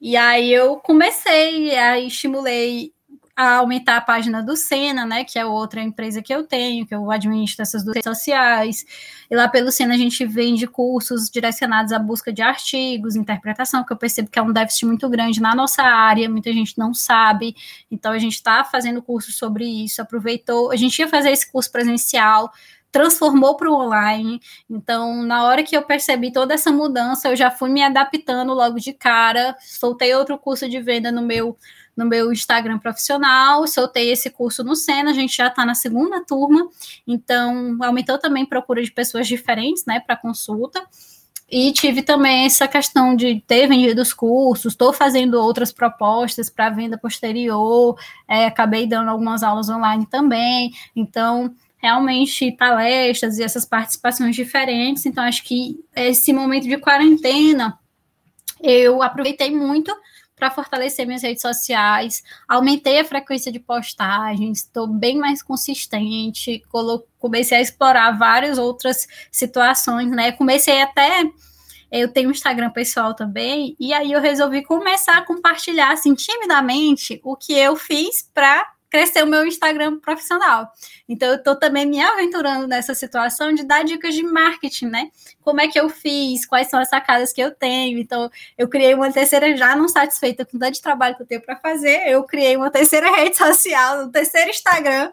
E 0.00 0.16
aí 0.16 0.52
eu 0.52 0.76
comecei, 0.76 1.76
aí 1.76 2.06
estimulei 2.06 2.92
a 3.36 3.56
aumentar 3.56 3.98
a 3.98 4.00
página 4.00 4.42
do 4.42 4.56
Sena, 4.56 5.04
né, 5.04 5.22
que 5.22 5.38
é 5.38 5.44
outra 5.44 5.82
empresa 5.82 6.22
que 6.22 6.34
eu 6.34 6.44
tenho, 6.44 6.86
que 6.86 6.94
eu 6.94 7.10
administro 7.10 7.62
essas 7.62 7.84
duas 7.84 7.96
redes 7.96 8.08
sociais. 8.08 8.86
E 9.30 9.36
lá 9.36 9.46
pelo 9.46 9.70
Sena 9.70 9.94
a 9.94 9.98
gente 9.98 10.24
vende 10.24 10.66
cursos 10.66 11.28
direcionados 11.28 11.92
à 11.92 11.98
busca 11.98 12.32
de 12.32 12.40
artigos, 12.40 13.14
interpretação, 13.14 13.84
que 13.84 13.92
eu 13.92 13.96
percebo 13.96 14.30
que 14.30 14.38
é 14.38 14.42
um 14.42 14.52
déficit 14.52 14.86
muito 14.86 15.06
grande 15.10 15.42
na 15.42 15.54
nossa 15.54 15.82
área, 15.82 16.30
muita 16.30 16.50
gente 16.50 16.78
não 16.78 16.94
sabe. 16.94 17.54
Então 17.90 18.12
a 18.12 18.18
gente 18.18 18.36
está 18.36 18.64
fazendo 18.64 19.02
curso 19.02 19.30
sobre 19.32 19.66
isso, 19.66 20.00
aproveitou, 20.00 20.72
a 20.72 20.76
gente 20.76 20.98
ia 20.98 21.06
fazer 21.06 21.30
esse 21.30 21.52
curso 21.52 21.70
presencial, 21.70 22.50
transformou 22.90 23.54
para 23.56 23.70
o 23.70 23.74
online. 23.74 24.40
Então, 24.70 25.22
na 25.22 25.44
hora 25.44 25.62
que 25.62 25.76
eu 25.76 25.82
percebi 25.82 26.32
toda 26.32 26.54
essa 26.54 26.72
mudança, 26.72 27.28
eu 27.28 27.36
já 27.36 27.50
fui 27.50 27.68
me 27.68 27.82
adaptando 27.82 28.54
logo 28.54 28.78
de 28.80 28.94
cara. 28.94 29.54
Soltei 29.60 30.14
outro 30.14 30.38
curso 30.38 30.66
de 30.66 30.80
venda 30.80 31.12
no 31.12 31.20
meu 31.20 31.58
no 31.96 32.04
meu 32.04 32.32
Instagram 32.32 32.78
profissional, 32.78 33.66
soltei 33.66 34.10
esse 34.10 34.28
curso 34.28 34.62
no 34.62 34.76
Sena, 34.76 35.10
a 35.10 35.14
gente 35.14 35.36
já 35.36 35.48
está 35.48 35.64
na 35.64 35.74
segunda 35.74 36.24
turma, 36.24 36.68
então 37.06 37.78
aumentou 37.80 38.18
também 38.18 38.42
a 38.42 38.46
procura 38.46 38.82
de 38.82 38.92
pessoas 38.92 39.26
diferentes, 39.26 39.84
né, 39.86 40.00
para 40.00 40.16
consulta. 40.16 40.84
E 41.48 41.72
tive 41.72 42.02
também 42.02 42.44
essa 42.44 42.66
questão 42.66 43.14
de 43.14 43.40
ter 43.46 43.68
vendido 43.68 44.02
os 44.02 44.12
cursos, 44.12 44.72
estou 44.72 44.92
fazendo 44.92 45.40
outras 45.40 45.70
propostas 45.70 46.50
para 46.50 46.70
venda 46.70 46.98
posterior, 46.98 47.96
é, 48.26 48.46
acabei 48.46 48.84
dando 48.86 49.10
algumas 49.10 49.44
aulas 49.44 49.68
online 49.68 50.04
também, 50.06 50.72
então 50.94 51.54
realmente 51.76 52.50
palestras 52.50 53.38
e 53.38 53.44
essas 53.44 53.64
participações 53.64 54.34
diferentes. 54.34 55.06
Então, 55.06 55.22
acho 55.22 55.44
que 55.44 55.78
esse 55.94 56.32
momento 56.32 56.64
de 56.64 56.78
quarentena 56.78 57.78
eu 58.60 59.02
aproveitei 59.02 59.50
muito 59.50 59.94
para 60.36 60.50
fortalecer 60.50 61.06
minhas 61.06 61.22
redes 61.22 61.40
sociais, 61.40 62.22
aumentei 62.46 63.00
a 63.00 63.04
frequência 63.04 63.50
de 63.50 63.58
postagens, 63.58 64.58
estou 64.58 64.86
bem 64.86 65.16
mais 65.16 65.42
consistente, 65.42 66.62
comecei 67.18 67.56
a 67.56 67.62
explorar 67.62 68.18
várias 68.18 68.58
outras 68.58 69.08
situações, 69.32 70.10
né? 70.10 70.32
Comecei 70.32 70.82
até 70.82 71.24
eu 71.90 72.12
tenho 72.12 72.28
um 72.28 72.32
Instagram 72.32 72.70
pessoal 72.70 73.14
também, 73.14 73.76
e 73.78 73.94
aí 73.94 74.12
eu 74.12 74.20
resolvi 74.20 74.62
começar 74.62 75.18
a 75.18 75.24
compartilhar 75.24 75.92
assim 75.92 76.14
timidamente 76.14 77.20
o 77.24 77.36
que 77.36 77.54
eu 77.54 77.76
fiz 77.76 78.28
para 78.34 78.75
crescer 78.90 79.22
o 79.22 79.26
meu 79.26 79.44
Instagram 79.46 79.98
profissional. 79.98 80.70
Então, 81.08 81.28
eu 81.28 81.36
estou 81.36 81.56
também 81.56 81.86
me 81.86 82.00
aventurando 82.00 82.66
nessa 82.66 82.94
situação 82.94 83.52
de 83.54 83.64
dar 83.64 83.84
dicas 83.84 84.14
de 84.14 84.22
marketing, 84.22 84.86
né? 84.86 85.10
Como 85.42 85.60
é 85.60 85.68
que 85.68 85.78
eu 85.78 85.88
fiz, 85.88 86.46
quais 86.46 86.68
são 86.68 86.80
as 86.80 86.88
sacadas 86.88 87.32
que 87.32 87.40
eu 87.40 87.52
tenho. 87.52 87.98
Então, 87.98 88.30
eu 88.56 88.68
criei 88.68 88.94
uma 88.94 89.12
terceira, 89.12 89.56
já 89.56 89.76
não 89.76 89.88
satisfeita 89.88 90.44
com 90.44 90.58
tanto 90.58 90.74
de 90.74 90.82
trabalho 90.82 91.16
que 91.16 91.22
eu 91.22 91.26
tenho 91.26 91.42
para 91.42 91.56
fazer, 91.56 92.08
eu 92.08 92.24
criei 92.24 92.56
uma 92.56 92.70
terceira 92.70 93.10
rede 93.14 93.36
social, 93.36 94.04
um 94.04 94.10
terceiro 94.10 94.50
Instagram, 94.50 95.12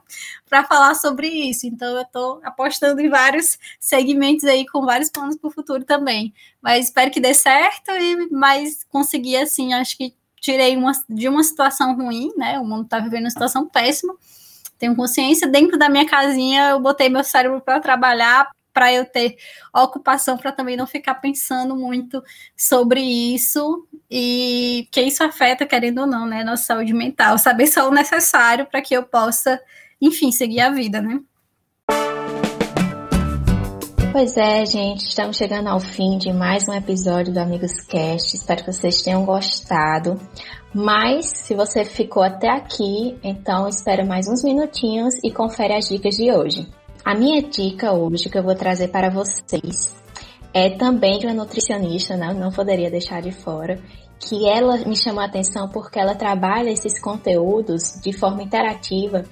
para 0.49 0.63
falar 0.63 0.95
sobre 0.95 1.27
isso. 1.27 1.67
Então, 1.67 1.95
eu 1.95 2.03
estou 2.03 2.39
apostando 2.43 3.01
em 3.01 3.09
vários 3.09 3.57
segmentos 3.79 4.45
aí, 4.45 4.65
com 4.67 4.85
vários 4.85 5.09
planos 5.09 5.37
para 5.37 5.47
o 5.47 5.51
futuro 5.51 5.83
também. 5.83 6.33
Mas 6.61 6.85
espero 6.85 7.11
que 7.11 7.19
dê 7.19 7.33
certo 7.33 7.91
e 7.91 8.29
mais 8.29 8.83
conseguir, 8.85 9.37
assim, 9.37 9.73
acho 9.73 9.97
que 9.97 10.15
tirei 10.43 10.75
uma, 10.75 10.91
de 11.09 11.29
uma 11.29 11.41
situação 11.41 11.95
ruim, 11.95 12.33
né? 12.35 12.59
O 12.59 12.65
mundo 12.65 12.83
está 12.83 12.99
vivendo 12.99 13.23
uma 13.23 13.29
situação 13.29 13.65
péssima. 13.65 14.13
Tenho 14.77 14.93
consciência. 14.93 15.47
Dentro 15.47 15.79
da 15.79 15.87
minha 15.87 16.05
casinha, 16.05 16.71
eu 16.71 16.81
botei 16.81 17.07
meu 17.07 17.23
cérebro 17.23 17.61
para 17.61 17.79
trabalhar, 17.79 18.51
para 18.73 18.91
eu 18.91 19.05
ter 19.05 19.37
ocupação, 19.73 20.37
para 20.37 20.51
também 20.51 20.75
não 20.75 20.85
ficar 20.85 21.15
pensando 21.15 21.77
muito 21.77 22.21
sobre 22.57 22.99
isso. 22.99 23.87
E 24.11 24.85
que 24.91 25.01
isso 25.01 25.23
afeta, 25.23 25.65
querendo 25.65 26.01
ou 26.01 26.07
não, 26.07 26.25
né? 26.25 26.43
Nossa 26.43 26.63
saúde 26.63 26.93
mental. 26.93 27.37
Saber 27.37 27.67
só 27.67 27.87
o 27.87 27.93
necessário 27.93 28.65
para 28.65 28.81
que 28.81 28.93
eu 28.93 29.03
possa, 29.03 29.57
enfim, 30.01 30.29
seguir 30.29 30.59
a 30.59 30.69
vida, 30.71 31.01
né? 31.01 31.21
Pois 34.13 34.37
é, 34.37 34.63
gente, 34.63 35.09
estamos 35.09 35.37
chegando 35.37 35.69
ao 35.69 35.79
fim 35.79 36.19
de 36.19 36.31
mais 36.31 36.69
um 36.69 36.73
episódio 36.73 37.33
do 37.33 37.39
Amigos 37.39 37.71
Cast. 37.87 38.35
Espero 38.35 38.63
que 38.63 38.71
vocês 38.71 39.01
tenham 39.01 39.25
gostado. 39.25 40.21
Mas 40.71 41.25
se 41.25 41.55
você 41.55 41.83
ficou 41.83 42.21
até 42.21 42.47
aqui, 42.47 43.17
então 43.23 43.67
espera 43.67 44.05
mais 44.05 44.27
uns 44.27 44.43
minutinhos 44.43 45.15
e 45.23 45.31
confere 45.31 45.73
as 45.73 45.89
dicas 45.89 46.15
de 46.15 46.31
hoje. 46.31 46.67
A 47.03 47.15
minha 47.15 47.41
dica 47.41 47.91
hoje 47.91 48.29
que 48.29 48.37
eu 48.37 48.43
vou 48.43 48.53
trazer 48.53 48.89
para 48.89 49.09
vocês 49.09 49.95
é 50.53 50.69
também 50.69 51.17
de 51.17 51.25
uma 51.25 51.33
nutricionista, 51.33 52.15
né? 52.15 52.35
não 52.35 52.51
poderia 52.51 52.91
deixar 52.91 53.19
de 53.19 53.31
fora, 53.31 53.81
que 54.19 54.47
ela 54.47 54.77
me 54.77 54.95
chamou 54.95 55.21
a 55.21 55.25
atenção 55.25 55.67
porque 55.69 55.99
ela 55.99 56.13
trabalha 56.13 56.69
esses 56.69 57.01
conteúdos 57.01 57.99
de 57.99 58.13
forma 58.13 58.43
interativa 58.43 59.23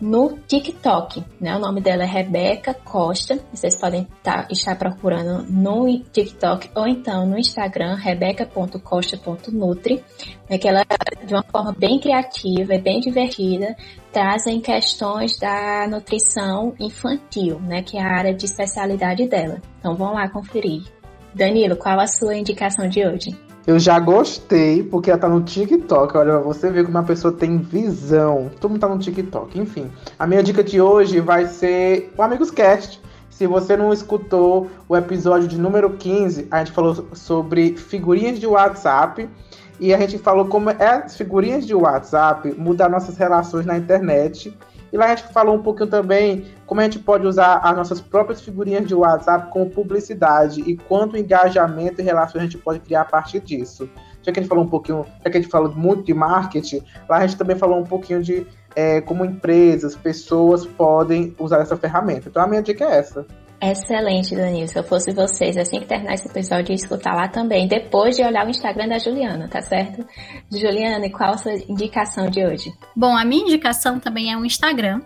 no 0.00 0.38
TikTok. 0.46 1.24
Né? 1.40 1.56
O 1.56 1.58
nome 1.58 1.80
dela 1.80 2.04
é 2.04 2.06
Rebeca 2.06 2.72
Costa. 2.72 3.40
Vocês 3.52 3.74
podem 3.78 4.06
tá, 4.22 4.46
estar 4.50 4.76
procurando 4.76 5.42
no 5.50 5.86
TikTok 6.12 6.70
ou 6.74 6.86
então 6.86 7.26
no 7.26 7.38
Instagram, 7.38 7.96
rebeca.costa.nutri, 7.96 10.02
né? 10.48 10.56
que 10.58 10.68
ela, 10.68 10.84
de 11.24 11.34
uma 11.34 11.42
forma 11.42 11.74
bem 11.76 11.98
criativa 11.98 12.74
e 12.74 12.80
bem 12.80 13.00
divertida, 13.00 13.76
trazem 14.12 14.60
questões 14.60 15.36
da 15.38 15.86
nutrição 15.88 16.74
infantil, 16.78 17.60
né? 17.60 17.82
que 17.82 17.98
é 17.98 18.02
a 18.02 18.08
área 18.08 18.34
de 18.34 18.46
especialidade 18.46 19.28
dela. 19.28 19.60
Então 19.78 19.94
vão 19.94 20.14
lá 20.14 20.28
conferir. 20.28 20.82
Danilo, 21.34 21.76
qual 21.76 22.00
a 22.00 22.06
sua 22.06 22.36
indicação 22.36 22.88
de 22.88 23.06
hoje? 23.06 23.49
Eu 23.66 23.78
já 23.78 23.98
gostei, 23.98 24.82
porque 24.82 25.10
ela 25.10 25.20
tá 25.20 25.28
no 25.28 25.42
TikTok. 25.42 26.16
Olha, 26.16 26.38
você 26.38 26.70
vê 26.70 26.82
como 26.82 26.96
uma 26.96 27.04
pessoa 27.04 27.32
tem 27.32 27.58
visão. 27.58 28.50
Todo 28.58 28.70
mundo 28.70 28.80
tá 28.80 28.88
no 28.88 28.98
TikTok. 28.98 29.58
Enfim, 29.58 29.90
a 30.18 30.26
minha 30.26 30.42
dica 30.42 30.64
de 30.64 30.80
hoje 30.80 31.20
vai 31.20 31.46
ser 31.46 32.12
o 32.16 32.22
Amigos 32.22 32.50
Cast. 32.50 33.00
Se 33.28 33.46
você 33.46 33.76
não 33.76 33.92
escutou 33.92 34.70
o 34.88 34.96
episódio 34.96 35.46
de 35.46 35.58
número 35.58 35.90
15, 35.90 36.48
a 36.50 36.58
gente 36.58 36.72
falou 36.72 37.06
sobre 37.12 37.76
figurinhas 37.76 38.38
de 38.38 38.46
WhatsApp. 38.46 39.28
E 39.78 39.94
a 39.94 39.98
gente 39.98 40.18
falou 40.18 40.46
como 40.46 40.68
é, 40.70 41.02
as 41.04 41.16
figurinhas 41.16 41.66
de 41.66 41.74
WhatsApp 41.74 42.54
mudam 42.58 42.90
nossas 42.90 43.16
relações 43.16 43.64
na 43.64 43.78
internet 43.78 44.54
E 44.92 44.96
lá 44.96 45.06
a 45.06 45.14
gente 45.14 45.32
falou 45.32 45.54
um 45.54 45.62
pouquinho 45.62 45.88
também 45.88 46.46
como 46.66 46.80
a 46.80 46.84
gente 46.84 46.98
pode 46.98 47.26
usar 47.26 47.58
as 47.58 47.76
nossas 47.76 48.00
próprias 48.00 48.40
figurinhas 48.40 48.86
de 48.86 48.94
WhatsApp 48.94 49.50
como 49.50 49.68
publicidade 49.68 50.60
e 50.62 50.76
quanto 50.76 51.16
engajamento 51.16 52.00
e 52.00 52.04
relações 52.04 52.42
a 52.42 52.44
gente 52.44 52.58
pode 52.58 52.80
criar 52.80 53.02
a 53.02 53.04
partir 53.04 53.40
disso. 53.40 53.88
Já 54.22 54.32
que 54.32 54.38
a 54.38 54.42
gente 54.42 54.48
falou 54.48 54.64
um 54.64 54.68
pouquinho, 54.68 55.06
já 55.24 55.30
que 55.30 55.38
a 55.38 55.40
gente 55.40 55.50
falou 55.50 55.74
muito 55.74 56.02
de 56.04 56.14
marketing, 56.14 56.82
lá 57.08 57.18
a 57.18 57.26
gente 57.26 57.38
também 57.38 57.56
falou 57.56 57.78
um 57.78 57.84
pouquinho 57.84 58.22
de 58.22 58.46
é, 58.76 59.00
como 59.00 59.24
empresas, 59.24 59.96
pessoas 59.96 60.66
podem 60.66 61.34
usar 61.38 61.60
essa 61.60 61.76
ferramenta. 61.76 62.28
Então 62.28 62.42
a 62.42 62.46
minha 62.46 62.62
dica 62.62 62.84
é 62.84 62.98
essa. 62.98 63.26
Excelente, 63.62 64.34
Danilo. 64.34 64.66
Se 64.66 64.78
eu 64.78 64.82
fosse 64.82 65.12
vocês, 65.12 65.56
assim 65.56 65.80
que 65.80 65.86
terminar 65.86 66.14
esse 66.14 66.26
episódio, 66.26 66.72
ia 66.72 66.76
escutar 66.76 67.14
lá 67.14 67.28
também, 67.28 67.68
depois 67.68 68.16
de 68.16 68.22
olhar 68.22 68.46
o 68.46 68.50
Instagram 68.50 68.88
da 68.88 68.98
Juliana, 68.98 69.48
tá 69.48 69.60
certo? 69.60 70.04
Juliana, 70.50 71.06
e 71.06 71.10
qual 71.10 71.34
a 71.34 71.36
sua 71.36 71.52
indicação 71.68 72.30
de 72.30 72.44
hoje? 72.44 72.72
Bom, 72.96 73.14
a 73.14 73.24
minha 73.24 73.42
indicação 73.42 74.00
também 74.00 74.32
é 74.32 74.36
um 74.36 74.44
Instagram. 74.46 75.02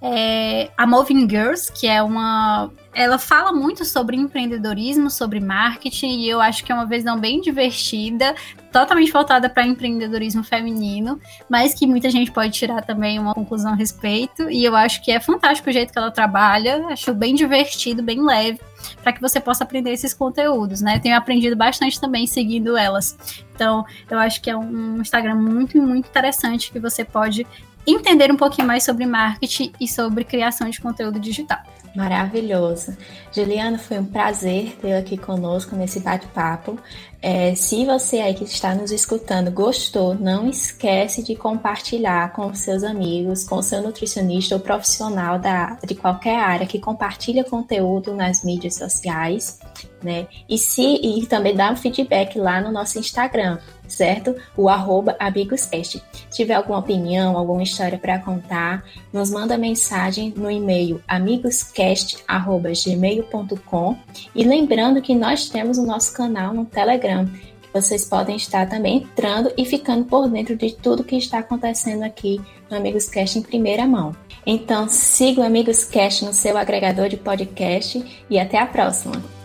É 0.00 0.70
a 0.76 0.86
Moving 0.86 1.28
Girls, 1.28 1.70
que 1.72 1.86
é 1.86 2.02
uma 2.02 2.70
ela 2.98 3.16
fala 3.16 3.52
muito 3.52 3.84
sobre 3.84 4.16
empreendedorismo, 4.16 5.08
sobre 5.08 5.38
marketing, 5.38 6.18
e 6.18 6.28
eu 6.28 6.40
acho 6.40 6.64
que 6.64 6.72
é 6.72 6.74
uma 6.74 6.84
visão 6.84 7.16
bem 7.16 7.40
divertida, 7.40 8.34
totalmente 8.72 9.12
voltada 9.12 9.48
para 9.48 9.64
empreendedorismo 9.64 10.42
feminino, 10.42 11.20
mas 11.48 11.72
que 11.72 11.86
muita 11.86 12.10
gente 12.10 12.32
pode 12.32 12.50
tirar 12.50 12.82
também 12.82 13.16
uma 13.20 13.34
conclusão 13.34 13.70
a 13.70 13.76
respeito. 13.76 14.50
E 14.50 14.64
eu 14.64 14.74
acho 14.74 15.00
que 15.00 15.12
é 15.12 15.20
fantástico 15.20 15.70
o 15.70 15.72
jeito 15.72 15.92
que 15.92 15.98
ela 15.98 16.10
trabalha, 16.10 16.88
acho 16.88 17.14
bem 17.14 17.36
divertido, 17.36 18.02
bem 18.02 18.20
leve, 18.20 18.58
para 19.00 19.12
que 19.12 19.20
você 19.20 19.38
possa 19.38 19.62
aprender 19.62 19.92
esses 19.92 20.12
conteúdos, 20.12 20.80
né? 20.80 20.98
tenho 20.98 21.16
aprendido 21.16 21.54
bastante 21.54 22.00
também 22.00 22.26
seguindo 22.26 22.76
elas. 22.76 23.16
Então, 23.54 23.86
eu 24.10 24.18
acho 24.18 24.42
que 24.42 24.50
é 24.50 24.56
um 24.56 25.00
Instagram 25.00 25.36
muito, 25.36 25.78
muito 25.80 26.08
interessante 26.08 26.72
que 26.72 26.80
você 26.80 27.04
pode 27.04 27.46
entender 27.86 28.30
um 28.30 28.36
pouquinho 28.36 28.66
mais 28.66 28.84
sobre 28.84 29.06
marketing 29.06 29.72
e 29.80 29.88
sobre 29.88 30.24
criação 30.24 30.68
de 30.68 30.80
conteúdo 30.80 31.18
digital. 31.18 31.58
Maravilhoso. 31.94 32.96
Juliana, 33.32 33.78
foi 33.78 33.98
um 33.98 34.04
prazer 34.04 34.76
ter 34.80 34.92
aqui 34.92 35.16
conosco 35.16 35.74
nesse 35.74 36.00
bate-papo. 36.00 36.78
É, 37.20 37.54
se 37.56 37.84
você 37.84 38.20
aí 38.20 38.34
que 38.34 38.44
está 38.44 38.74
nos 38.74 38.92
escutando 38.92 39.50
gostou, 39.50 40.14
não 40.14 40.48
esquece 40.48 41.22
de 41.24 41.34
compartilhar 41.34 42.32
com 42.32 42.54
seus 42.54 42.84
amigos, 42.84 43.42
com 43.42 43.60
seu 43.60 43.82
nutricionista 43.82 44.54
ou 44.54 44.60
profissional 44.60 45.38
da, 45.38 45.76
de 45.84 45.96
qualquer 45.96 46.38
área 46.38 46.66
que 46.66 46.78
compartilha 46.78 47.42
conteúdo 47.42 48.14
nas 48.14 48.44
mídias 48.44 48.76
sociais, 48.76 49.58
né? 50.02 50.26
E 50.48 50.56
se 50.56 50.82
e 50.82 51.26
também 51.26 51.54
dá 51.54 51.70
um 51.70 51.76
feedback 51.76 52.38
lá 52.38 52.58
no 52.60 52.72
nosso 52.72 52.98
Instagram, 52.98 53.58
certo? 53.86 54.34
O 54.56 54.68
arroba 54.68 55.14
amigoscast. 55.18 56.02
Se 56.12 56.28
tiver 56.30 56.54
alguma 56.54 56.78
opinião, 56.78 57.36
alguma 57.36 57.62
história 57.62 57.98
para 57.98 58.18
contar, 58.18 58.82
nos 59.12 59.30
manda 59.30 59.58
mensagem 59.58 60.32
no 60.36 60.50
e-mail 60.50 61.02
amigoscast@gmail.com 61.06 63.96
e 64.34 64.44
lembrando 64.44 65.02
que 65.02 65.14
nós 65.14 65.48
temos 65.48 65.78
o 65.78 65.86
nosso 65.86 66.12
canal 66.12 66.52
no 66.52 66.64
Telegram 66.64 67.28
vocês 67.72 68.04
podem 68.04 68.36
estar 68.36 68.68
também 68.68 68.98
entrando 68.98 69.52
e 69.56 69.64
ficando 69.64 70.04
por 70.04 70.28
dentro 70.28 70.56
de 70.56 70.74
tudo 70.74 71.04
que 71.04 71.16
está 71.16 71.38
acontecendo 71.38 72.02
aqui 72.02 72.40
no 72.70 72.76
Amigos 72.76 73.08
Cast 73.08 73.38
em 73.38 73.42
primeira 73.42 73.86
mão. 73.86 74.14
Então, 74.46 74.88
siga 74.88 75.42
o 75.42 75.44
Amigos 75.44 75.84
Cast 75.84 76.24
no 76.24 76.32
seu 76.32 76.56
agregador 76.56 77.08
de 77.08 77.16
podcast 77.16 78.02
e 78.30 78.38
até 78.38 78.58
a 78.58 78.66
próxima! 78.66 79.37